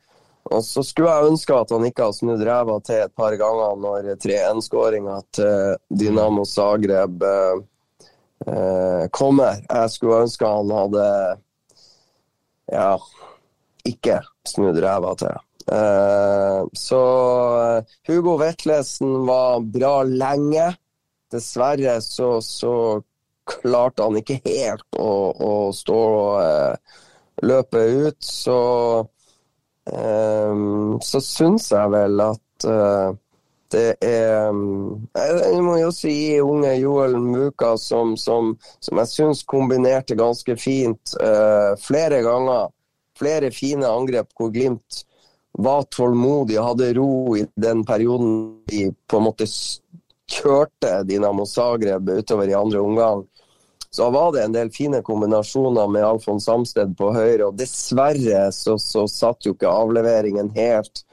Og 0.53 0.61
så 0.65 0.83
skulle 0.85 1.09
jeg 1.09 1.31
ønske 1.31 1.55
at 1.57 1.71
han 1.73 1.85
ikke 1.87 2.05
hadde 2.05 2.17
snudd 2.19 2.43
ræva 2.45 2.75
til 2.85 3.01
et 3.07 3.13
par 3.17 3.33
ganger 3.39 3.79
når 3.81 4.11
3-1-skåringa 4.21 5.15
til 5.33 5.79
Dinamo 5.89 6.45
Zagreb 6.45 7.25
eh, 7.25 7.63
eh, 8.45 9.07
kommer. 9.15 9.63
Jeg 9.65 9.95
skulle 9.95 10.21
ønske 10.27 10.51
han 10.51 10.75
hadde 10.75 11.07
ja, 12.73 12.91
ikke 13.89 14.19
snudd 14.45 14.77
ræva 14.85 15.15
til. 15.17 15.41
Eh, 15.71 16.61
så 16.77 17.01
eh, 17.63 17.97
Hugo 18.07 18.37
Vetlesen 18.37 19.25
var 19.25 19.65
bra 19.65 19.95
lenge. 20.03 20.75
Dessverre 21.33 21.97
så, 22.05 22.37
så 22.45 22.75
klarte 23.49 24.05
han 24.05 24.21
ikke 24.21 24.39
helt 24.45 24.85
å, 25.01 25.09
å 25.33 25.51
stå 25.73 25.97
og 25.97 26.37
eh, 26.43 27.01
løpe 27.49 27.81
ut. 28.05 28.21
Så 28.21 28.59
så 29.85 31.19
syns 31.21 31.69
jeg 31.69 31.91
vel 31.93 32.21
at 32.25 32.65
uh, 32.65 33.13
det 33.73 33.95
er 34.05 34.49
um, 34.49 35.07
Jeg 35.13 35.61
må 35.65 35.75
jo 35.81 35.89
si 35.93 36.13
unge 36.41 36.71
Joel 36.79 37.17
Muka, 37.19 37.75
som, 37.81 38.15
som, 38.17 38.53
som 38.79 39.01
jeg 39.01 39.11
syns 39.11 39.43
kombinerte 39.47 40.17
ganske 40.17 40.55
fint 40.59 41.15
uh, 41.21 41.73
flere 41.81 42.21
ganger. 42.25 42.71
Flere 43.15 43.51
fine 43.55 43.87
angrep 43.87 44.33
hvor 44.35 44.51
Glimt 44.51 45.03
var 45.55 45.85
tålmodig 45.87 46.57
og 46.59 46.71
hadde 46.71 46.93
ro 46.97 47.11
i 47.39 47.45
den 47.55 47.85
perioden 47.87 48.33
de 48.67 48.89
på 49.07 49.21
en 49.21 49.27
måte 49.29 49.47
kjørte 50.27 50.97
Dinamo 51.07 51.45
Zagreb 51.47 52.09
utover 52.11 52.51
i 52.51 52.57
andre 52.57 52.81
omgang 52.83 53.23
så 53.95 54.09
var 54.11 54.33
det 54.35 54.43
en 54.43 54.55
del 54.55 54.69
fine 54.75 54.99
kombinasjoner 55.05 55.87
med 55.87 56.03
Alfons 56.03 56.45
Samsted 56.45 56.97
på 56.99 57.13
høyre. 57.15 57.47
Og 57.47 57.59
dessverre 57.59 58.49
så, 58.51 58.75
så 58.81 59.05
satt 59.07 59.47
jo 59.47 59.53
ikke 59.55 59.71
avleveringen 59.71 60.51
helt 60.57 61.05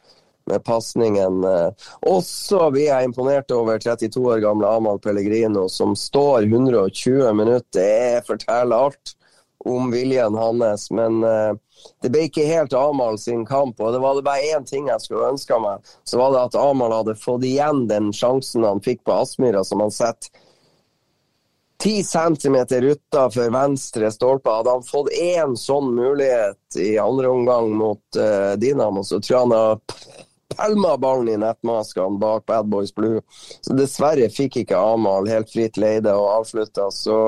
med 0.50 0.64
pasningen. 0.66 1.44
Også 2.10 2.72
blir 2.74 2.88
jeg 2.88 3.06
imponert 3.06 3.54
over 3.54 3.78
32 3.78 4.24
år 4.34 4.42
gamle 4.42 4.66
Amahl 4.66 4.98
Pellegrino, 4.98 5.68
som 5.70 5.94
står 5.94 6.48
120 6.48 7.30
minutter. 7.38 7.70
Det 7.78 8.26
forteller 8.26 8.88
alt 8.88 9.14
om 9.64 9.90
viljen 9.94 10.34
hans. 10.34 10.90
Men 10.90 11.22
uh, 11.22 11.54
det 12.02 12.10
ble 12.10 12.26
ikke 12.26 12.46
helt 12.50 12.74
Amahl 12.74 13.18
sin 13.18 13.46
kamp. 13.46 13.80
Og 13.80 13.94
det 13.94 14.02
var 14.02 14.18
det 14.18 14.26
bare 14.26 14.54
én 14.56 14.66
ting 14.66 14.90
jeg 14.90 15.06
skulle 15.06 15.30
ønske 15.32 15.58
meg, 15.62 15.92
så 16.02 16.18
var 16.20 16.34
det 16.34 16.46
at 16.48 16.58
Amahl 16.58 16.98
hadde 16.98 17.18
fått 17.18 17.46
igjen 17.46 17.86
den 17.90 18.10
sjansen 18.16 18.66
han 18.66 18.82
fikk 18.82 19.04
på 19.06 19.20
Aspmyra, 19.22 19.62
som 19.66 19.84
han 19.84 19.94
setter 19.94 20.50
ti 21.82 22.04
centimeter 22.04 22.82
utafor 22.82 23.50
venstre 23.50 24.10
stolpe. 24.10 24.50
Hadde 24.50 24.70
han 24.70 24.84
fått 24.86 25.08
én 25.18 25.56
sånn 25.58 25.88
mulighet 25.96 26.76
i 26.78 26.92
andre 27.02 27.32
omgang 27.32 27.72
mot 27.74 28.18
uh, 28.18 28.52
Dinamo, 28.56 29.02
så 29.02 29.18
tror 29.18 29.34
jeg 29.34 29.42
han 29.48 29.54
har 29.56 29.80
pælma 30.52 30.92
ballen 31.00 31.32
i 31.32 31.40
nettmaskene 31.42 32.20
bak 32.22 32.44
Bad 32.46 32.68
Boys 32.70 32.94
Blue. 32.94 33.24
Så 33.60 33.74
dessverre 33.74 34.28
fikk 34.30 34.60
ikke 34.62 34.78
Amahl 34.78 35.26
helt 35.30 35.50
fritt 35.50 35.80
leide 35.80 36.14
og 36.14 36.30
avslutta, 36.36 36.90
så 36.94 37.18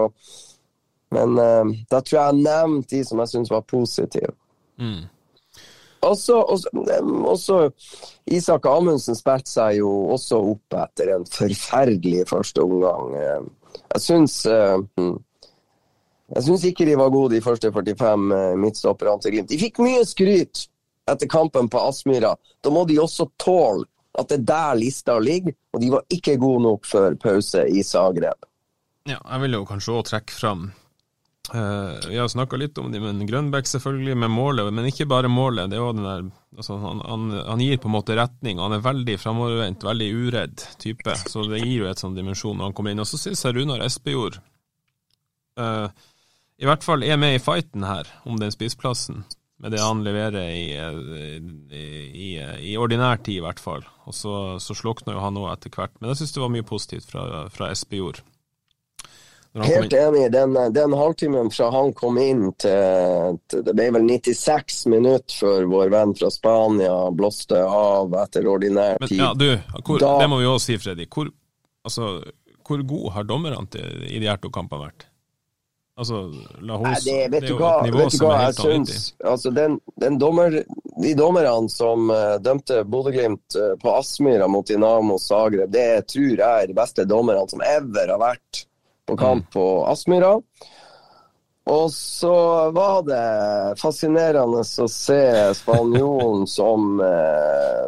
Men 1.15 1.39
uh, 1.39 1.75
da 1.91 2.01
tror 2.03 2.19
jeg 2.19 2.31
jeg 2.31 2.45
nevnte 2.47 2.97
de 2.97 3.03
som 3.07 3.21
jeg 3.23 3.31
syntes 3.31 3.51
var 3.51 3.67
positive. 3.71 4.33
Mm. 4.79 5.05
Også, 6.05 6.37
også, 6.37 6.71
også, 7.25 7.59
Isak 8.27 8.67
Amundsen 8.67 9.17
spilte 9.17 9.51
seg 9.51 9.79
jo 9.79 9.91
også 10.15 10.41
opp 10.53 10.75
etter 10.83 11.15
en 11.15 11.27
forferdelig 11.27 12.27
første 12.29 12.63
omgang. 12.63 13.15
Eh, 13.75 13.87
jeg 13.95 14.05
syns 14.05 14.37
uh, 14.47 14.83
Jeg 16.35 16.47
syns 16.47 16.65
ikke 16.71 16.87
de 16.89 16.97
var 16.99 17.13
gode, 17.15 17.35
de 17.37 17.45
første 17.45 17.73
45 17.73 18.29
uh, 18.31 18.55
midtstopperne 18.61 19.21
til 19.23 19.37
Glimt. 19.37 19.51
De 19.51 19.61
fikk 19.61 19.83
mye 19.85 20.05
skryt 20.09 20.67
etter 21.11 21.29
kampen 21.31 21.69
på 21.69 21.83
Aspmyra. 21.85 22.35
Da 22.65 22.73
må 22.73 22.87
de 22.89 23.01
også 23.03 23.29
tåle 23.41 23.85
at 24.15 24.31
det 24.31 24.39
er 24.39 24.47
der 24.47 24.77
lista 24.79 25.19
ligger, 25.19 25.57
og 25.75 25.81
de 25.83 25.91
var 25.91 26.05
ikke 26.15 26.37
gode 26.39 26.63
nok 26.63 26.87
før 26.87 27.17
pause 27.19 27.65
i 27.67 27.83
Zagreb. 27.83 28.47
Ja, 29.11 29.19
jeg 29.19 29.41
vil 29.43 29.57
jo 29.59 29.65
kanskje 29.69 29.97
òg 29.99 30.07
trekke 30.09 30.33
fram 30.33 30.69
vi 31.53 32.17
har 32.17 32.29
snakka 32.33 32.57
litt 32.57 32.79
om 32.81 32.89
det, 32.93 33.03
men 33.05 33.21
Grønbæk 33.29 33.69
selvfølgelig 33.69 34.17
med 34.23 34.33
målet, 34.33 34.71
men 34.73 34.89
ikke 34.89 35.07
bare 35.11 35.29
målet. 35.29 35.69
det 35.71 35.77
er 35.77 35.85
også 35.85 35.99
den 35.99 36.09
der, 36.09 36.23
altså, 36.57 36.79
han, 36.81 37.03
han, 37.05 37.27
han, 37.51 37.61
gir 37.61 37.83
på 37.83 37.91
en 37.91 37.97
måte 37.99 38.17
retning. 38.17 38.63
Han 38.65 38.73
er 38.73 38.87
veldig 38.87 39.19
framovervendt, 39.21 39.85
veldig 39.85 40.09
uredd 40.15 40.65
type. 40.81 41.19
Så 41.29 41.45
det 41.51 41.61
gir 41.61 41.85
jo 41.85 41.91
et 41.91 42.01
sånn 42.01 42.17
dimensjon 42.17 42.57
når 42.57 42.71
han 42.71 42.77
kommer 42.79 42.95
inn. 42.95 43.05
Og 43.05 43.11
så 43.11 43.21
syns 43.21 43.45
jeg 43.45 43.59
Runar 43.59 43.85
Espejord 43.85 44.41
uh, 45.61 45.93
i 46.59 46.69
hvert 46.69 46.85
fall 46.87 47.03
er 47.05 47.19
med 47.21 47.37
i 47.37 47.43
fighten 47.43 47.87
her 47.87 48.09
om 48.29 48.39
den 48.39 48.53
spissplassen, 48.55 49.25
med 49.59 49.75
det 49.75 49.83
han 49.83 50.05
leverer 50.07 50.51
i, 50.55 50.71
i, 51.75 51.89
i, 52.11 52.29
i 52.71 52.77
ordinær 52.79 53.21
tid, 53.23 53.41
i 53.41 53.45
hvert 53.45 53.63
fall. 53.63 53.85
Og 54.07 54.15
så, 54.15 54.35
så 54.63 54.77
slukner 54.77 55.17
jo 55.17 55.25
han 55.25 55.41
òg 55.41 55.51
etter 55.53 55.75
hvert. 55.75 55.95
Men 55.99 56.13
jeg 56.13 56.23
syns 56.23 56.37
det 56.37 56.43
var 56.45 56.55
mye 56.55 56.67
positivt 56.67 57.11
fra, 57.11 57.45
fra 57.55 57.71
Espejord. 57.75 58.23
Helt 59.63 59.93
enig. 59.93 60.33
Den, 60.33 60.57
den, 60.75 60.93
halvtimen 60.93 61.51
fra 61.51 61.71
han 61.71 61.93
kom 61.95 62.19
inn 62.19 62.49
til, 62.59 63.39
til, 63.47 63.63
Det 63.63 63.75
ble 63.77 63.87
vel 63.95 64.09
96 64.09 64.81
minutter 64.91 65.37
før 65.39 65.69
vår 65.71 65.93
venn 65.95 66.15
fra 66.19 66.31
Spania 66.35 66.97
blåste 67.15 67.61
av 67.63 68.17
etter 68.25 68.49
ordinær 68.51 68.99
tid. 69.07 69.21
Men, 69.21 69.23
ja, 69.23 69.31
du, 69.39 69.79
hvor, 69.85 70.03
da, 70.03 70.17
det 70.25 70.31
må 70.33 70.43
vi 70.43 70.51
også 70.51 70.73
si, 70.73 70.79
Freddy. 70.83 71.07
Hvor, 71.07 71.31
altså, 71.87 72.17
hvor 72.67 72.83
god 72.83 73.11
har 73.15 73.29
dommerne 73.31 73.63
til, 73.71 74.07
i 74.11 74.19
de 74.19 74.31
her 74.31 74.43
to 74.43 74.51
kampene 74.55 74.89
vært? 74.89 75.07
Altså, 75.95 76.25
la 76.59 76.81
hos, 76.81 77.05
det, 77.07 77.21
vet 77.31 77.45
det 77.45 77.53
er 77.53 77.55
jo 77.55 77.59
et 77.63 77.85
nivå 77.87 78.09
som 78.11 78.27
er 78.33 78.41
helt 78.49 78.61
vanvittig. 78.65 79.01
Altså, 79.31 79.55
den, 79.55 79.77
den 80.03 80.17
dommer, 80.19 80.57
de 81.05 81.13
dommerne 81.15 81.71
som 81.71 82.11
uh, 82.11 82.35
dømte 82.43 82.83
Bodø-Glimt 82.91 83.55
uh, 83.55 83.77
på 83.79 83.95
Aspmyra 84.01 84.51
mot 84.51 84.67
Dinamo 84.67 85.21
Zagreb, 85.23 85.71
det 85.71 86.09
tror 86.11 86.33
jeg 86.33 86.43
er 86.43 86.67
de 86.73 86.75
beste 86.75 87.07
dommerne 87.07 87.47
som 87.47 87.63
ever 87.63 88.11
har 88.11 88.19
vært 88.19 88.65
på 89.09 89.17
kamp 89.21 89.53
på 89.53 89.67
Aspmyra. 89.87 90.39
Og 91.67 91.93
så 91.93 92.71
var 92.77 93.03
det 93.09 93.81
fascinerende 93.81 94.61
å 94.61 94.89
se 94.91 95.23
spanjolen 95.57 96.45
som 96.49 97.01
eh, 97.01 97.87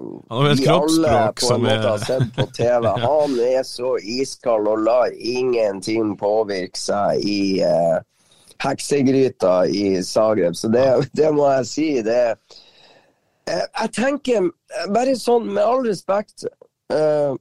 vi 0.56 0.68
alle 0.72 1.10
på 1.36 1.50
en 1.52 1.66
måte 1.66 1.90
har 1.90 2.04
sett 2.06 2.30
på 2.38 2.46
TV. 2.56 2.88
Han 3.04 3.36
er 3.44 3.66
så 3.68 3.98
iskald 4.00 4.70
og 4.72 4.80
lar 4.86 5.12
ingenting 5.12 6.14
påvirke 6.16 6.80
seg 6.80 7.20
i 7.20 7.60
eh, 7.68 7.98
heksegryta 8.64 9.66
i 9.68 10.00
Zagreb. 10.04 10.56
Så 10.56 10.72
det, 10.72 10.88
det 11.12 11.34
må 11.36 11.44
jeg 11.58 11.68
si. 11.68 11.90
Det 12.06 12.22
eh, 12.32 13.66
Jeg 13.82 13.92
tenker, 13.98 14.48
bare 14.88 15.18
sånn 15.20 15.52
med 15.52 15.64
all 15.66 15.84
respekt 15.84 16.48
eh, 16.48 17.36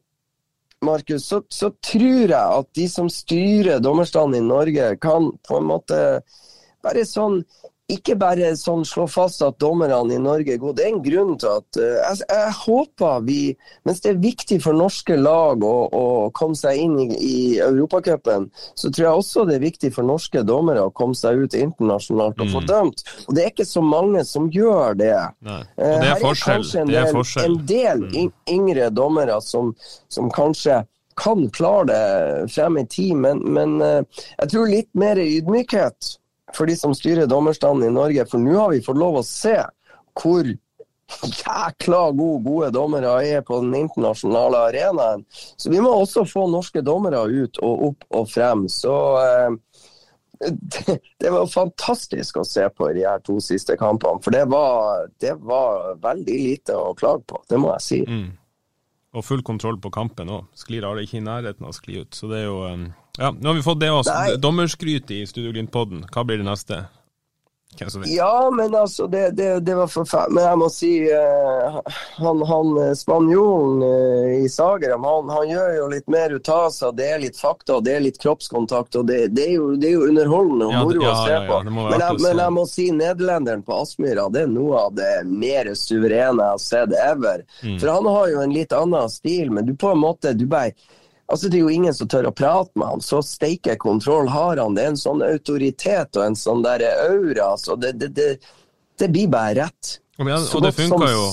Markus, 0.85 1.27
så, 1.27 1.41
så, 1.49 1.71
tror 1.83 2.29
jeg 2.29 2.59
at 2.59 2.69
de 2.77 2.87
som 2.91 3.09
styrer 3.11 3.81
dommerstanden 3.83 4.39
i 4.39 4.47
Norge, 4.47 4.91
kan 5.01 5.31
på 5.47 5.59
en 5.59 5.69
måte 5.69 6.01
bare 6.85 7.05
sånn 7.09 7.41
ikke 7.91 8.15
bare 8.17 8.47
sånn 8.57 8.81
slå 8.87 9.03
fast 9.09 9.43
at 9.45 9.59
dommerne 9.61 10.15
i 10.15 10.21
Norge 10.21 10.55
er 10.55 10.61
gode. 10.61 10.79
Det 10.79 10.87
er 10.87 10.93
en 10.95 11.03
grunn 11.05 11.35
til 11.41 11.51
at 11.51 11.77
uh, 11.77 11.83
jeg, 11.99 12.25
jeg, 12.31 12.53
håper 12.63 13.19
vi, 13.27 13.37
mens 13.85 14.01
det 14.01 14.11
er 14.11 14.23
viktig 14.23 14.57
for 14.63 14.77
norske 14.77 15.17
lag 15.19 15.61
å, 15.65 15.73
å 15.93 16.05
komme 16.37 16.57
seg 16.57 16.81
inn 16.81 16.95
i, 17.03 17.05
i 17.13 17.35
Europacupen, 17.61 18.49
så 18.73 18.89
tror 18.89 19.05
jeg 19.05 19.21
også 19.21 19.45
det 19.49 19.59
er 19.59 19.67
viktig 19.67 19.93
for 19.93 20.07
norske 20.07 20.41
dommere 20.47 20.87
å 20.87 20.95
komme 20.97 21.17
seg 21.17 21.45
ut 21.45 21.59
internasjonalt 21.59 22.41
og 22.41 22.49
mm. 22.49 22.55
få 22.55 22.63
dømt. 22.65 23.05
Og 23.27 23.37
det 23.37 23.45
er 23.45 23.53
ikke 23.53 23.69
så 23.69 23.85
mange 23.85 24.25
som 24.25 24.49
gjør 24.49 24.97
det. 25.03 25.13
Nei. 25.45 25.61
Og 25.77 25.85
det 26.01 26.09
er 26.09 26.17
uh, 26.17 26.25
forskjell. 26.25 26.65
En 26.65 26.89
del, 26.89 26.95
det 26.95 27.01
er 27.03 27.15
forskjell. 27.19 27.45
En 27.45 27.71
del 27.75 28.05
mm. 28.09 28.35
yngre 28.57 28.91
dommere 28.97 29.39
som, 29.45 29.73
som 30.09 30.33
kanskje 30.33 30.81
kan 31.21 31.45
klare 31.53 31.85
det 31.93 32.51
frem 32.51 32.81
i 32.81 32.87
tid, 32.89 33.13
men, 33.21 33.45
men 33.55 33.77
uh, 33.79 34.23
jeg 34.41 34.55
tror 34.57 34.73
litt 34.73 34.89
mer 34.97 35.21
ydmykhet 35.21 36.15
for 36.55 36.69
de 36.69 36.75
som 36.79 36.93
styrer 36.95 37.29
dommerstanden 37.29 37.89
i 37.89 37.95
Norge. 37.95 38.27
For 38.31 38.41
nå 38.41 38.55
har 38.59 38.71
vi 38.73 38.83
fått 38.85 38.99
lov 39.01 39.19
å 39.19 39.25
se 39.25 39.57
hvor 40.15 40.47
jækla 41.21 42.11
gode, 42.11 42.43
gode 42.43 42.69
dommere 42.73 43.11
er 43.27 43.43
på 43.45 43.59
den 43.61 43.75
internasjonale 43.83 44.63
arenaen. 44.69 45.25
Så 45.31 45.69
vi 45.69 45.81
må 45.83 45.91
også 45.93 46.25
få 46.27 46.47
norske 46.51 46.81
dommere 46.85 47.25
ut 47.29 47.59
og 47.63 47.89
opp 47.89 48.07
og 48.09 48.31
frem. 48.31 48.65
Så 48.71 48.95
eh, 49.21 49.59
det, 50.39 50.97
det, 51.21 51.29
var 51.29 51.47
fantastisk 51.51 52.41
å 52.41 52.47
se 52.47 52.65
på 52.69 52.89
i 52.89 52.95
de 52.97 53.05
her 53.07 53.21
to 53.25 53.37
siste 53.43 53.77
kampene. 53.79 54.21
For 54.25 54.35
det 54.35 54.45
var, 54.51 55.05
det 55.21 55.35
var 55.45 55.95
veldig 56.03 56.39
lite 56.47 56.77
å 56.77 56.95
klage 56.97 57.25
på, 57.29 57.43
det 57.49 57.61
må 57.61 57.71
jeg 57.75 57.87
si. 57.89 58.01
Mm. 58.09 58.33
Og 59.15 59.23
full 59.23 59.45
kontroll 59.47 59.77
på 59.79 59.93
kampen 59.95 60.31
òg. 60.33 60.49
Sklir 60.59 60.83
alle 60.87 61.05
ikke 61.05 61.21
i 61.21 61.23
nærheten 61.23 61.63
av 61.63 61.71
å 61.71 61.75
skli 61.77 62.01
ut. 62.01 62.17
Så 62.17 62.27
det 62.27 62.41
er 62.41 62.49
jo 62.49 62.57
um, 62.67 62.89
Ja, 63.17 63.31
nå 63.31 63.49
har 63.49 63.55
vi 63.55 63.63
fått 63.63 63.79
det 63.79 63.91
også. 63.91 64.35
Dommerskryt 64.37 65.11
i 65.11 65.23
Studio 65.27 65.55
Glimt-podden. 65.55 66.05
Hva 66.11 66.25
blir 66.27 66.41
det 66.43 66.47
neste? 66.49 66.85
Ja, 68.05 68.51
men 68.53 68.75
altså, 68.75 69.07
det, 69.07 69.31
det, 69.31 69.59
det 69.59 69.75
var 69.75 69.87
forferdelig. 69.87 70.35
Men 70.35 70.45
jeg 70.45 70.59
må 70.61 70.69
si 70.71 70.91
uh, 71.11 71.79
han, 72.23 72.43
han 72.47 72.77
eh, 72.79 72.93
spanjolen 72.95 73.83
uh, 73.83 74.29
i 74.45 74.49
Zagreb, 74.49 75.03
han, 75.03 75.29
han, 75.29 75.49
gjør 75.49 75.73
jo 75.79 75.89
litt 75.91 76.07
mer 76.11 76.35
ut 76.37 76.49
av 76.49 76.69
seg. 76.71 76.95
Det 76.95 77.09
er 77.11 77.21
litt 77.25 77.39
fakta, 77.39 77.81
det 77.83 77.97
er 77.97 78.05
litt 78.05 78.19
kroppskontakt, 78.21 78.95
og 78.95 79.09
det, 79.11 79.19
det 79.35 79.49
er, 79.49 79.53
jo, 79.57 79.69
det 79.75 79.91
er 79.91 79.97
jo 79.97 80.07
underholdende 80.07 80.69
og 80.69 80.77
moro 80.87 81.03
ja, 81.03 81.11
å 81.11 81.27
se 81.27 81.39
på. 81.49 81.59
Ja, 81.59 81.75
men, 81.75 81.99
jeg, 81.99 82.19
men, 82.23 82.43
jeg, 82.45 82.55
må 82.59 82.67
si 82.71 82.89
nederlenderen 82.95 83.65
på 83.67 83.79
Aspmyra, 83.83 84.29
det 84.31 84.45
er 84.45 84.51
noe 84.55 84.85
av 84.87 84.95
det 84.95 85.13
mer 85.27 85.73
suverene 85.75 86.47
jeg 86.47 86.55
har 86.55 86.63
sett 86.63 86.99
ever. 87.03 87.43
Mm. 87.61 87.79
For 87.81 87.91
han 87.91 88.13
har 88.15 88.29
jo 88.31 88.45
en 88.45 88.55
litt 88.55 88.75
annen 88.75 89.11
stil, 89.11 89.51
men 89.51 89.67
du 89.67 89.75
på 89.75 89.91
en 89.91 90.05
måte 90.05 90.35
du 90.37 90.47
bare 90.47 90.71
Altså, 91.27 91.49
Det 91.49 91.57
er 91.57 91.65
jo 91.65 91.73
ingen 91.73 91.93
som 91.93 92.07
tør 92.07 92.29
å 92.29 92.35
prate 92.35 92.71
med 92.77 92.87
ham. 92.87 93.01
Så 93.01 93.21
steike 93.25 93.77
kontroll 93.81 94.29
har 94.29 94.61
han. 94.61 94.77
Det 94.77 94.83
er 94.83 94.93
en 94.93 94.99
sånn 94.99 95.25
autoritet 95.25 96.17
og 96.19 96.25
en 96.25 96.37
sånn 96.37 96.63
der 96.65 96.85
aura. 97.07 97.55
Så 97.57 97.77
det, 97.81 97.95
det, 98.01 98.13
det, 98.17 98.29
det 99.01 99.09
blir 99.13 99.31
bare 99.33 99.55
rett. 99.63 99.97
Ja, 100.17 100.37
og 100.39 100.61
det 100.63 100.71
funka 100.71 101.07
jo, 101.11 101.23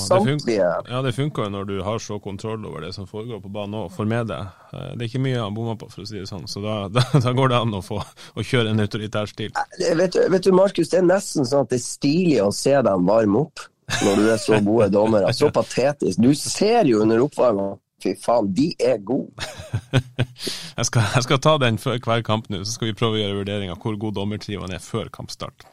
ja, 0.90 1.01
det 1.07 1.12
funker 1.14 1.45
jo 1.47 1.51
når 1.55 1.66
du 1.68 1.76
har 1.86 2.01
så 2.03 2.16
kontroll 2.18 2.64
over 2.66 2.82
det 2.82 2.90
som 2.97 3.07
foregår 3.07 3.38
på 3.38 3.51
banen 3.55 3.76
òg, 3.78 3.93
for 3.95 4.11
med 4.11 4.26
deg. 4.26 4.49
Eh, 4.74 4.88
det 4.97 5.05
er 5.05 5.11
ikke 5.12 5.20
mye 5.22 5.38
han 5.38 5.55
bommer 5.55 5.76
på, 5.78 5.86
for 5.93 6.03
å 6.03 6.07
si 6.09 6.18
det 6.18 6.26
sånn. 6.26 6.49
Så 6.51 6.64
da, 6.64 6.80
da, 6.97 7.05
da 7.14 7.34
går 7.36 7.53
det 7.53 7.61
an 7.61 7.76
å 7.78 7.82
få 7.84 8.01
å 8.03 8.43
kjøre 8.43 8.72
en 8.72 8.82
autoritær 8.82 9.30
stil. 9.30 9.55
Vet, 9.78 10.18
vet, 10.18 10.43
du, 10.43 10.51
Markus, 10.57 10.90
det 10.90 10.99
er 10.99 11.07
nesten 11.07 11.47
sånn 11.47 11.62
at 11.62 11.70
det 11.70 11.78
er 11.78 11.84
stilig 11.84 12.40
å 12.43 12.51
se 12.57 12.74
dem 12.82 13.07
varme 13.07 13.45
opp 13.45 13.62
når 14.03 14.18
du 14.18 14.26
er 14.32 14.43
så 14.43 14.59
gode 14.66 14.90
dommere. 14.97 15.30
Så 15.38 15.53
patetisk. 15.55 16.18
Du 16.18 16.32
ser 16.34 16.90
jo 16.90 17.05
under 17.07 17.22
oppvarminga 17.22 17.78
Fy 18.03 18.16
faen, 18.18 18.48
de 18.57 18.72
er 18.82 18.98
gode! 19.07 19.30
jeg, 20.78 20.86
skal, 20.88 21.05
jeg, 21.07 21.22
skal, 21.28 21.38
ta 21.42 21.55
den 21.62 21.78
før 21.78 22.00
hver 22.03 22.24
kamp 22.26 22.48
nå, 22.50 22.64
så 22.66 22.74
skal 22.74 22.90
vi 22.90 22.96
prøve 22.98 23.18
å 23.18 23.22
gjøre 23.22 23.38
vurdering 23.42 23.70
av 23.70 23.78
hvor 23.82 23.98
god 24.00 24.16
dommertrioen 24.18 24.74
er 24.74 24.82
før 24.82 25.11
kampstart. 25.14 25.68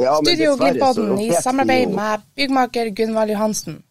Ja, 0.00 0.16
Studio 0.24 0.56
Glippodden 0.58 1.20
i 1.22 1.28
samarbeid 1.44 1.92
med 1.94 2.24
byggmaker 2.34 2.88
Gunvald 2.96 3.30
Johansen. 3.30 3.82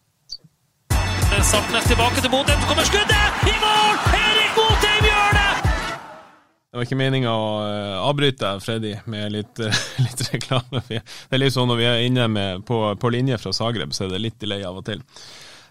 Saltnes 1.42 1.86
tilbake 1.88 2.20
til 2.20 2.30
Botheim, 2.30 2.60
så 2.60 2.68
kommer 2.68 2.86
skuddet! 2.86 3.38
I 3.48 3.54
mål! 3.62 3.96
Erik 4.18 4.52
Botheim 4.58 5.08
gjør 5.08 5.30
det! 5.38 5.48
Det 5.64 6.78
var 6.78 6.86
ikke 6.86 6.98
meninga 6.98 7.32
å 7.32 7.48
uh, 7.62 8.04
avbryte 8.10 8.52
Freddy 8.62 8.92
med 9.10 9.32
litt, 9.34 9.62
uh, 9.62 9.80
litt, 10.04 10.26
reklame. 10.34 10.82
Det 10.90 11.00
er 11.00 11.42
litt 11.42 11.54
sånn 11.54 11.70
når 11.70 11.80
vi 11.80 11.88
er 11.88 12.04
inne 12.08 12.28
med, 12.30 12.62
på, 12.68 12.84
på 13.00 13.14
linje 13.14 13.38
fra 13.40 13.54
Zagreb, 13.56 13.94
så 13.94 14.06
er 14.06 14.14
det 14.14 14.22
litt 14.26 14.38
delay 14.42 14.66
av 14.66 14.82
og 14.82 14.86
til. 14.90 15.02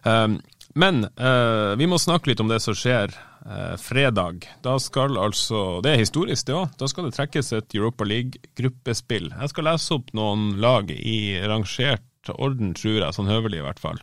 Um, 0.04 0.40
men 0.74 1.04
eh, 1.06 1.74
vi 1.78 1.88
må 1.90 2.00
snakke 2.02 2.32
litt 2.32 2.42
om 2.42 2.50
det 2.50 2.60
som 2.64 2.76
skjer 2.78 3.14
eh, 3.14 3.76
fredag. 3.82 4.48
Da 4.66 4.78
skal 4.82 5.20
altså, 5.22 5.82
Det 5.86 5.94
er 5.94 6.02
historisk, 6.02 6.48
det 6.48 6.58
òg. 6.58 6.74
Da 6.80 6.90
skal 6.90 7.08
det 7.08 7.14
trekkes 7.18 7.54
et 7.54 7.78
Europa 7.78 8.08
League-gruppespill. 8.08 9.30
Jeg 9.36 9.54
skal 9.54 9.70
lese 9.70 10.00
opp 10.00 10.10
noen 10.18 10.56
lag 10.64 10.90
i 10.94 11.38
rangert 11.46 12.34
orden, 12.34 12.74
tror 12.78 13.00
jeg, 13.02 13.16
sånn 13.16 13.30
høvelig 13.30 13.62
i 13.62 13.66
hvert 13.68 13.82
fall. 13.84 14.02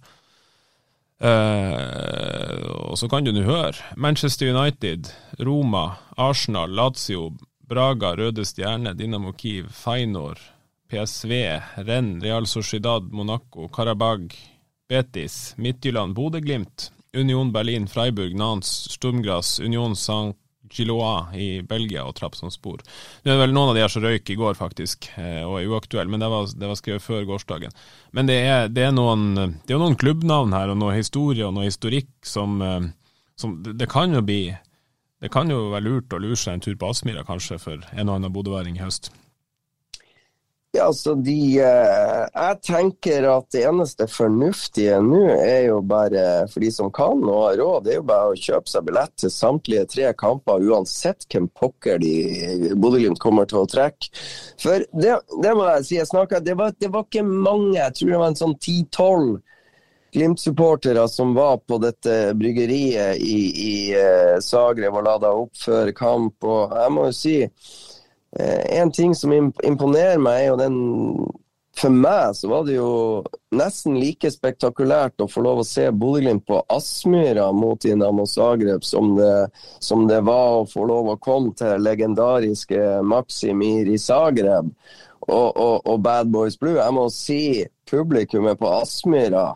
Eh, 1.21 2.61
og 2.87 2.97
så 2.97 3.11
kan 3.11 3.27
du 3.27 3.33
nå 3.35 3.45
høre. 3.45 3.77
Manchester 3.97 4.53
United, 4.55 5.11
Roma, 5.43 5.99
Arsenal, 6.17 6.71
Lazio, 6.73 7.33
Braga, 7.71 8.15
Røde 8.19 8.47
Stjerne, 8.47 8.95
Dinamo 8.99 9.35
Kiev, 9.39 9.69
Feinor, 9.75 10.39
PSV, 10.91 11.35
Renn, 11.87 12.17
Real 12.23 12.47
Sociedad, 12.51 13.11
Monaco, 13.13 13.69
Karabag, 13.69 14.33
Betis, 14.91 15.55
Midtjylland, 15.57 16.17
Bodø-Glimt, 16.19 16.91
Union 17.15 17.53
Berlin, 17.55 17.87
Freiburg, 17.87 18.35
Nans, 18.35 18.67
Sturmgras, 18.91 19.61
Union 19.63 19.97
Saint 19.97 20.37
Gilois 20.71 21.35
i 21.35 21.63
Belgia 21.67 22.05
og 22.07 22.15
Trapsonspor. 22.19 22.83
Nå 23.23 23.31
er 23.31 23.37
det 23.37 23.43
vel 23.43 23.55
noen 23.55 23.73
av 23.73 23.79
de 23.79 23.83
her 23.85 23.93
som 23.93 24.05
røyk 24.05 24.31
i 24.31 24.37
går, 24.39 24.57
faktisk, 24.59 25.11
eh, 25.19 25.43
og 25.43 25.59
er 25.59 25.71
uaktuelle, 25.71 26.11
men 26.11 26.23
det 26.23 26.31
var, 26.31 26.51
det 26.51 26.71
var 26.71 26.79
skrevet 26.79 27.05
før 27.05 27.27
gårsdagen. 27.29 27.75
Men 28.17 28.31
det 28.31 28.39
er, 28.47 28.67
det 28.71 28.87
er, 28.89 28.95
noen, 28.95 29.31
det 29.67 29.75
er 29.75 29.83
noen 29.83 29.99
klubbnavn 30.01 30.55
her, 30.55 30.73
og 30.75 30.79
noe 30.83 30.99
historie 30.99 31.47
og 31.47 31.57
noe 31.57 31.67
historikk 31.69 32.11
som, 32.27 32.61
eh, 32.63 32.91
som 33.39 33.59
det, 33.67 33.91
kan 33.91 34.15
bli 34.27 34.43
Det 35.21 35.29
kan 35.29 35.51
jo 35.53 35.69
være 35.75 35.85
lurt 35.85 36.15
å 36.17 36.19
lure 36.23 36.39
seg 36.39 36.55
en 36.55 36.63
tur 36.65 36.77
på 36.81 36.91
Aspmyra, 36.91 37.27
kanskje, 37.29 37.59
for 37.61 37.83
en 37.93 38.09
og 38.09 38.15
annen 38.17 38.33
bodøværing 38.33 38.79
i 38.79 38.85
høst. 38.87 39.11
Ja, 40.73 40.85
altså 40.87 41.17
de 41.19 41.59
eh, 41.59 42.27
Jeg 42.31 42.59
tenker 42.63 43.25
at 43.27 43.49
det 43.51 43.65
eneste 43.67 44.07
fornuftige 44.07 45.01
nå 45.03 45.25
er 45.35 45.65
jo 45.67 45.81
bare, 45.83 46.47
for 46.53 46.63
de 46.63 46.71
som 46.71 46.93
kan 46.95 47.25
og 47.25 47.41
har 47.49 47.59
råd, 47.59 47.89
det 47.89 47.97
er 47.97 47.99
jo 47.99 48.07
bare 48.07 48.31
å 48.31 48.39
kjøpe 48.39 48.71
seg 48.71 48.87
billett 48.87 49.17
til 49.19 49.35
samtlige 49.35 49.89
tre 49.91 50.13
kamper, 50.15 50.63
uansett 50.71 51.27
hvem 51.27 51.51
pokker 51.59 51.99
de 51.99 52.15
Bodø-Glimt 52.79 53.19
kommer 53.19 53.51
til 53.51 53.65
å 53.65 53.67
trekke. 53.71 54.13
For 54.63 54.87
det, 54.95 55.19
det, 55.43 55.57
må 55.59 55.67
jeg 55.73 55.89
si, 55.89 55.99
jeg 55.99 56.13
snakket, 56.13 56.47
det, 56.47 56.55
det 56.79 56.95
var 56.95 57.09
ikke 57.09 57.27
mange, 57.27 57.75
jeg 57.81 57.99
tror 57.99 58.15
det 58.15 58.23
var 58.23 58.31
en 58.31 58.43
sånn 58.45 58.59
ti-tolv 58.63 59.41
Glimt-supportere 60.11 61.05
som 61.07 61.37
var 61.37 61.61
på 61.71 61.77
dette 61.83 62.15
bryggeriet 62.35 63.21
i, 63.23 63.37
i 63.63 63.75
uh, 63.95 64.41
Zagreb 64.43 64.97
og 64.99 65.07
lada 65.07 65.31
opp 65.39 65.55
før 65.55 65.93
kamp. 65.95 66.35
og 66.43 66.75
jeg 66.75 66.95
må 66.95 67.05
jo 67.07 67.15
si 67.15 67.37
Eh, 67.45 67.90
en 68.39 68.93
ting 68.95 69.15
som 69.15 69.33
imponerer 69.35 70.21
meg, 70.23 70.45
er 70.45 70.51
jo 70.53 70.59
den 70.61 70.77
For 71.81 71.91
meg 71.95 72.35
så 72.37 72.49
var 72.51 72.65
det 72.67 72.75
jo 72.77 73.23
nesten 73.57 73.95
like 73.99 74.29
spektakulært 74.31 75.23
å 75.23 75.29
få 75.31 75.43
lov 75.47 75.63
å 75.63 75.67
se 75.67 75.87
Bodø-Glimt 75.91 76.45
på 76.47 76.59
Aspmyra 76.69 77.47
mot 77.57 77.81
Dinamo 77.81 78.27
Zagreb 78.27 78.85
som 78.85 79.15
det, 79.17 79.49
som 79.79 80.03
det 80.11 80.19
var 80.27 80.61
å 80.61 80.67
få 80.69 80.85
lov 80.91 81.13
å 81.13 81.17
komme 81.23 81.55
til 81.57 81.81
legendariske 81.83 83.01
Maximir 83.07 83.89
i 83.89 83.97
Zagreb 84.03 84.69
og, 85.31 85.49
og, 85.57 85.87
og 85.87 86.03
Bad 86.05 86.35
Boys 86.35 86.59
Blue. 86.59 86.77
Jeg 86.77 86.95
må 86.95 87.07
si 87.15 87.41
publikummet 87.91 88.61
på 88.61 88.71
Aspmyra 88.81 89.47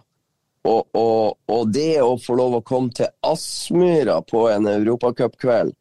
og, 0.64 0.86
og, 0.96 1.36
og, 1.50 1.72
det 1.74 2.00
å 2.00 2.14
få 2.16 2.38
lov 2.38 2.58
å 2.58 2.64
komme 2.64 2.94
til 2.96 3.10
Aspmyra 3.26 4.20
på 4.24 4.46
en 4.48 4.70
europacupkveld 4.70 5.74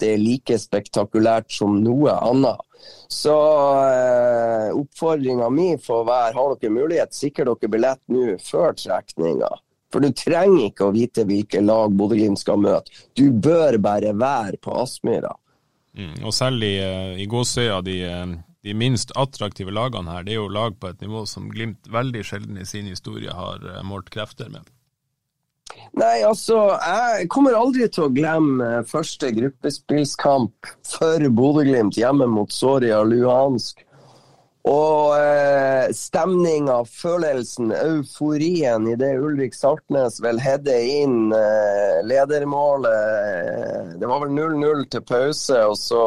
det 0.00 0.12
er 0.14 0.22
like 0.22 0.58
spektakulært 0.60 1.52
som 1.52 1.78
noe 1.82 2.14
annet. 2.16 2.62
Så 3.08 3.34
eh, 3.86 4.72
oppfordringa 4.76 5.48
mi 5.50 5.72
får 5.82 6.02
være 6.06 6.34
har 6.36 6.56
dere 6.60 6.74
mulighet, 6.74 7.14
sikre 7.16 7.46
dere 7.48 7.72
billett 7.72 8.02
nå 8.12 8.36
før 8.42 8.76
trekninga. 8.78 9.50
For 9.92 10.02
du 10.02 10.10
trenger 10.12 10.66
ikke 10.66 10.88
å 10.88 10.94
vite 10.94 11.24
hvilke 11.24 11.62
lag 11.62 11.94
Bodø-Glimt 11.96 12.40
skal 12.42 12.60
møte. 12.60 12.92
Du 13.16 13.30
bør 13.30 13.78
bare 13.82 14.12
være 14.18 14.58
på 14.62 14.74
Aspmyra. 14.82 15.32
Mm, 15.96 16.26
og 16.26 16.34
selv 16.36 16.64
i, 16.66 16.74
eh, 16.82 17.14
i 17.22 17.26
gåsøya, 17.30 17.80
de, 17.86 17.96
eh, 18.04 18.34
de, 18.66 18.74
minst 18.74 19.14
attraktive 19.16 19.72
lagene 19.72 20.12
her, 20.12 20.26
det 20.26 20.34
er 20.34 20.42
jo 20.42 20.52
lag 20.52 20.76
på 20.78 20.90
et 20.90 21.00
nivå 21.00 21.24
som 21.26 21.48
Glimt 21.48 21.88
veldig 21.88 22.24
sjelden 22.24 22.58
i 22.60 22.66
sin 22.68 22.90
historie 22.90 23.32
har 23.32 23.62
eh, 23.64 23.82
målt 23.82 24.10
krefter 24.12 24.50
med. 24.52 24.68
Nei, 25.96 26.20
altså, 26.28 26.58
jeg 26.76 27.28
kommer 27.32 27.56
aldri 27.56 27.86
til 27.88 28.06
å 28.06 28.12
glemme 28.12 28.84
første 28.88 29.30
gruppespillskamp 29.32 30.68
for 30.84 31.24
Bodø-Glimt 31.38 31.96
hjemme 31.96 32.28
mot 32.28 32.52
Soria 32.52 33.00
Luhansk. 33.06 33.80
Og 34.66 35.14
eh, 35.14 35.92
stemninga, 35.94 36.80
følelsen, 36.90 37.70
euforien 37.70 38.88
i 38.90 38.96
det 38.98 39.12
Ulrik 39.22 39.54
Saltnes 39.54 40.18
vel 40.24 40.40
hedde 40.42 40.74
inn 40.74 41.30
eh, 41.32 42.02
ledermålet. 42.02 43.94
Det 44.00 44.10
var 44.10 44.24
vel 44.24 44.34
0-0 44.34 44.82
til 44.90 45.06
pause, 45.06 45.60
og 45.70 45.78
så 45.78 46.02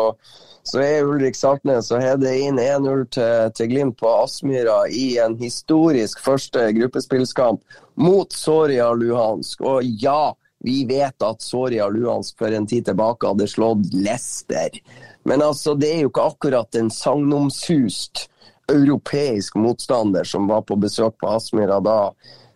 så 0.70 0.82
er 0.86 1.08
Ulrik 1.08 1.38
Saltnes 1.38 1.88
og 1.90 2.04
Hede 2.04 2.30
inn 2.38 2.60
1-0 2.62 3.06
til, 3.16 3.54
til, 3.58 3.70
Glimt 3.72 3.98
på 3.98 4.10
Aspmyra 4.22 4.84
i 4.94 5.18
en 5.22 5.34
historisk 5.40 6.22
første 6.22 6.68
gruppespillskamp 6.78 7.80
mot 7.98 8.34
Soria 8.38 8.92
Luhansk. 8.94 9.64
Og 9.66 9.88
ja, 10.04 10.36
vi 10.62 10.84
vet 10.86 11.26
at 11.26 11.42
Soria 11.42 11.88
Luhansk 11.90 12.38
for 12.38 12.54
en 12.54 12.68
tid 12.70 12.86
tilbake 12.86 13.32
hadde 13.32 13.50
slått 13.50 13.90
Leicester. 13.98 14.78
Men 15.26 15.42
altså, 15.42 15.74
det 15.74 15.90
er 15.90 16.04
jo 16.04 16.12
ikke 16.12 16.28
akkurat 16.36 16.78
en 16.78 16.94
sagnomsust 16.94 18.28
europeisk 18.70 19.58
motstander 19.58 20.24
som 20.24 20.46
var 20.52 20.62
på 20.70 20.78
besøk 20.78 21.18
på 21.18 21.34
Aspmyra 21.34 21.80
da. 21.82 22.00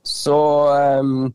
Så 0.05 0.37
um, 1.01 1.31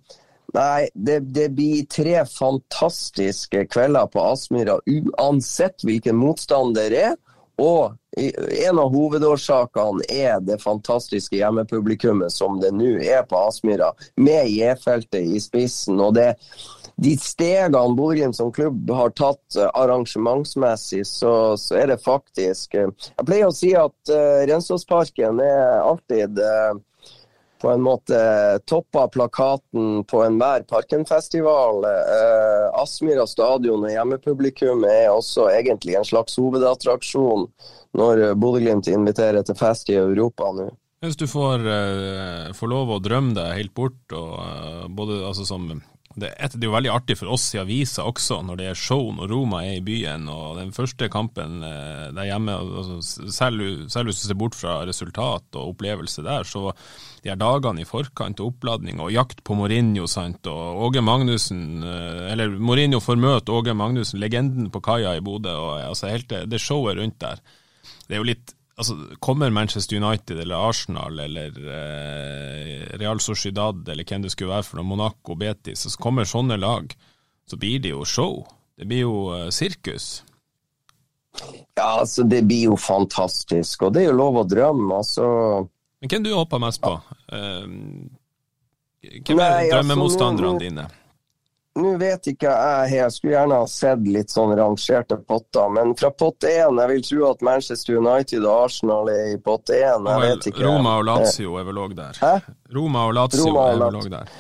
Nei, 0.56 0.88
det, 0.94 1.20
det, 1.36 1.48
blir 1.52 1.84
tre 1.92 2.22
fantastiske 2.26 3.66
kvelder 3.68 4.08
på 4.08 4.22
Aspmyra 4.30 4.78
uansett 4.86 5.84
hvilken 5.84 6.16
motstander 6.16 6.94
er. 6.96 7.16
Og 7.58 7.96
en 8.16 8.78
av 8.78 8.92
hovedårsakene 8.94 10.06
er 10.08 10.38
det 10.46 10.60
fantastiske 10.62 11.36
hjemmepublikummet 11.36 12.32
som 12.32 12.60
det 12.62 12.70
nå 12.74 12.94
er 13.02 13.26
på 13.28 13.40
Aspmyra, 13.48 13.90
med 14.16 14.48
J-feltet 14.54 15.26
i 15.26 15.40
spissen. 15.42 16.00
og 16.00 16.14
det 16.16 16.32
de 16.98 17.12
stegene 17.22 17.94
Borgen 17.94 18.32
som 18.34 18.50
klubb 18.52 18.90
har 18.90 19.12
tatt 19.14 19.54
uh, 19.58 19.68
arrangementsmessig, 19.78 21.04
så, 21.06 21.54
så, 21.54 21.76
er 21.78 21.92
det 21.92 22.00
faktisk 22.02 22.74
uh, 22.74 22.90
Jeg 22.90 23.26
pleier 23.28 23.46
å 23.46 23.54
si 23.54 23.70
at 23.78 24.10
uh, 24.10 24.42
Rensåsparken 24.50 25.38
er 25.44 25.78
alltid 25.78 26.40
uh, 26.42 26.74
på 27.60 27.70
en 27.72 27.82
måte 27.82 28.18
toppa 28.70 29.08
plakaten 29.12 30.04
på 30.08 30.22
enhver 30.24 30.64
Parkenfestival. 30.70 31.84
Eh, 31.84 32.66
Aspmyra 32.82 33.26
stadion 33.26 33.86
og 33.86 33.92
hjemmepublikum 33.92 34.84
er 34.88 35.10
også 35.12 35.48
egentlig 35.52 35.98
en 35.98 36.08
slags 36.08 36.38
hovedattraksjon 36.38 37.48
når 37.98 38.34
Bodø-Glimt 38.38 38.90
inviterer 38.92 39.46
til 39.46 39.58
fest 39.58 39.90
i 39.90 39.98
Europa 39.98 40.52
nå. 40.54 40.70
Hvis 40.98 41.18
du 41.18 41.28
får, 41.30 41.62
eh, 41.62 42.48
får, 42.58 42.68
lov 42.72 42.90
å 42.90 43.02
drømme 43.02 43.36
deg 43.36 43.54
helt 43.54 43.74
bort, 43.74 44.00
og 44.10 44.32
eh, 44.42 44.86
både 44.90 45.20
altså, 45.28 45.46
som 45.46 45.70
det, 46.16 46.30
det, 46.40 46.62
er 46.62 46.66
jo 46.66 46.74
veldig 46.74 46.90
artig 46.90 47.16
for 47.20 47.30
oss 47.34 47.44
i 47.54 47.60
avisa 47.60 48.06
også, 48.08 48.40
når 48.46 48.58
det 48.58 48.66
er 48.70 48.78
show 48.78 49.10
når 49.14 49.28
Roma 49.30 49.60
er 49.66 49.76
i 49.76 49.84
byen. 49.84 50.26
og 50.32 50.56
Den 50.58 50.72
første 50.74 51.08
kampen 51.12 51.62
eh, 51.66 52.08
der 52.16 52.30
hjemme, 52.30 52.56
altså, 52.56 52.98
selv, 53.34 53.62
selv, 53.92 54.10
hvis 54.10 54.22
du 54.22 54.26
ser 54.26 54.40
bort 54.40 54.56
fra 54.58 54.80
resultat 54.88 55.58
og 55.58 55.74
opplevelse 55.74 56.24
der, 56.26 56.48
så 56.48 56.72
de 57.22 57.32
her 57.32 57.38
dagene 57.38 57.84
i 57.84 57.88
forkant 57.88 58.40
og 58.40 58.54
oppladning 58.54 59.02
og 59.04 59.12
jakt 59.14 59.44
på 59.46 59.56
Mourinho, 59.58 60.08
sant, 60.10 60.48
og 60.50 60.84
Åge 60.88 61.04
Magnussen 61.04 61.84
eh, 61.84 62.26
Eller 62.32 62.56
Mourinho 62.56 63.02
får 63.04 63.20
møte 63.20 63.54
Åge 63.54 63.76
Magnussen, 63.76 64.20
legenden 64.22 64.72
på 64.74 64.82
kaia 64.84 65.16
i 65.18 65.24
Bodø. 65.24 65.54
altså, 65.84 66.14
det, 66.28 66.46
det 66.50 66.62
showet 66.62 66.98
rundt 66.98 67.20
der. 67.20 67.42
Det 68.08 68.16
er 68.16 68.24
jo 68.24 68.30
litt 68.32 68.57
altså, 68.78 68.96
Kommer 69.20 69.50
Manchester 69.50 69.96
United 69.96 70.40
eller 70.40 70.68
Arsenal 70.68 71.18
eller 71.20 71.58
eh, 71.74 72.98
Real 72.98 73.20
Sociedad 73.20 73.88
eller 73.88 74.06
hvem 74.06 74.24
det 74.24 74.32
skulle 74.34 74.54
være 74.54 74.66
for 74.66 74.80
noe, 74.80 74.88
Monaco, 74.88 75.36
Betis, 75.38 75.84
så 75.84 76.00
kommer 76.00 76.28
sånne 76.28 76.58
lag, 76.60 76.94
så 77.48 77.58
blir 77.60 77.82
det 77.82 77.92
jo 77.94 78.06
show. 78.06 78.42
Det 78.78 78.88
blir 78.88 79.04
jo 79.04 79.16
eh, 79.34 79.48
sirkus. 79.54 80.22
Ja, 81.78 82.00
altså 82.00 82.24
det 82.26 82.42
blir 82.48 82.72
jo 82.72 82.78
fantastisk, 82.80 83.84
og 83.86 83.94
det 83.94 84.04
er 84.04 84.10
jo 84.12 84.20
lov 84.20 84.40
å 84.42 84.46
drømme. 84.48 85.02
altså... 85.02 85.26
Men 85.98 86.12
hvem 86.12 86.24
du 86.24 86.32
håper 86.34 86.62
mest 86.62 86.82
på? 86.82 86.94
Eh, 87.34 87.66
hvem 89.26 89.38
er 89.42 89.52
altså, 89.52 89.76
drømmemotstanderne 89.76 90.54
altså, 90.54 90.64
dine? 90.64 90.88
Nå 91.78 91.92
vet 92.00 92.26
ikke 92.32 92.50
jeg 92.50 92.94
Jeg 92.96 93.14
skulle 93.14 93.34
gjerne 93.36 93.58
ha 93.60 93.66
sett 93.70 94.06
litt 94.08 94.32
sånn 94.34 94.54
rangerte 94.58 95.18
potter, 95.28 95.68
men 95.74 95.94
fra 95.98 96.10
pott 96.10 96.46
én 96.48 96.80
Jeg 96.82 96.92
vil 96.92 97.04
tro 97.10 97.28
at 97.30 97.44
Manchester 97.46 98.00
United 98.00 98.42
og 98.42 98.64
Arsenal 98.64 99.12
er 99.12 99.34
i 99.34 99.38
pott 99.42 99.70
én. 99.74 100.08
Roma 100.58 100.96
og 100.98 101.06
Lazio 101.06 101.58
er 101.60 101.68
vel 101.68 101.84
òg 101.84 101.94
der. 101.98 102.18
Hæ? 102.22 102.34
Roma 102.74 103.06
og 103.10 103.14
Lazio 103.20 103.46
Roma 103.46 103.60
og 103.60 103.70
er 103.70 103.84
vel 103.84 104.00
òg 104.02 104.10
der. 104.16 104.34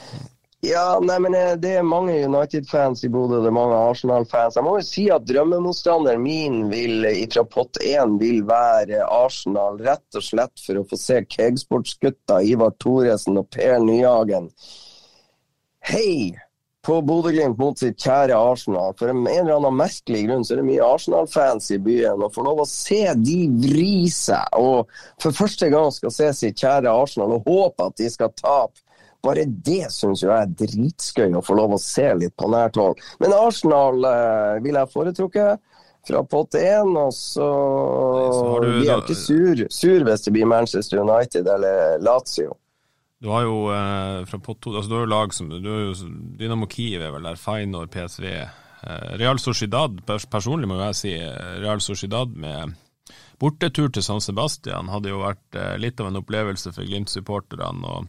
Ja, 0.66 0.98
nei, 0.98 1.18
men 1.22 1.36
eh, 1.38 1.52
Det 1.54 1.76
er 1.78 1.86
mange 1.86 2.16
United-fans 2.26 3.04
i 3.06 3.10
Bodø, 3.14 3.38
det 3.44 3.52
er 3.52 3.54
mange 3.54 3.76
Arsenal-fans. 3.78 4.56
Jeg 4.58 4.66
må 4.66 4.74
jo 4.80 4.86
si 4.88 5.04
at 5.14 5.28
drømmemotstanderen 5.28 6.22
min 6.24 6.64
vil, 6.72 7.06
fra 7.30 7.44
pott 7.46 7.78
én 7.86 8.16
vil 8.18 8.42
være 8.48 9.04
Arsenal. 9.06 9.78
Rett 9.86 10.18
og 10.18 10.26
slett 10.26 10.64
for 10.64 10.80
å 10.80 10.84
få 10.90 10.98
se 10.98 11.22
Kegsportsgutta 11.30 12.40
Ivar 12.42 12.74
Thoresen 12.82 13.38
og 13.38 13.46
Per 13.54 13.78
Nyhagen. 13.86 14.50
Hei! 15.86 16.34
På 16.86 17.00
Bodø-Glimt 17.02 17.58
mot 17.58 17.78
sitt 17.78 17.98
kjære 18.00 18.36
Arsenal. 18.38 18.94
For 18.98 19.10
en 19.10 19.26
eller 19.26 19.56
annen 19.56 19.78
merkelig 19.78 20.24
grunn 20.28 20.44
så 20.46 20.54
er 20.54 20.60
det 20.62 20.68
mye 20.68 20.86
Arsenal-fans 20.86 21.70
i 21.74 21.78
byen. 21.82 22.22
Og 22.22 22.34
får 22.34 22.46
lov 22.46 22.62
å 22.62 22.68
se 22.70 23.02
de 23.18 23.38
vri 23.64 24.08
seg 24.12 24.58
og 24.58 24.90
for 25.20 25.34
første 25.36 25.70
gang 25.72 25.90
skal 25.94 26.14
se 26.14 26.30
sitt 26.42 26.60
kjære 26.62 26.92
Arsenal 26.92 27.38
og 27.38 27.48
håpe 27.48 27.90
at 27.90 27.98
de 28.00 28.10
skal 28.12 28.34
tape. 28.38 28.80
Bare 29.26 29.48
det 29.48 29.88
syns 29.90 30.22
jeg 30.22 30.30
er 30.30 30.52
dritskøy 30.60 31.34
å 31.34 31.42
få 31.42 31.56
lov 31.58 31.74
å 31.74 31.80
se 31.82 32.06
litt 32.20 32.36
på 32.38 32.50
nært 32.52 32.78
hold. 32.78 33.00
Men 33.18 33.34
Arsenal 33.34 34.06
eh, 34.06 34.60
vil 34.62 34.78
jeg 34.78 34.92
foretrukke 34.92 35.48
fra 36.08 36.22
pott 36.24 36.54
én, 36.56 36.94
og 36.96 37.10
så, 37.12 37.48
så 38.32 38.54
blir 38.62 38.86
jeg 38.86 39.02
ikke 39.02 39.18
sur, 39.18 39.64
sur 39.74 40.06
hvis 40.06 40.24
det 40.24 40.32
blir 40.36 40.48
Manchester 40.48 41.02
United 41.02 41.50
eller 41.50 41.98
Lazio. 42.04 42.54
Du 43.18 43.30
har 43.32 43.42
jo 43.42 43.54
eh, 43.74 44.24
fra 44.30 44.38
pott 44.38 44.60
to 44.62 44.72
altså 44.76 44.90
du 44.90 44.94
har 44.94 45.06
jo 45.06 45.10
lag 45.10 45.32
som 45.34 45.48
du 45.50 45.66
har 45.66 45.80
jo 45.88 45.94
Dynamo 46.38 46.68
Kiev 46.70 47.02
er 47.02 47.14
vel 47.16 47.26
der, 47.26 47.40
Feinor, 47.40 47.88
PSV. 47.90 48.26
Eh, 48.28 49.08
Real 49.18 49.40
Sociedad, 49.42 49.98
personlig 50.06 50.68
må 50.70 50.78
jeg 50.78 50.98
si, 50.98 51.14
eh, 51.18 51.56
Real 51.58 51.82
Sociedad 51.82 52.30
med 52.38 52.76
bortetur 53.42 53.90
til 53.90 54.06
San 54.06 54.22
Sebastian 54.22 54.90
hadde 54.92 55.10
jo 55.10 55.24
vært 55.24 55.58
eh, 55.58 55.74
litt 55.82 55.98
av 55.98 56.12
en 56.12 56.20
opplevelse 56.22 56.72
for 56.74 56.86
Glimt-supporterne. 56.86 57.90
Og, 57.90 58.06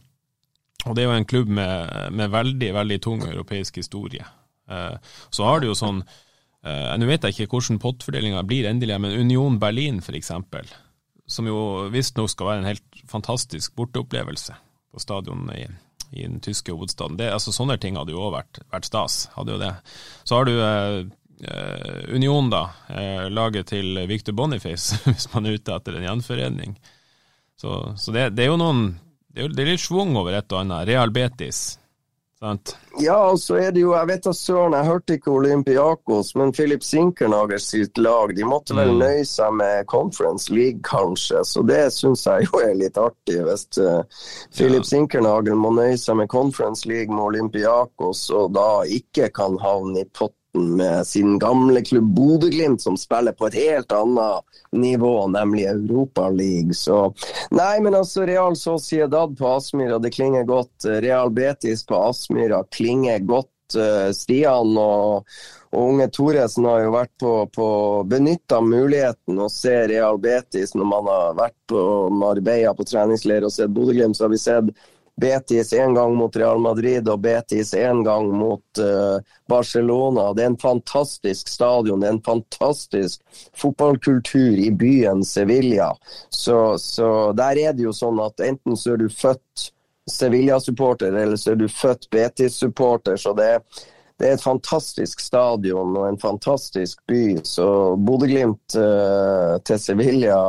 og, 0.86 0.94
det 0.94 1.02
er 1.02 1.10
jo 1.10 1.18
en 1.18 1.28
klubb 1.34 1.52
med, 1.58 2.14
med 2.14 2.30
veldig, 2.30 2.70
veldig 2.78 3.02
tung 3.02 3.26
europeisk 3.26 3.82
historie. 3.82 4.26
Eh, 4.70 4.96
så 5.34 5.50
har 5.50 5.58
du 5.58 5.72
jo 5.72 5.78
sånn 5.78 6.04
eh, 6.04 6.94
Nå 6.94 7.10
vet 7.10 7.26
jeg 7.26 7.34
ikke 7.34 7.56
hvordan 7.56 7.82
pottfordelinga 7.82 8.46
blir 8.46 8.70
endelig, 8.70 9.02
men 9.02 9.18
Union 9.26 9.58
Berlin 9.58 9.98
f.eks., 9.98 10.30
som 11.30 11.46
jo 11.46 11.90
visstnok 11.90 12.30
skal 12.30 12.52
være 12.52 12.62
en 12.62 12.72
helt 12.72 13.06
fantastisk 13.10 13.74
borteopplevelse 13.78 14.54
på 14.92 15.02
stadion 15.02 15.50
i, 15.54 15.66
i, 16.10 16.22
den 16.26 16.40
tyske 16.44 16.74
hovedstaden. 16.74 17.18
Det, 17.20 17.30
altså, 17.32 17.54
sånne 17.54 17.78
ting 17.80 17.98
hadde 17.98 18.14
jo 18.14 18.22
òg 18.26 18.34
vært, 18.36 18.62
vært, 18.72 18.88
stas. 18.90 19.22
hadde 19.36 19.56
jo 19.56 19.60
det. 19.62 19.72
Så 20.24 20.38
har 20.38 20.48
du 20.48 20.54
eh, 20.56 21.00
eh 21.40 22.14
Union, 22.14 22.50
da. 22.52 22.64
Eh, 22.88 23.28
laget 23.30 23.70
til 23.72 24.02
Victor 24.10 24.36
Boniface, 24.36 24.98
hvis 25.10 25.30
man 25.34 25.46
er 25.46 25.58
ute 25.58 25.76
etter 25.76 25.98
en 25.98 26.08
gjenforening. 26.08 26.78
Så, 27.60 27.94
så 27.96 28.12
det, 28.12 28.30
det, 28.36 28.46
er 28.46 28.54
jo 28.54 28.60
noen 28.60 28.94
det 29.30 29.44
er, 29.44 29.68
litt 29.68 29.82
schwung 29.82 30.16
over 30.18 30.34
et 30.34 30.52
og 30.52 30.64
annet. 30.64 30.88
Real 30.88 31.12
Betis 31.14 31.79
Sant? 32.40 32.76
Ja, 32.98 33.18
og 33.30 33.38
så 33.38 33.58
er 33.60 33.72
det 33.76 33.82
jo 33.82 33.90
Jeg 33.92 34.08
vet 34.08 34.24
da 34.24 34.32
søren, 34.32 34.72
jeg 34.72 34.88
hørte 34.88 35.16
ikke 35.18 35.32
Olympiakos, 35.34 36.32
men 36.40 36.54
Philip 36.56 36.82
Sinkernager 36.84 37.60
sitt 37.60 38.00
lag 38.00 38.32
de 38.36 38.46
måtte 38.48 38.76
vel 38.78 38.94
mm. 38.94 39.02
nøye 39.02 39.26
seg 39.28 39.52
med 39.58 39.84
Conference 39.92 40.48
League, 40.52 40.80
kanskje. 40.86 41.44
Så 41.44 41.62
det 41.68 41.82
syns 41.92 42.24
jeg 42.24 42.48
jo 42.48 42.62
er 42.64 42.72
litt 42.80 42.96
artig, 43.00 43.42
hvis 43.44 43.66
uh, 43.84 44.00
Philip 44.56 44.86
ja. 44.86 44.88
Sinkernager 44.94 45.58
må 45.60 45.74
nøye 45.76 45.98
seg 46.00 46.16
med 46.22 46.32
Conference 46.32 46.88
League 46.88 47.12
med 47.12 47.26
Olympiakos, 47.26 48.30
og 48.32 48.54
da 48.56 48.68
ikke 48.88 49.28
kan 49.36 49.60
havne 49.60 50.06
i 50.06 50.08
pott 50.08 50.34
med 50.52 51.06
sin 51.06 51.38
gamle 51.38 51.82
klubb 51.84 52.14
Bodø-Glimt, 52.14 52.82
som 52.82 52.96
spiller 52.96 53.32
på 53.32 53.46
et 53.46 53.54
helt 53.54 53.92
annet 53.92 54.42
nivå, 54.72 55.26
nemlig 55.26 55.66
Europaligaen. 55.70 56.74
Så 56.74 57.14
nei, 57.50 57.80
men 57.80 57.94
altså 57.94 58.26
Real 58.26 58.56
Sociedad 58.56 59.36
på 59.38 59.54
Aspmyra, 59.54 59.98
det 59.98 60.14
klinger 60.14 60.44
godt. 60.44 60.84
Real 60.84 61.30
Betis 61.30 61.86
på 61.86 62.02
Aspmyra 62.08 62.64
klinger 62.70 63.18
godt. 63.18 63.48
Eh, 63.76 64.10
Stian 64.12 64.74
og, 64.78 65.26
og 65.70 65.82
unge 65.92 66.08
Thoresen 66.10 66.66
har 66.66 66.80
jo 66.82 66.94
vært 66.96 67.12
på, 67.22 67.34
på 67.54 67.66
benytta 68.10 68.58
muligheten 68.66 69.38
å 69.38 69.46
se 69.52 69.76
Real 69.92 70.18
Betis 70.18 70.74
når 70.74 70.88
man 70.90 71.10
har 71.10 71.36
vært 71.38 71.58
på 71.70 71.82
Marbella 72.10 72.74
på 72.74 72.88
treningsleir 72.90 73.46
og 73.46 73.54
sett 73.54 73.70
Bodø-Glimt, 73.70 74.18
så 74.18 74.26
har 74.26 74.34
vi 74.34 74.42
sett 74.42 74.72
Betis 75.20 75.72
én 75.76 75.94
gang 75.94 76.14
mot 76.16 76.36
Real 76.36 76.60
Madrid 76.62 77.08
og 77.08 77.20
Betis 77.24 77.74
én 77.76 78.04
gang 78.06 78.30
mot 78.32 78.80
uh, 78.80 79.18
Barcelona. 79.48 80.30
Det 80.34 80.44
er 80.44 80.52
en 80.52 80.60
fantastisk 80.60 81.48
stadion, 81.48 82.00
det 82.00 82.08
er 82.08 82.16
en 82.16 82.24
fantastisk 82.24 83.20
fotballkultur 83.56 84.56
i 84.60 84.70
byen 84.70 85.24
Sevilla. 85.26 85.92
Så, 86.28 86.78
så 86.78 87.32
der 87.36 87.60
er 87.60 87.76
det 87.76 87.84
jo 87.88 87.94
sånn 87.96 88.20
at 88.24 88.40
enten 88.44 88.78
så 88.78 88.94
er 88.94 89.04
du 89.04 89.10
født 89.12 89.70
Sevilla-supporter, 90.10 91.12
eller 91.12 91.36
så 91.36 91.52
er 91.52 91.60
du 91.60 91.68
født 91.68 92.08
Betis-supporter. 92.10 93.16
Så 93.20 93.34
det, 93.36 93.50
det, 94.16 94.28
er 94.28 94.38
et 94.38 94.42
fantastisk 94.42 95.20
stadion 95.20 95.94
og 95.96 96.08
en 96.08 96.18
fantastisk 96.20 97.02
by. 97.10 97.40
Så 97.44 97.68
Bodø-Glimt 97.96 98.78
uh, 98.78 99.60
til 99.68 99.82
Sevilla, 99.82 100.40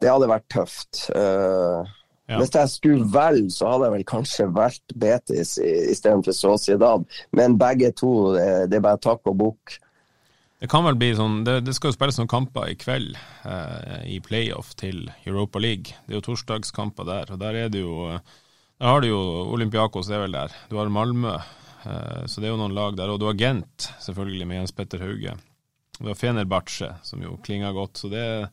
det 0.00 0.10
hadde 0.10 0.30
vært 0.30 0.50
tøft. 0.54 1.04
Uh, 1.12 1.97
ja. 2.28 2.36
Hvis 2.36 2.52
jeg 2.52 2.68
skulle 2.68 3.08
velge, 3.08 3.50
så 3.54 3.70
hadde 3.72 3.88
jeg 3.88 3.96
vel 3.96 4.08
kanskje 4.08 4.48
valgt 4.52 4.96
Betis 5.00 5.54
istedenfor 5.58 6.36
Sociedad. 6.36 7.06
Men 7.32 7.56
begge 7.60 7.88
to, 7.96 8.34
det 8.36 8.76
er 8.76 8.84
bare 8.84 9.00
takk 9.00 9.30
og 9.32 9.38
bukk. 9.40 9.78
Det 10.58 10.66
kan 10.66 10.82
vel 10.82 10.96
bli 10.98 11.12
sånn, 11.14 11.44
det, 11.46 11.60
det 11.68 11.72
skal 11.76 11.92
jo 11.92 11.94
spilles 11.94 12.16
noen 12.18 12.30
kamper 12.30 12.72
i 12.72 12.76
kveld 12.78 13.14
eh, 13.46 14.00
i 14.10 14.18
playoff 14.24 14.72
til 14.78 15.04
Europa 15.22 15.62
League. 15.62 15.94
Det 16.04 16.16
er 16.16 16.18
jo 16.18 16.24
torsdagskamper 16.32 17.06
der, 17.06 17.30
og 17.30 17.38
der 17.38 17.58
er 17.60 17.70
det 17.70 17.84
jo 17.84 18.10
Der 18.78 18.86
har 18.86 19.00
du 19.02 19.08
jo 19.08 19.20
Olympiakos 19.54 20.10
er 20.10 20.24
vel 20.24 20.34
der. 20.34 20.52
Du 20.70 20.76
har 20.78 20.90
Malmö, 20.90 21.36
eh, 21.38 22.26
så 22.26 22.42
det 22.42 22.48
er 22.48 22.52
jo 22.52 22.58
noen 22.60 22.74
lag 22.74 22.98
der. 22.98 23.10
Og 23.10 23.20
du 23.22 23.26
har 23.26 23.38
Gent, 23.38 23.88
selvfølgelig, 24.02 24.46
med 24.46 24.60
Jens 24.60 24.74
Petter 24.74 25.02
Hauge. 25.02 25.34
Du 25.98 26.10
har 26.10 26.18
Fenerbahçe, 26.18 26.92
som 27.02 27.22
jo 27.22 27.38
klinger 27.42 27.74
godt. 27.74 27.98
Så 27.98 28.10
det 28.10 28.22
er 28.22 28.50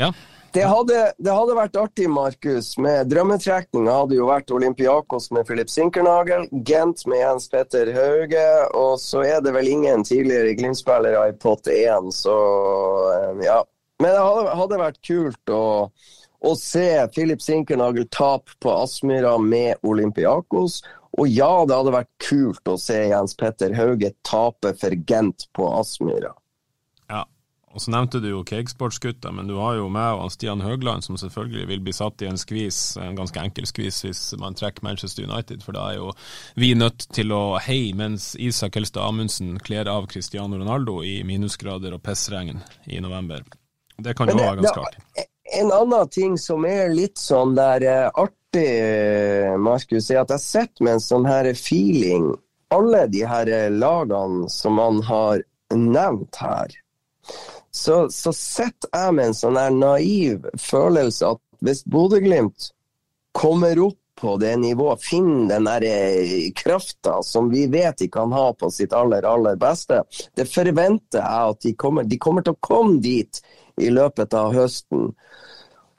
ja. 0.00 0.12
Det 0.56 0.62
hadde, 0.64 1.00
det 1.20 1.32
hadde, 1.36 1.54
vært 1.58 1.74
artig, 1.76 2.06
Markus. 2.08 2.70
Med 2.80 3.10
drømmetrekninga 3.12 3.92
hadde 3.92 4.16
jo 4.16 4.28
vært 4.30 4.52
Olympiakos 4.56 5.28
med 5.36 5.44
Filip 5.48 5.68
Sinkernagel, 5.68 6.46
Gent 6.64 7.02
med 7.10 7.20
Jens 7.20 7.50
Petter 7.52 7.90
Hauge, 7.92 8.46
og 8.72 8.94
så 9.02 9.20
er 9.26 9.42
det 9.44 9.52
vel 9.52 9.68
ingen 9.68 10.04
tidligere 10.06 10.54
Glimt-spillere 10.56 11.26
i 11.28 11.34
pott 11.42 11.68
1, 11.68 12.08
så 12.16 12.36
eh, 13.12 13.42
ja. 13.44 13.58
Men 14.00 14.14
det 14.14 14.22
hadde, 14.22 14.54
hadde 14.62 14.80
vært 14.80 15.02
kult 15.04 15.52
å, 15.52 15.66
å 16.40 16.54
se 16.56 16.88
Filip 17.12 17.44
Sinkernagel 17.44 18.08
tape 18.08 18.56
på 18.64 18.72
Aspmyra 18.80 19.36
med 19.36 19.84
Olympiakos. 19.84 20.80
Og 21.20 21.28
ja, 21.32 21.52
det 21.68 21.76
hadde 21.82 21.96
vært 21.98 22.12
kult 22.30 22.72
å 22.72 22.80
se 22.80 22.96
Jens 23.10 23.36
Petter 23.36 23.76
Hauge 23.76 24.14
tape 24.24 24.72
for 24.80 24.96
Gent 25.08 25.50
på 25.56 25.68
Aspmyra. 25.82 26.32
Og 27.76 27.82
så 27.84 27.92
nevnte 27.92 28.22
du 28.24 28.30
jo 28.30 28.38
Cakesports-gutta, 28.48 29.28
men 29.36 29.50
du 29.50 29.58
har 29.60 29.74
jo 29.76 29.90
meg 29.92 30.16
og 30.16 30.30
Stian 30.32 30.62
Høgland 30.64 31.04
som 31.04 31.18
selvfølgelig 31.20 31.66
vil 31.68 31.82
bli 31.84 31.92
satt 31.92 32.22
i 32.24 32.28
en 32.30 32.38
skvis, 32.40 32.78
en 32.96 33.18
ganske 33.18 33.36
enkel 33.36 33.66
skvis 33.68 33.98
hvis 34.06 34.20
man 34.40 34.56
trekker 34.56 34.86
Manchester 34.86 35.26
United, 35.28 35.60
for 35.60 35.76
da 35.76 35.82
er 35.90 35.98
jo 35.98 36.06
vi 36.56 36.70
nødt 36.72 37.04
til 37.12 37.34
å 37.36 37.58
heie 37.60 37.92
mens 37.98 38.30
Isak 38.40 38.78
Helstad 38.80 39.04
Amundsen 39.04 39.58
kler 39.60 39.90
av 39.92 40.08
Cristiano 40.08 40.56
Ronaldo 40.56 41.02
i 41.04 41.18
minusgrader 41.28 41.98
og 41.98 42.00
pissregn 42.06 42.62
i 42.88 43.02
november. 43.04 43.44
Det 44.00 44.16
kan 44.16 44.32
jo 44.32 44.38
være 44.40 44.62
ganske 44.62 44.86
artig. 44.86 45.28
En 45.60 45.74
annen 45.76 46.08
ting 46.16 46.40
som 46.40 46.64
er 46.68 46.88
litt 46.96 47.20
sånn 47.20 47.52
der 47.60 47.84
uh, 47.84 48.22
artig, 48.24 48.72
Markus, 49.60 50.08
er 50.08 50.22
at 50.22 50.32
jeg 50.32 50.44
sitter 50.46 50.88
med 50.88 50.96
en 50.96 51.04
sånn 51.04 51.28
her 51.28 51.50
feeling. 51.52 52.32
Alle 52.72 53.04
de 53.12 53.20
her 53.28 53.52
lagene 53.68 54.48
som 54.48 54.80
man 54.80 55.04
har 55.12 55.44
nevnt 55.76 56.40
her, 56.40 56.72
så, 57.76 58.06
så 58.10 58.32
sitter 58.32 58.88
jeg 58.92 59.14
med 59.16 59.30
en 59.30 59.36
sånn 59.36 59.58
her 59.60 59.74
naiv 59.74 60.46
følelse 60.60 61.34
at 61.34 61.42
hvis 61.64 61.82
Bodø-Glimt 61.84 62.70
kommer 63.36 63.78
opp 63.84 64.00
på 64.16 64.38
det 64.40 64.54
nivået, 64.56 65.02
finner 65.04 65.50
den 65.50 65.66
der 65.68 65.84
eh, 65.84 66.52
krafta 66.56 67.18
som 67.22 67.50
vi 67.52 67.66
vet 67.68 67.98
de 68.00 68.08
kan 68.08 68.32
ha 68.32 68.46
på 68.56 68.70
sitt 68.72 68.96
aller, 68.96 69.26
aller 69.28 69.58
beste, 69.60 70.00
det 70.32 70.48
forventer 70.48 71.20
jeg 71.20 71.52
at 71.52 71.66
de 71.66 71.74
kommer, 71.76 72.08
de 72.08 72.16
kommer 72.16 72.46
til 72.46 72.56
å 72.56 72.62
komme 72.64 72.96
dit 73.04 73.42
i 73.76 73.90
løpet 73.92 74.32
av 74.32 74.56
høsten. 74.56 75.10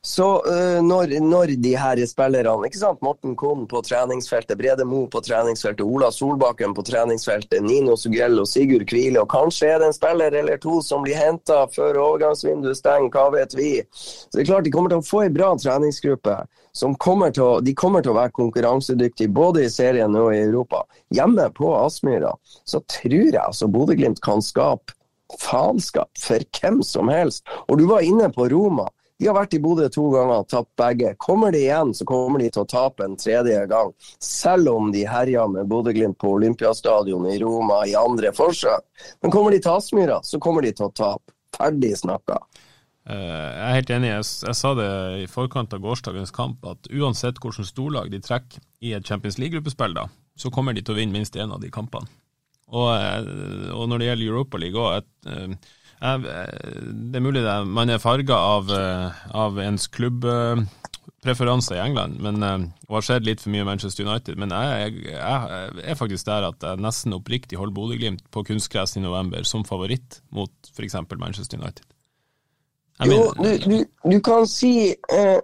Så 0.07 0.35
uh, 0.35 0.83
når, 0.83 1.19
når, 1.19 1.51
de 1.59 1.73
her 1.75 1.99
spillerne 2.07 2.69
ikke 2.69 2.79
sant? 2.79 3.01
Morten 3.03 3.33
Kohn 3.35 3.65
på 3.67 3.81
treningsfeltet, 3.83 4.55
Brede 4.55 4.85
Mo 4.87 5.01
på 5.11 5.19
treningsfeltet, 5.19 5.83
Ola 5.83 6.07
Solbakken 6.15 6.71
på 6.77 6.85
treningsfeltet, 6.87 7.59
Nino 7.65 7.97
Sugello, 7.99 8.45
Sigurd 8.47 8.85
Kvile, 8.87 9.19
og 9.19 9.27
kanskje 9.33 9.73
er 9.73 9.83
det 9.83 9.89
en 9.89 9.97
spiller 9.97 10.39
eller 10.39 10.63
to 10.63 10.77
som 10.85 11.03
blir 11.03 11.19
henta 11.19 11.65
før 11.75 11.99
overgangsvinduet 12.05 12.79
stenger, 12.79 13.11
hva 13.11 13.27
vet 13.35 13.57
vi. 13.59 13.73
Så 13.91 14.31
det 14.37 14.45
er 14.45 14.49
klart 14.53 14.69
De 14.69 14.75
kommer 14.77 14.95
til 14.95 15.03
å 15.03 15.07
få 15.09 15.25
ei 15.25 15.33
bra 15.41 15.51
treningsgruppe. 15.59 16.39
som 16.71 16.95
kommer 16.95 17.35
til 17.35 17.43
å, 17.43 17.59
De 17.59 17.75
kommer 17.75 18.01
til 18.05 18.15
å 18.15 18.19
være 18.21 18.37
konkurransedyktige 18.39 19.33
både 19.33 19.65
i 19.65 19.69
serien 19.69 20.15
og 20.15 20.31
i 20.31 20.43
Europa. 20.45 20.85
Hjemme 21.11 21.51
på 21.51 21.75
Aspmyra 21.83 22.31
så 22.63 22.79
tror 22.87 23.33
jeg 23.33 23.43
altså 23.43 23.67
Bodø-Glimt 23.67 24.23
kan 24.23 24.39
skape 24.39 24.95
faenskap 25.43 26.07
for 26.15 26.39
hvem 26.61 26.79
som 26.79 27.11
helst. 27.11 27.43
Og 27.67 27.81
du 27.81 27.89
var 27.91 28.07
inne 28.07 28.31
på 28.31 28.47
Roma. 28.55 28.87
De 29.17 29.25
har 29.25 29.33
vært 29.33 29.55
i 29.57 29.59
Bodø 29.61 29.87
to 29.89 30.03
ganger, 30.13 30.43
og 30.43 30.49
tapt 30.51 30.69
begge. 30.77 31.15
Kommer 31.21 31.53
de 31.53 31.63
igjen, 31.63 31.93
så 31.97 32.05
kommer 32.05 32.43
de 32.43 32.51
til 32.53 32.61
å 32.61 32.69
tape 32.69 33.05
en 33.05 33.15
tredje 33.17 33.63
gang. 33.71 33.89
Selv 34.21 34.69
om 34.75 34.91
de 34.93 35.07
herja 35.09 35.47
med 35.49 35.69
Bodø-Glimt 35.71 36.19
på 36.21 36.35
Olympiastadion 36.35 37.25
i 37.31 37.39
Roma 37.41 37.81
i 37.89 37.95
andre 37.97 38.29
forsøk. 38.37 38.85
Men 39.25 39.33
kommer 39.33 39.55
de 39.55 39.61
til 39.63 39.73
Aspmyra, 39.73 40.19
så 40.21 40.37
kommer 40.43 40.65
de 40.65 40.75
til 40.77 40.89
å 40.89 40.93
tape. 40.93 41.33
Ferdig 41.57 41.95
snakka. 41.97 42.37
Eh, 43.07 43.15
jeg 43.15 43.65
er 43.65 43.75
helt 43.79 43.91
enig. 43.95 44.11
Jeg, 44.11 44.27
jeg, 44.45 44.59
sa 44.59 44.73
det 44.77 44.91
i 45.23 45.27
forkant 45.31 45.73
av 45.73 45.81
gårsdagens 45.81 46.33
kamp, 46.35 46.61
at 46.67 46.89
uansett 46.91 47.41
hvilket 47.41 47.71
storlag 47.71 48.11
de 48.13 48.21
trekker 48.21 48.61
i 48.85 48.93
et 48.97 49.07
Champions 49.07 49.39
League-gruppespill, 49.41 49.95
da, 49.97 50.05
så 50.37 50.51
kommer 50.53 50.77
de 50.77 50.83
til 50.83 50.93
å 50.93 50.99
vinne 50.99 51.15
minst 51.15 51.39
én 51.39 51.53
av 51.53 51.63
de 51.63 51.71
kampene. 51.73 52.05
Og, 52.67 52.91
eh, 52.91 53.71
og, 53.71 53.87
når 53.89 54.03
det 54.03 54.11
gjelder 54.11 54.29
Europa 54.29 54.61
League 54.61 54.85
òg 54.85 55.57
Det 55.97 57.17
er 57.17 57.23
mulig 57.25 57.41
det, 57.41 57.55
man 57.73 57.89
er 57.89 58.01
farga 58.01 58.37
av, 58.37 58.69
eh, 58.69 59.21
av, 59.33 59.57
ens 59.63 59.87
klubbpreferanser 59.89 61.79
i 61.79 61.81
England 61.81 62.19
men, 62.21 62.43
eh, 62.45 62.67
og 62.85 62.99
har 62.99 63.07
sett 63.07 63.25
litt 63.25 63.41
for 63.41 63.53
mye 63.55 63.65
Manchester 63.65 64.05
United. 64.05 64.37
Men 64.37 64.53
jeg, 64.53 65.01
jeg, 65.09 65.17
jeg 65.17 65.89
er 65.89 65.97
faktisk 65.97 66.29
der 66.29 66.51
at 66.51 66.61
jeg 66.61 66.83
nesten 66.85 67.17
oppriktig 67.17 67.57
holder 67.57 67.77
Bodø-Glimt 67.79 68.27
på 68.29 68.45
kunstgress 68.45 68.97
i 68.99 69.03
november 69.03 69.47
som 69.47 69.65
favoritt 69.65 70.21
mot 70.29 70.53
f.eks. 70.75 70.99
Manchester 71.17 71.57
United. 71.57 71.85
Jo, 73.05 73.33
du, 73.43 73.57
du, 73.57 73.85
du, 74.03 74.19
kan 74.19 74.47
si 74.47 74.87
eh, 74.89 75.39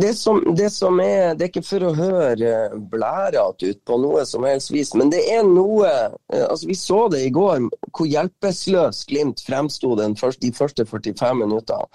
det, 0.00 0.14
som, 0.14 0.54
det, 0.56 0.70
som, 0.70 1.00
er 1.00 1.36
Det 1.38 1.44
er 1.44 1.50
ikke 1.52 1.62
for 1.62 1.86
å 1.86 1.92
høre 1.94 2.54
blærete 2.90 3.70
ut 3.70 3.82
på 3.86 3.98
noe 4.02 4.24
som 4.26 4.46
helst 4.48 4.72
vis, 4.74 4.90
men 4.98 5.12
det 5.12 5.22
er 5.30 5.46
noe 5.46 5.86
eh, 5.86 6.46
altså 6.48 6.70
Vi 6.72 6.78
så 6.78 7.04
det 7.14 7.22
i 7.28 7.34
går, 7.34 7.68
hvor 7.94 8.10
hjelpeløs 8.10 9.04
Glimt 9.06 9.44
fremsto 9.46 9.94
de 9.98 10.10
første 10.18 10.86
45 10.88 11.38
minuttene 11.44 11.86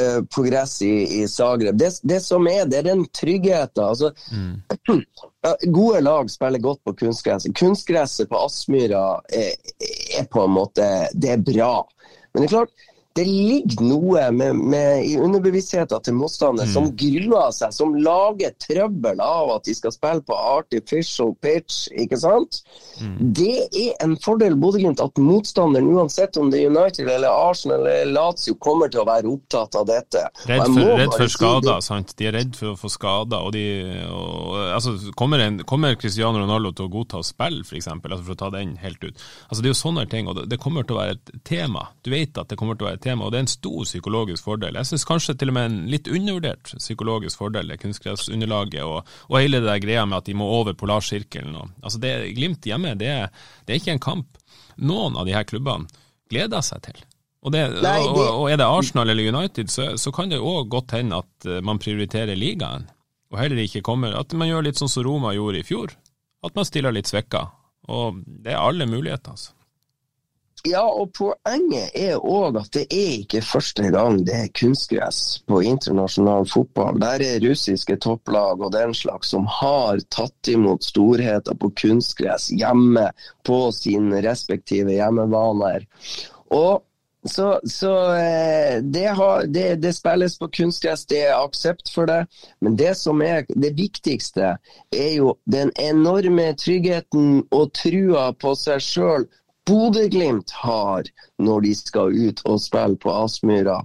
eh, 0.00 0.22
på 0.32 0.46
gress 0.48 0.80
i, 0.86 1.20
i 1.20 1.28
Zagreb. 1.28 1.76
Det, 1.76 1.92
det, 2.00 2.22
som 2.24 2.48
er, 2.48 2.64
det 2.72 2.80
er 2.80 2.88
den 2.88 3.04
tryggheten. 3.12 3.84
Altså, 3.84 4.14
mm. 4.32 5.04
Gode 5.76 6.00
lag 6.00 6.32
spiller 6.32 6.64
godt 6.64 6.80
på 6.88 6.96
kunstgresset. 7.04 7.52
Kunstgresset 7.56 8.32
på 8.32 8.40
Aspmyra 8.46 9.04
er, 9.28 9.52
er 10.16 10.28
på 10.32 10.46
en 10.46 10.56
måte 10.56 10.88
Det 11.12 11.36
er 11.36 11.44
bra. 11.44 11.74
Men 12.32 12.44
det 12.44 12.48
er 12.48 12.56
klart, 12.56 12.88
det 13.18 13.24
ligger 13.26 13.82
noe 13.82 14.28
med, 14.30 14.56
med, 14.70 15.04
i 15.04 15.16
underbevisstheten 15.18 16.02
til 16.06 16.14
motstander 16.14 16.68
mm. 16.68 16.72
som 16.72 16.88
gruer 16.94 17.50
seg, 17.54 17.74
som 17.74 17.96
lager 17.98 18.54
trøbbel 18.62 19.18
av 19.24 19.50
at 19.56 19.66
de 19.66 19.74
skal 19.74 19.94
spille 19.94 20.22
på 20.26 20.36
artificial 20.36 21.34
pitch, 21.42 21.88
ikke 21.90 22.20
sant? 22.22 22.60
Mm. 23.02 23.16
Det 23.34 23.56
er 23.66 23.96
en 24.04 24.14
fordel 24.22 24.54
Bodø-Glimt 24.60 25.02
at 25.02 25.18
motstanderen, 25.18 25.90
uansett 25.90 26.38
om 26.38 26.52
det 26.52 26.62
er 26.62 26.70
United 26.70 27.10
eller 27.10 27.34
Arsenal 27.50 27.82
eller 27.82 28.12
Lazio, 28.14 28.54
kommer 28.62 28.92
til 28.92 29.02
å 29.02 29.08
være 29.08 29.30
opptatt 29.32 29.80
av 29.80 29.88
dette. 29.90 30.22
Redd 30.46 30.68
for, 30.68 30.94
redd 31.02 31.16
for 31.16 31.34
skader, 31.34 31.82
si 31.82 31.90
sant. 31.90 32.14
De 32.14 32.30
er 32.30 32.36
redd 32.38 32.54
for 32.58 32.76
å 32.76 32.78
få 32.78 32.92
skader. 32.92 33.42
Og 33.42 33.54
de, 33.56 33.64
og, 34.06 34.54
altså, 34.76 34.94
kommer, 35.18 35.42
en, 35.42 35.60
kommer, 35.66 35.98
Cristiano 35.98 36.38
Ronaldo 36.38 36.72
til 36.76 36.86
å 36.86 36.94
godta 36.94 37.20
å 37.20 37.26
spille, 37.26 37.64
f.eks., 37.66 37.90
altså 37.90 38.22
for 38.22 38.36
å 38.36 38.40
ta 38.44 38.52
den 38.54 38.76
helt 38.82 39.02
ut? 39.02 39.18
Altså, 39.48 39.60
det 39.60 39.70
er 39.70 39.74
jo 39.74 39.82
sånne 39.82 40.06
ting, 40.12 40.30
og 40.30 40.38
det, 40.38 40.46
det 40.52 40.60
kommer 40.62 40.86
til 40.86 40.98
å 40.98 41.02
være 41.02 41.18
et 41.18 41.34
tema. 41.46 41.88
Du 42.06 42.12
vet 42.14 42.38
at 42.38 42.52
det 42.52 42.58
kommer 42.60 42.78
til 42.78 42.86
å 42.86 42.90
være 42.90 42.99
et 42.99 42.99
tema, 43.02 43.26
og 43.26 43.32
det 43.32 43.40
er 43.40 43.44
en 43.46 43.52
stor 43.52 43.84
psykologisk 43.86 44.46
fordel. 44.46 44.78
Jeg 44.78 44.88
syns 44.90 45.06
kanskje 45.08 45.34
til 45.40 45.52
og 45.52 45.56
med 45.56 45.68
en 45.68 45.78
litt 45.92 46.08
undervurdert 46.10 46.72
psykologisk 46.76 47.40
fordel, 47.40 47.70
det 47.72 47.80
kunstgressunderlaget 47.82 48.82
og, 48.84 49.08
og, 49.28 49.36
hele 49.38 49.62
det 49.64 49.78
greia 49.84 50.06
med 50.08 50.20
at 50.20 50.30
de 50.30 50.36
må 50.38 50.48
over 50.60 50.76
polarsirkelen. 50.78 51.56
Og, 51.56 51.70
altså 51.82 52.02
det 52.02 52.14
Glimt 52.36 52.66
hjemme, 52.66 52.94
det, 53.00 53.12
det, 53.66 53.72
er 53.72 53.80
ikke 53.80 53.96
en 53.96 54.02
kamp 54.02 54.40
noen 54.80 55.18
av 55.18 55.28
de 55.28 55.34
her 55.36 55.46
klubbene 55.48 55.88
gleder 56.30 56.64
seg 56.64 56.84
til. 56.86 57.04
Og, 57.40 57.54
det, 57.54 57.62
og, 57.80 58.18
og 58.20 58.46
er 58.52 58.58
det 58.60 58.68
Arsenal 58.68 59.10
eller 59.10 59.30
United, 59.32 59.70
så, 59.72 59.94
så 59.96 60.12
kan 60.12 60.28
det 60.30 60.42
òg 60.44 60.68
godt 60.72 60.92
hende 60.98 61.22
at 61.22 61.48
eh, 61.48 61.62
man 61.64 61.80
prioriterer 61.80 62.36
ligaen, 62.36 62.84
og 63.30 63.38
heller 63.40 63.62
ikke 63.62 63.84
kommer 63.86 64.12
At 64.18 64.34
man 64.34 64.50
gjør 64.50 64.66
litt 64.66 64.80
sånn 64.80 64.90
som 64.90 65.06
Roma 65.06 65.32
gjorde 65.36 65.62
i 65.62 65.66
fjor, 65.66 65.94
at 66.44 66.56
man 66.56 66.66
stiller 66.68 66.92
litt 66.92 67.08
svekka. 67.08 67.46
Og 67.90 68.20
det 68.26 68.52
er 68.52 68.60
alle 68.60 68.88
muligheter, 68.90 69.32
altså. 69.32 69.54
Ja, 70.68 70.82
og 70.84 71.14
poenget 71.16 71.94
er 71.96 72.18
òg 72.20 72.58
at 72.60 72.74
det 72.74 72.82
er 72.92 73.12
ikke 73.22 73.40
første 73.44 73.88
gang 73.94 74.18
det 74.26 74.34
er 74.36 74.50
kunstgress 74.60 75.38
på 75.48 75.62
internasjonal 75.64 76.44
fotball. 76.50 77.00
Der 77.00 77.24
er 77.24 77.40
russiske 77.46 77.96
topplag 78.04 78.60
og 78.60 78.74
den 78.74 78.92
slags 78.96 79.32
som 79.32 79.48
har 79.48 80.02
tatt 80.12 80.52
imot 80.52 80.84
storheter 80.84 81.56
på 81.56 81.72
kunstgress 81.80 82.50
hjemme 82.52 83.08
på 83.48 83.62
sine 83.72 84.20
respektive 84.26 84.98
hjemmebaner. 84.98 85.88
Og 86.52 86.84
så, 87.24 87.60
så 87.64 88.14
eh, 88.16 88.82
det, 88.82 89.06
har, 89.16 89.44
det, 89.46 89.74
det, 89.74 89.92
spilles 89.92 90.38
på 90.38 90.48
kunstgress, 90.48 91.06
det 91.06 91.24
er 91.28 91.40
aksept 91.40 91.92
for 91.92 92.08
det. 92.08 92.22
Men 92.60 92.76
det 92.76 92.94
som 92.96 93.20
er 93.22 93.44
det 93.48 93.74
viktigste, 93.76 94.54
er 94.96 95.10
jo 95.16 95.34
den 95.44 95.72
enorme 95.76 96.52
tryggheten 96.56 97.44
og 97.52 97.74
trua 97.76 98.30
på 98.32 98.54
seg 98.56 98.80
sjøl 98.84 99.28
Bodø-Glimt 99.68 100.50
har 100.50 101.08
når 101.38 101.60
de 101.66 101.74
skal 101.76 102.14
ut 102.16 102.42
og 102.48 102.60
spille 102.62 102.96
på 103.00 103.12
Aspmyra 103.12 103.80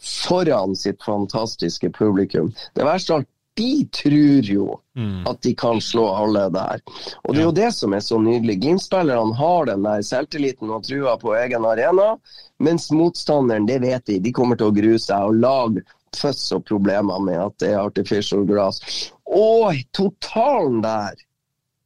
foran 0.00 0.76
sitt 0.78 1.02
fantastiske 1.04 1.90
publikum. 1.96 2.52
Det 2.74 2.86
verste 2.86 3.18
alt, 3.18 3.30
de 3.56 3.88
tror 3.92 4.48
jo 4.52 4.80
mm. 4.96 5.26
at 5.26 5.42
de 5.42 5.54
kan 5.56 5.80
slå 5.80 6.06
alle 6.12 6.48
der. 6.52 6.80
Og 7.24 7.34
Det 7.34 7.40
er 7.40 7.46
jo 7.46 7.54
det 7.56 7.70
som 7.72 7.94
er 7.96 8.02
så 8.04 8.18
nydelig. 8.20 8.58
Glimt-spillerne 8.60 9.36
har 9.38 9.68
den 9.70 9.86
der 9.86 10.02
selvtilliten 10.04 10.70
og 10.70 10.84
trua 10.84 11.16
på 11.20 11.32
egen 11.40 11.64
arena, 11.64 12.10
mens 12.60 12.90
motstanderen, 12.92 13.68
det 13.68 13.80
vet 13.84 14.04
de, 14.06 14.18
de 14.20 14.32
kommer 14.36 14.60
til 14.60 14.68
å 14.68 14.76
grue 14.76 15.00
seg 15.00 15.30
og 15.30 15.40
lage 15.40 15.86
føss 16.16 16.50
og 16.56 16.66
problemer 16.68 17.20
med 17.24 17.40
at 17.40 17.56
det 17.62 17.72
er 17.72 17.80
artificial 17.80 18.44
grass. 18.48 18.80
Og 19.24 19.80
totalen 19.96 20.82
der 20.84 21.16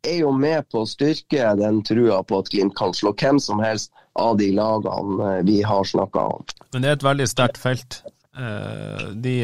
er 0.07 0.22
jo 0.22 0.30
med 0.32 0.68
på 0.72 0.84
å 0.84 0.88
styrke 0.88 1.53
den 1.61 1.82
trua 1.86 2.22
på 2.24 2.40
at 2.40 2.48
Glimt 2.53 2.76
kan 2.78 2.94
slå 2.96 3.12
hvem 3.12 3.40
som 3.42 3.61
helst 3.62 3.92
av 4.18 4.38
de 4.40 4.51
lagene 4.57 5.34
eh, 5.36 5.42
vi 5.46 5.61
har 5.66 5.84
snakka 5.84 6.26
om. 6.36 6.48
Men 6.72 6.82
det 6.82 6.90
er 6.90 6.98
et 6.98 7.07
veldig 7.07 7.28
sterkt 7.30 7.61
felt. 7.61 8.01
Eh, 8.30 9.07
de, 9.18 9.34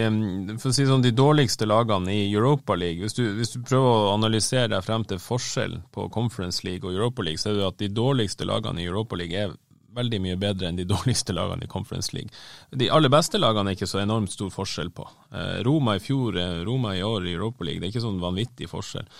for 0.62 0.70
å 0.70 0.74
si 0.74 0.86
sånn, 0.86 1.04
de 1.04 1.12
dårligste 1.14 1.66
lagene 1.68 2.14
i 2.14 2.26
Europa 2.30 2.76
League, 2.78 3.02
hvis 3.02 3.16
du, 3.18 3.24
hvis 3.38 3.56
du, 3.56 3.60
prøver 3.66 3.86
å 3.90 4.14
analysere 4.14 4.70
deg 4.72 4.84
frem 4.86 5.04
til 5.08 5.20
forskjellen 5.22 5.84
på 5.94 6.08
Conference 6.14 6.66
League 6.66 6.86
og 6.86 6.94
Europa 6.94 7.26
League, 7.26 7.42
så 7.42 7.50
er 7.50 7.60
det 7.60 7.70
at 7.70 7.80
de 7.82 7.92
dårligste 7.92 8.48
lagene 8.48 8.84
i 8.84 8.88
Europa 8.88 9.18
League 9.18 9.36
er 9.36 9.56
veldig 9.96 10.20
mye 10.22 10.36
bedre 10.38 10.70
enn 10.70 10.78
de 10.78 10.86
dårligste 10.94 11.34
lagene 11.36 11.66
i 11.66 11.72
Conference 11.72 12.14
League. 12.16 12.30
De 12.70 12.90
aller 12.92 13.12
beste 13.12 13.40
lagene 13.42 13.72
er 13.72 13.78
ikke 13.78 13.90
så 13.90 14.02
enormt 14.04 14.32
stor 14.34 14.52
forskjell 14.54 14.92
på. 14.94 15.08
Eh, 15.34 15.58
Roma 15.66 15.98
i 15.98 16.04
fjor, 16.04 16.38
Roma 16.68 16.94
i 16.96 17.04
år 17.04 17.26
i 17.26 17.34
Europa 17.34 17.66
League, 17.66 17.82
det 17.82 17.90
er 17.90 17.96
ikke 17.96 18.06
sånn 18.06 18.22
vanvittig 18.22 18.70
forskjell. 18.70 19.10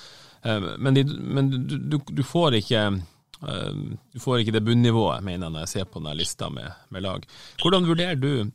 Eh, 0.47 0.67
men, 0.79 0.95
de, 0.95 1.05
men 1.05 1.51
du, 1.51 1.79
du, 1.79 1.99
du, 1.99 2.23
får 2.27 2.61
ikke 2.63 2.83
du 4.13 4.21
får 4.23 4.41
ikke 4.41 4.55
det 4.57 4.65
bunnivået, 4.65 5.25
mener 5.25 5.47
jeg, 5.47 5.53
når 5.53 5.67
jeg 5.67 5.73
ser 5.75 5.89
på 5.91 6.01
denne 6.01 6.15
lista 6.17 6.49
med, 6.51 6.71
med 6.89 7.05
lag. 7.05 7.27
Hvordan 7.63 7.89
vurderer 7.89 8.17
du 8.21 8.47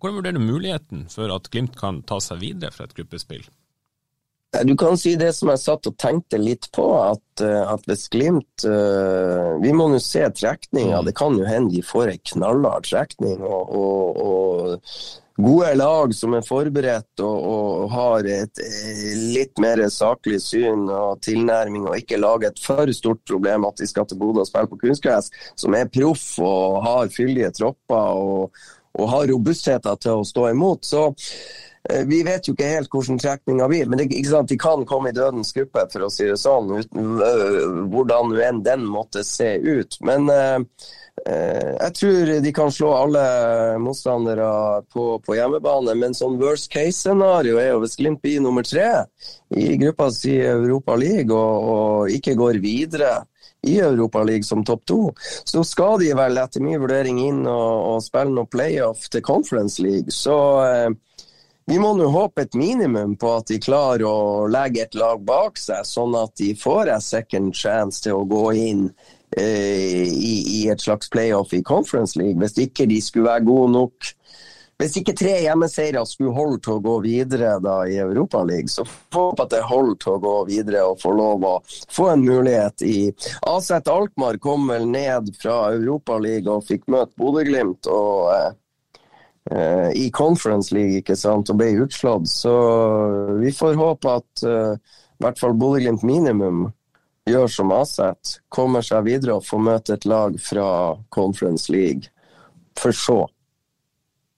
hvordan 0.00 0.16
vurderer 0.16 0.38
du 0.38 0.44
muligheten 0.46 1.00
for 1.12 1.28
at 1.34 1.50
Glimt 1.52 1.74
kan 1.76 1.98
ta 2.08 2.16
seg 2.24 2.38
videre 2.40 2.72
fra 2.72 2.86
et 2.86 2.94
gruppespill? 2.96 3.42
Du 4.64 4.72
kan 4.78 4.96
si 4.98 5.12
det 5.20 5.34
som 5.36 5.50
jeg 5.52 5.60
satt 5.62 5.88
og 5.90 5.98
tenkte 6.00 6.38
litt 6.40 6.70
på, 6.74 6.86
at, 7.02 7.42
eh, 7.44 7.66
at 7.68 7.84
hvis 7.86 8.08
Glimt 8.10 8.64
Vi 8.64 9.74
må 9.76 9.90
nå 9.90 9.98
se 10.02 10.24
trekninga. 10.38 11.02
Mm. 11.02 11.10
Det 11.10 11.14
kan 11.18 11.36
jo 11.36 11.44
hende 11.46 11.74
de 11.74 11.82
får 11.84 12.14
ei 12.14 12.22
knallhard 12.32 12.88
trekning. 12.88 13.44
Og, 13.44 13.74
og, 13.76 14.22
og, 14.24 14.94
gode 15.44 15.70
lag 15.78 16.14
som 16.16 16.34
er 16.36 16.46
forberedt 16.46 17.22
og, 17.24 17.38
og, 17.52 17.86
har 17.94 18.28
et 18.30 18.62
eh, 18.64 19.06
litt 19.36 19.62
mer 19.62 19.82
saklig 19.92 20.40
syn 20.44 20.86
og 20.88 21.22
tilnærming, 21.26 21.88
og 21.88 21.96
ikke 21.98 22.20
lager 22.20 22.50
et 22.50 22.62
for 22.62 22.90
stort 22.96 23.22
problem 23.28 23.66
at 23.68 23.80
de 23.80 23.88
skal 23.90 24.08
til 24.08 24.20
Bodø 24.20 24.44
og 24.44 24.50
spille 24.50 24.70
på 24.70 24.80
kunstgress, 24.84 25.32
som 25.58 25.76
er 25.78 25.90
proff 25.90 26.36
og 26.44 26.82
har 26.86 27.10
fyldige 27.14 27.50
tropper 27.56 28.20
og, 28.20 28.62
og 28.98 29.10
har 29.14 29.28
robustheter 29.32 29.98
til 30.02 30.20
å 30.20 30.28
stå 30.28 30.50
imot. 30.52 30.86
så 30.86 31.08
Eh, 31.88 32.06
vi 32.06 32.22
vet 32.22 32.48
jo 32.48 32.52
ikke 32.52 32.68
helt 32.68 32.92
hvordan 32.92 33.18
trekninga 33.20 33.66
blir, 33.70 33.88
men 33.88 34.02
det, 34.02 34.08
de 34.12 34.58
kan 34.60 34.84
komme 34.88 35.10
i 35.10 35.16
dødens 35.16 35.54
gruppe, 35.56 35.86
for 35.92 36.04
å 36.04 36.10
si 36.12 36.26
det 36.28 36.36
sånn, 36.40 36.74
uten, 36.76 37.14
uh, 37.22 37.86
hvordan 37.92 38.34
enn 38.44 38.60
den 38.66 38.84
måtte 38.84 39.24
se 39.24 39.54
ut. 39.56 39.96
Men 40.04 40.28
uh, 40.28 40.60
jeg 41.26 41.94
tror 41.98 42.30
de 42.44 42.52
kan 42.54 42.72
slå 42.72 42.90
alle 42.96 43.22
motstandere 43.82 44.46
på, 44.92 45.04
på 45.24 45.36
hjemmebane. 45.36 45.94
Men 45.98 46.16
sånn 46.16 46.38
worst 46.40 46.70
case-scenario 46.72 47.58
er 47.60 47.72
jo 47.72 47.82
hvis 47.84 47.98
Glimt 48.00 48.22
blir 48.24 48.40
nummer 48.44 48.66
tre 48.66 49.04
i 49.56 49.74
gruppa 49.80 50.10
si 50.14 50.38
Europa 50.40 50.96
League 50.98 51.34
og, 51.34 51.68
og 51.74 52.14
ikke 52.14 52.38
går 52.38 52.62
videre 52.62 53.18
i 53.68 53.76
Europa 53.78 54.22
League 54.24 54.46
som 54.48 54.64
topp 54.64 54.86
to, 54.88 55.00
så 55.44 55.60
skal 55.66 55.98
de 56.00 56.14
vel 56.16 56.40
etter 56.40 56.64
min 56.64 56.80
vurdering 56.80 57.20
inn 57.20 57.42
og, 57.44 57.74
og 57.90 58.02
spille 58.04 58.32
noe 58.32 58.48
playoff 58.48 59.10
til 59.12 59.24
Conference 59.26 59.82
League. 59.84 60.14
Så 60.14 60.36
vi 61.70 61.78
må 61.78 61.92
nå 61.94 62.08
håpe 62.10 62.42
et 62.46 62.56
minimum 62.58 63.12
på 63.20 63.34
at 63.36 63.50
de 63.52 63.60
klarer 63.62 64.02
å 64.08 64.48
legge 64.50 64.86
et 64.86 64.96
lag 64.98 65.20
bak 65.22 65.60
seg, 65.60 65.84
sånn 65.86 66.16
at 66.18 66.32
de 66.40 66.54
får 66.58 66.90
en 66.96 67.04
second 67.04 67.54
chance 67.54 68.02
til 68.02 68.16
å 68.16 68.26
gå 68.26 68.46
inn 68.58 68.86
eh, 68.88 69.19
i, 69.38 70.36
i, 70.58 70.60
et 70.72 70.80
slags 70.82 71.10
playoff 71.10 71.52
i 71.54 71.62
Conference 71.62 72.18
League. 72.18 72.38
Hvis 72.40 72.58
ikke 72.58 72.88
de 72.90 73.00
skulle 73.02 73.28
være 73.28 73.46
gode 73.46 73.72
nok 73.76 74.08
Hvis 74.80 74.96
ikke 74.96 75.12
tre 75.12 75.34
hjemmeseiere 75.44 76.00
skulle 76.08 76.32
holde 76.32 76.56
til 76.64 76.78
å 76.78 76.82
gå 76.82 76.94
videre 77.04 77.50
da 77.60 77.82
i 77.84 77.98
Europaligaen, 78.00 78.70
så 78.72 78.86
håper 79.12 79.44
at 79.44 79.50
det 79.52 79.60
holder 79.68 79.98
til 80.00 80.14
å 80.14 80.22
gå 80.22 80.32
videre 80.48 80.84
og 80.88 81.02
få 81.02 81.12
lov 81.18 81.44
å 81.44 81.50
få 81.92 82.06
en 82.14 82.24
mulighet 82.24 82.86
i 82.88 82.94
AZ 83.44 83.68
Alkmaar 83.76 84.40
kom 84.40 84.64
vel 84.72 84.88
ned 84.88 85.28
fra 85.36 85.58
Europaligaen 85.74 86.48
og 86.54 86.64
fikk 86.64 86.88
møte 86.88 87.12
Bodø-Glimt. 87.20 87.92
eh, 87.92 88.48
Eh, 89.50 89.90
i 89.94 90.10
Conference 90.10 90.74
League 90.74 91.00
ikke 91.00 91.16
sant, 91.16 91.50
og 91.50 91.58
ble 91.58 91.72
utslått. 91.82 92.28
Så 92.30 92.52
vi 93.40 93.52
får 93.56 93.78
håpe 93.78 94.12
at 94.20 94.44
eh, 94.46 94.76
i 94.76 95.24
hvert 95.24 95.40
fall 95.40 95.56
Bodø-Glimt 95.58 96.04
minimum 96.06 96.68
gjør 97.30 97.50
som 97.50 97.74
Aset, 97.74 98.38
kommer 98.52 98.84
seg 98.84 99.06
videre 99.08 99.38
og 99.38 99.46
får 99.46 99.62
møte 99.66 99.96
et 99.96 100.06
lag 100.08 100.36
fra 100.42 100.70
Conference 101.14 101.72
League, 101.72 102.10
for 102.78 102.96
så 102.96 103.20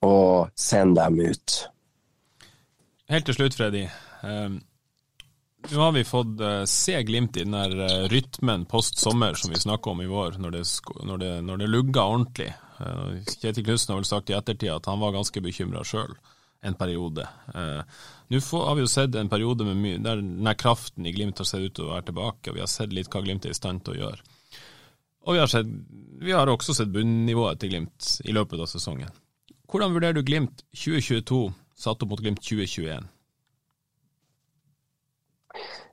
å 0.02 0.16
sende 0.58 1.04
dem 1.04 1.32
ut. 1.32 1.56
Helt 3.12 3.28
til 3.28 3.36
slutt, 3.36 3.56
Freddy. 3.58 3.86
Um, 4.22 4.60
nå 5.68 5.78
har 5.78 5.92
vi 5.94 6.04
fått 6.06 6.40
uh, 6.42 6.64
se 6.66 6.96
glimt 7.06 7.36
i 7.38 7.44
den 7.44 7.54
der 7.54 7.74
uh, 7.76 8.08
rytmen 8.10 8.64
post 8.70 8.98
sommer 8.98 9.36
som 9.38 9.52
vi 9.52 9.60
snakka 9.62 9.92
om 9.92 10.02
i 10.02 10.10
vår, 10.10 10.40
når 10.42 10.56
det, 10.56 10.62
når 11.06 11.22
det, 11.22 11.32
når 11.46 11.62
det 11.62 11.70
lugga 11.70 12.06
ordentlig. 12.16 12.50
Uh, 12.80 13.20
Kjetil 13.36 13.66
Knutsen 13.68 13.94
har 13.94 14.00
vel 14.00 14.08
sagt 14.08 14.32
i 14.32 14.38
ettertid 14.38 14.72
at 14.74 14.88
han 14.90 15.02
var 15.02 15.14
ganske 15.14 15.44
bekymra 15.44 15.84
sjøl 15.86 16.16
en 16.62 16.76
periode. 16.78 17.24
Nå 18.32 18.40
har 18.64 18.76
vi 18.78 18.80
jo 18.80 18.88
sett 18.88 19.16
en 19.20 19.28
periode 19.28 19.66
mye, 19.68 19.98
der 20.00 20.22
denne 20.22 20.54
kraften 20.56 21.04
i 21.04 21.12
Glimt 21.12 21.42
har 21.42 21.48
sett 21.48 21.66
ut 21.66 21.74
til 21.76 21.84
å 21.84 21.92
være 21.92 22.06
tilbake, 22.08 22.48
og 22.48 22.56
vi 22.56 22.62
har 22.64 22.70
sett 22.70 22.94
litt 22.96 23.10
hva 23.12 23.20
Glimt 23.20 23.44
er 23.44 23.52
i 23.52 23.58
stand 23.58 23.82
til 23.84 23.92
å 23.92 23.98
gjøre. 24.06 24.22
Og 25.22 25.36
vi 25.36 25.42
har, 25.42 25.50
sett, 25.52 25.68
vi 26.22 26.32
har 26.32 26.48
også 26.50 26.74
sett 26.74 26.94
bunnivået 26.94 27.60
til 27.60 27.74
Glimt 27.74 28.14
i 28.24 28.32
løpet 28.32 28.62
av 28.64 28.70
sesongen. 28.70 29.12
Hvordan 29.68 29.92
vurderer 29.92 30.16
du 30.16 30.24
Glimt 30.24 30.64
2022 30.72 31.42
satt 31.84 32.02
opp 32.02 32.14
mot 32.14 32.22
Glimt 32.24 32.40
2021? 32.40 33.04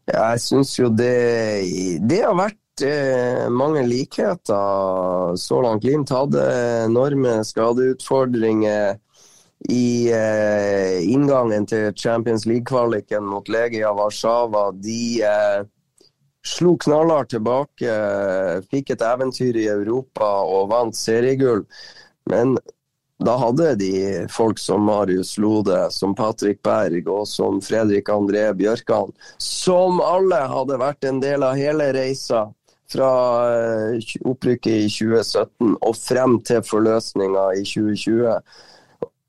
Ja, 0.09 0.31
jeg 0.31 0.41
syns 0.41 0.73
jo 0.79 0.87
det, 0.89 1.11
det 2.09 2.23
har 2.23 2.39
vært 2.39 2.85
eh, 2.87 3.45
mange 3.51 3.83
likheter 3.85 5.35
så 5.37 5.59
langt. 5.65 5.83
Glimt 5.83 6.15
hadde 6.15 6.47
enorme 6.87 7.41
skadeutfordringer 7.45 8.97
i 9.67 10.11
eh, 10.15 11.11
inngangen 11.11 11.65
til 11.67 11.91
Champions 11.95 12.45
League-kvaliken 12.45 13.25
mot 13.27 13.49
Legia 13.51 13.91
Warszawa. 13.93 14.69
De 14.71 15.21
eh, 15.25 15.61
slo 16.45 16.77
knallhardt 16.79 17.33
tilbake, 17.35 17.95
fikk 18.71 18.95
et 18.95 19.03
eventyr 19.03 19.59
i 19.59 19.67
Europa 19.67 20.29
og 20.47 20.69
vant 20.71 20.95
seriegull. 20.95 21.65
Men 22.31 22.55
da 23.19 23.35
hadde 23.35 23.73
de 23.81 23.93
folk 24.31 24.61
som 24.63 24.85
Marius 24.87 25.33
Lode, 25.37 25.89
som 25.91 26.15
Patrick 26.15 26.61
Berg 26.63 27.09
og 27.11 27.25
som 27.27 27.59
Fredrik 27.61 28.07
André 28.13 28.45
Bjørkan, 28.55 29.11
som 29.43 29.99
alle 29.99 30.39
hadde 30.47 30.79
vært 30.79 31.09
en 31.09 31.19
del 31.19 31.43
av 31.43 31.59
hele 31.59 31.91
reisa 31.97 32.47
fra 32.89 33.11
eh, 33.51 34.15
opprykket 34.25 34.87
i 34.87 34.89
2017 34.89 35.75
og 35.75 35.95
frem 35.99 36.39
til 36.47 36.63
forløsninga 36.65 37.45
i 37.59 37.65
2020 37.67 38.39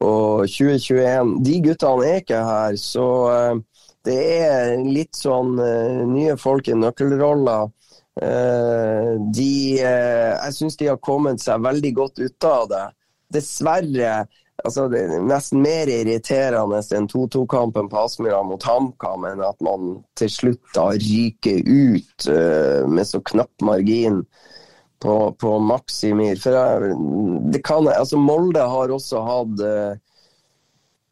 og 0.01 0.46
2021. 0.48 1.34
De 1.46 1.59
guttene 1.64 2.07
er 2.09 2.22
ikke 2.22 2.44
her, 2.46 2.78
så 2.80 3.09
eh, 3.32 3.61
det 4.09 4.20
er 4.46 4.74
litt 4.84 5.18
sånn 5.18 5.59
eh, 5.61 6.01
nye 6.09 6.38
folk 6.40 6.70
i 6.70 6.78
nøkkelroller. 6.78 7.76
De, 8.20 9.53
jeg 9.78 10.53
syns 10.53 10.74
de 10.76 10.88
har 10.90 10.98
kommet 11.01 11.40
seg 11.40 11.62
veldig 11.62 11.92
godt 11.96 12.18
ut 12.20 12.44
av 12.44 12.66
det 12.68 12.82
dessverre 13.32 14.26
altså 14.64 14.86
det 14.92 15.01
er 15.07 15.24
nesten 15.24 15.62
mer 15.64 15.88
irriterende 15.88 16.80
enn 16.96 17.09
2-2-kampen 17.11 17.88
på 17.90 18.01
Aspmyra 18.03 18.42
mot 18.46 18.64
HamKam 18.66 19.26
enn 19.30 19.42
at 19.46 19.61
man 19.64 20.01
til 20.20 20.32
slutt 20.32 20.62
da 20.76 20.90
ryker 20.96 21.62
ut 21.64 22.28
uh, 22.28 22.84
med 22.90 23.09
så 23.09 23.22
knapp 23.32 23.64
margin 23.64 24.22
på, 25.01 25.16
på 25.40 25.57
Maximir. 25.64 26.38
For 26.40 26.57
jeg, 26.57 26.94
det 27.53 27.62
kan, 27.66 27.88
altså 27.88 28.20
Molde 28.20 28.64
har 28.72 28.92
også 28.92 29.22
hatt 29.26 29.64
uh, 29.64 29.98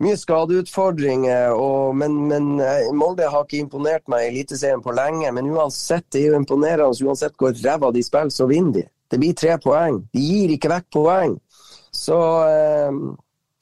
mye 0.05 0.19
skadeutfordringer, 0.19 1.57
og, 1.59 1.97
men, 1.99 2.21
men, 2.31 2.53
eh, 2.63 2.91
Molde 2.95 3.27
har 3.27 3.47
ikke 3.47 3.65
imponert 3.65 4.05
meg 4.11 4.27
i 4.27 4.31
Eliteserien 4.33 4.83
på 4.85 4.95
lenge. 4.95 5.33
Men 5.35 5.51
uansett, 5.51 6.07
det 6.13 6.23
er 6.23 6.33
jo 6.33 6.43
imponerende. 6.43 7.09
Uansett 7.09 7.35
hvor 7.41 7.57
ræva 7.65 7.91
de 7.95 8.05
spiller, 8.07 8.35
så 8.35 8.47
vinner 8.51 8.77
de. 8.79 8.85
Det 9.09 9.19
blir 9.19 9.35
tre 9.35 9.57
poeng. 9.63 10.03
De 10.15 10.23
gir 10.23 10.53
ikke 10.55 10.71
vekk 10.71 10.91
poeng. 10.95 11.39
Så 11.95 12.19
eh, 12.47 13.01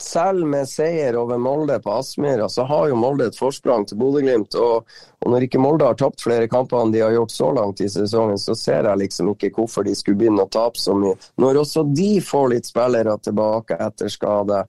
selv 0.03 0.47
med 0.47 0.69
seier 0.69 1.17
over 1.17 1.39
Molde 1.41 1.79
på 1.81 1.93
Aspmyra, 1.93 2.49
så 2.49 2.67
har 2.69 2.89
jo 2.91 2.99
Molde 3.01 3.31
et 3.31 3.39
forsprang 3.39 3.87
til 3.89 3.99
Bodø-Glimt. 4.01 4.55
Og, 4.61 4.85
og, 5.23 5.31
når 5.33 5.47
ikke 5.47 5.61
Molde 5.63 5.89
har 5.89 5.97
tapt 5.99 6.25
flere 6.25 6.51
kamper 6.53 6.83
enn 6.83 6.93
de 6.93 7.03
har 7.05 7.15
gjort 7.17 7.33
så 7.33 7.51
langt 7.57 7.81
i 7.81 7.89
sesongen, 7.93 8.39
så 8.41 8.55
ser 8.59 8.89
jeg 8.91 9.03
liksom 9.05 9.33
ikke 9.33 9.55
hvorfor 9.57 9.87
de 9.87 9.97
skulle 9.97 10.21
begynne 10.21 10.45
å 10.45 10.53
tape 10.53 10.81
så 10.81 10.97
mye. 10.97 11.17
Når 11.41 11.63
også 11.63 11.87
de 11.97 12.13
får 12.25 12.53
litt 12.53 12.69
spillere 12.69 13.17
tilbake 13.25 13.81
etter 13.89 14.13
skade. 14.13 14.63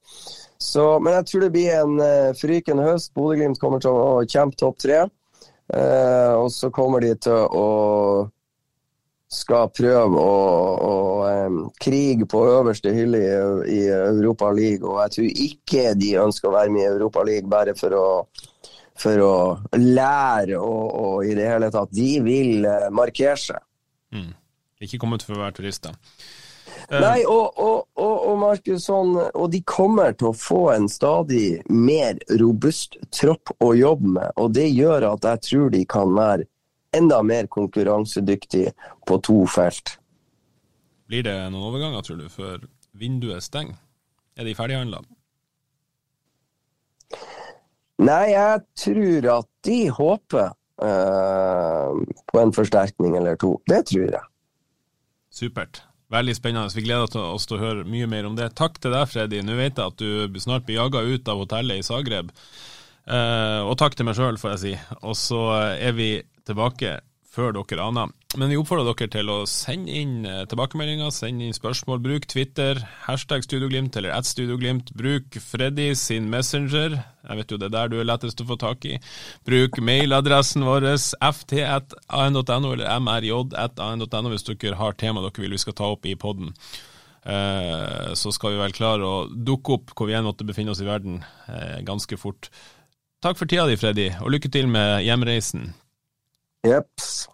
Så, 0.58 0.88
men 1.04 1.20
jeg 1.20 1.28
tror 1.30 1.46
det 1.46 1.54
blir 1.54 1.76
en 1.76 2.00
uh, 2.02 2.34
frykende 2.38 2.88
høst. 2.88 3.14
Bodø-Glimt 3.18 3.60
kommer 3.62 3.84
til 3.84 3.94
å 3.94 4.24
kjempe 4.26 4.60
topp 4.64 4.80
tre. 4.86 5.04
Uh, 5.68 6.40
og 6.40 6.50
så 6.56 6.72
kommer 6.72 7.04
de 7.04 7.12
til 7.20 7.36
å 7.36 7.68
skal 9.28 9.68
prøve 9.76 10.22
å, 10.22 10.36
å 10.88 10.94
krige 11.84 12.28
på 12.30 12.44
øverste 12.48 12.94
hylle 12.96 13.20
i, 13.20 13.34
i 13.76 13.82
Europa 13.92 14.50
League. 14.56 14.88
Og 14.88 15.02
jeg 15.04 15.16
tror 15.16 15.42
ikke 15.48 15.94
de 16.00 16.14
ønsker 16.24 16.50
å 16.50 16.56
være 16.56 16.74
med 16.74 16.86
i 16.86 16.90
Europa 16.94 17.26
League 17.28 17.52
bare 17.52 17.76
for 17.78 17.96
å, 17.98 18.08
for 18.98 19.24
å 19.24 19.36
lære 19.76 20.60
og, 20.62 20.88
og, 20.88 21.16
i 21.28 21.36
det 21.38 21.52
hele 21.52 21.72
tatt. 21.74 21.92
De 21.92 22.10
vil 22.24 22.68
uh, 22.68 22.88
markere 22.96 23.38
seg. 23.50 23.64
Mm. 24.16 24.32
Ikke 24.88 25.02
kommet 25.02 25.26
for 25.28 25.36
å 25.36 25.44
være 25.44 25.60
turister. 25.60 25.98
Uh, 26.88 27.02
Nei, 27.04 27.20
og, 27.28 27.58
og, 27.60 27.88
og, 28.00 28.34
Markus, 28.40 28.86
sånn, 28.88 29.16
og 29.28 29.50
de 29.52 29.60
kommer 29.68 30.16
til 30.16 30.32
å 30.32 30.38
få 30.38 30.70
en 30.72 30.88
stadig 30.92 31.66
mer 31.68 32.22
robust 32.40 32.96
tropp 33.12 33.52
å 33.60 33.74
jobbe 33.76 34.20
med. 34.22 34.36
Og 34.40 34.56
det 34.56 34.70
gjør 34.72 35.12
at 35.12 35.34
jeg 35.34 35.50
tror 35.50 35.74
de 35.76 35.84
kan 35.90 36.16
være 36.16 36.48
enda 36.98 37.22
mer 37.26 37.50
konkurransedyktig 37.54 38.72
på 39.08 39.20
to 39.26 39.44
felt. 39.52 39.98
Blir 41.08 41.24
det 41.24 41.36
noen 41.54 41.70
overganger, 41.70 42.04
tror 42.04 42.20
du, 42.20 42.28
før 42.32 42.66
vinduet 42.98 43.46
stenger? 43.46 43.78
Er 44.38 44.46
de 44.46 44.54
ferdighandla? 44.58 45.02
Nei, 47.98 48.24
jeg 48.30 48.62
tror 48.78 49.28
at 49.40 49.48
de 49.66 49.78
håper 49.90 50.52
uh, 50.84 51.94
på 52.30 52.42
en 52.42 52.54
forsterkning 52.54 53.18
eller 53.18 53.40
to. 53.42 53.56
Det 53.70 53.82
tror 53.90 54.12
jeg. 54.12 54.26
Supert. 55.34 55.82
Veldig 56.14 56.36
spennende. 56.38 56.76
Vi 56.76 56.86
gleder 56.86 57.18
oss 57.20 57.48
til 57.50 57.58
å 57.58 57.64
høre 57.64 57.88
mye 57.90 58.08
mer 58.08 58.30
om 58.30 58.38
det. 58.38 58.52
Takk 58.56 58.78
til 58.80 58.94
deg, 58.94 59.10
Freddy. 59.12 59.42
Nå 59.44 59.58
vet 59.58 59.80
jeg 59.80 59.92
at 59.92 60.04
du 60.32 60.40
snart 60.40 60.68
blir 60.68 60.80
jaga 60.80 61.02
ut 61.04 61.32
av 61.32 61.42
hotellet 61.42 61.82
i 61.82 61.88
Zagreb. 61.88 62.30
Uh, 63.08 63.64
og 63.68 63.76
takk 63.80 63.98
til 63.98 64.08
meg 64.08 64.16
sjøl, 64.20 64.38
får 64.40 64.54
jeg 64.54 64.62
si. 64.64 64.74
Og 65.02 65.18
så 65.18 65.42
er 65.74 65.98
vi 65.98 66.12
tilbake 66.48 66.98
før 67.38 67.54
dere 67.54 67.86
aner. 67.86 68.14
Men 68.38 68.52
vi 68.52 68.58
oppfordrer 68.60 68.96
dere 68.98 69.12
til 69.14 69.30
å 69.32 69.38
sende 69.50 69.94
inn 69.94 70.26
eh, 70.28 70.44
tilbakemeldinger, 70.50 71.12
sende 71.14 71.46
inn 71.46 71.56
spørsmål. 71.56 72.02
Bruk 72.04 72.28
Twitter, 72.30 72.82
hashtag 73.06 73.46
Studioglimt 73.46 73.98
eller 74.00 74.16
at 74.16 74.28
Studioglimt. 74.28 74.92
Bruk 74.98 75.38
Freddy 75.44 75.92
sin 75.98 76.32
Messenger, 76.34 76.98
jeg 77.28 77.40
vet 77.40 77.54
jo 77.54 77.62
det 77.62 77.70
er 77.70 77.76
der 77.78 77.94
du 77.94 77.98
er 78.02 78.10
lettest 78.10 78.42
å 78.44 78.50
få 78.50 78.58
tak 78.62 78.86
i. 78.90 78.98
Bruk 79.48 79.80
mailadressen 79.84 80.66
vår 80.68 80.90
ft.an.no 80.98 82.74
eller 82.74 83.00
mrj.an.no 83.06 84.34
hvis 84.34 84.48
dere 84.50 84.78
har 84.82 85.00
tema 85.00 85.26
dere 85.26 85.46
vil 85.46 85.58
vi 85.58 85.64
skal 85.66 85.78
ta 85.78 85.92
opp 85.94 86.08
i 86.10 86.18
poden. 86.20 86.54
Eh, 87.28 88.14
så 88.18 88.32
skal 88.34 88.56
vi 88.56 88.62
vel 88.62 88.76
klare 88.76 89.04
å 89.04 89.26
dukke 89.30 89.78
opp 89.78 89.94
hvor 89.94 90.10
vi 90.10 90.16
enn 90.18 90.28
måtte 90.28 90.48
befinne 90.48 90.74
oss 90.74 90.82
i 90.82 90.88
verden, 90.88 91.22
eh, 91.52 91.84
ganske 91.86 92.18
fort. 92.18 92.50
Takk 93.22 93.38
for 93.40 93.50
tida 93.50 93.66
di, 93.68 93.76
Freddy, 93.80 94.12
og 94.22 94.32
lykke 94.34 94.50
til 94.54 94.70
med 94.72 95.04
hjemreisen. 95.06 95.72
Jeps. 96.68 97.30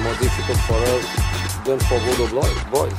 more 0.00 0.14
difficult 0.20 0.58
for 0.58 0.78
us 0.94 1.06
than 1.64 1.80
for 1.80 1.98
Boys. 2.70 2.94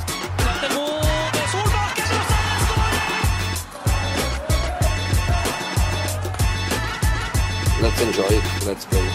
Let's 7.81 8.01
enjoy 8.01 8.35
it. 8.35 8.65
Let's 8.65 8.85
go. 8.85 9.14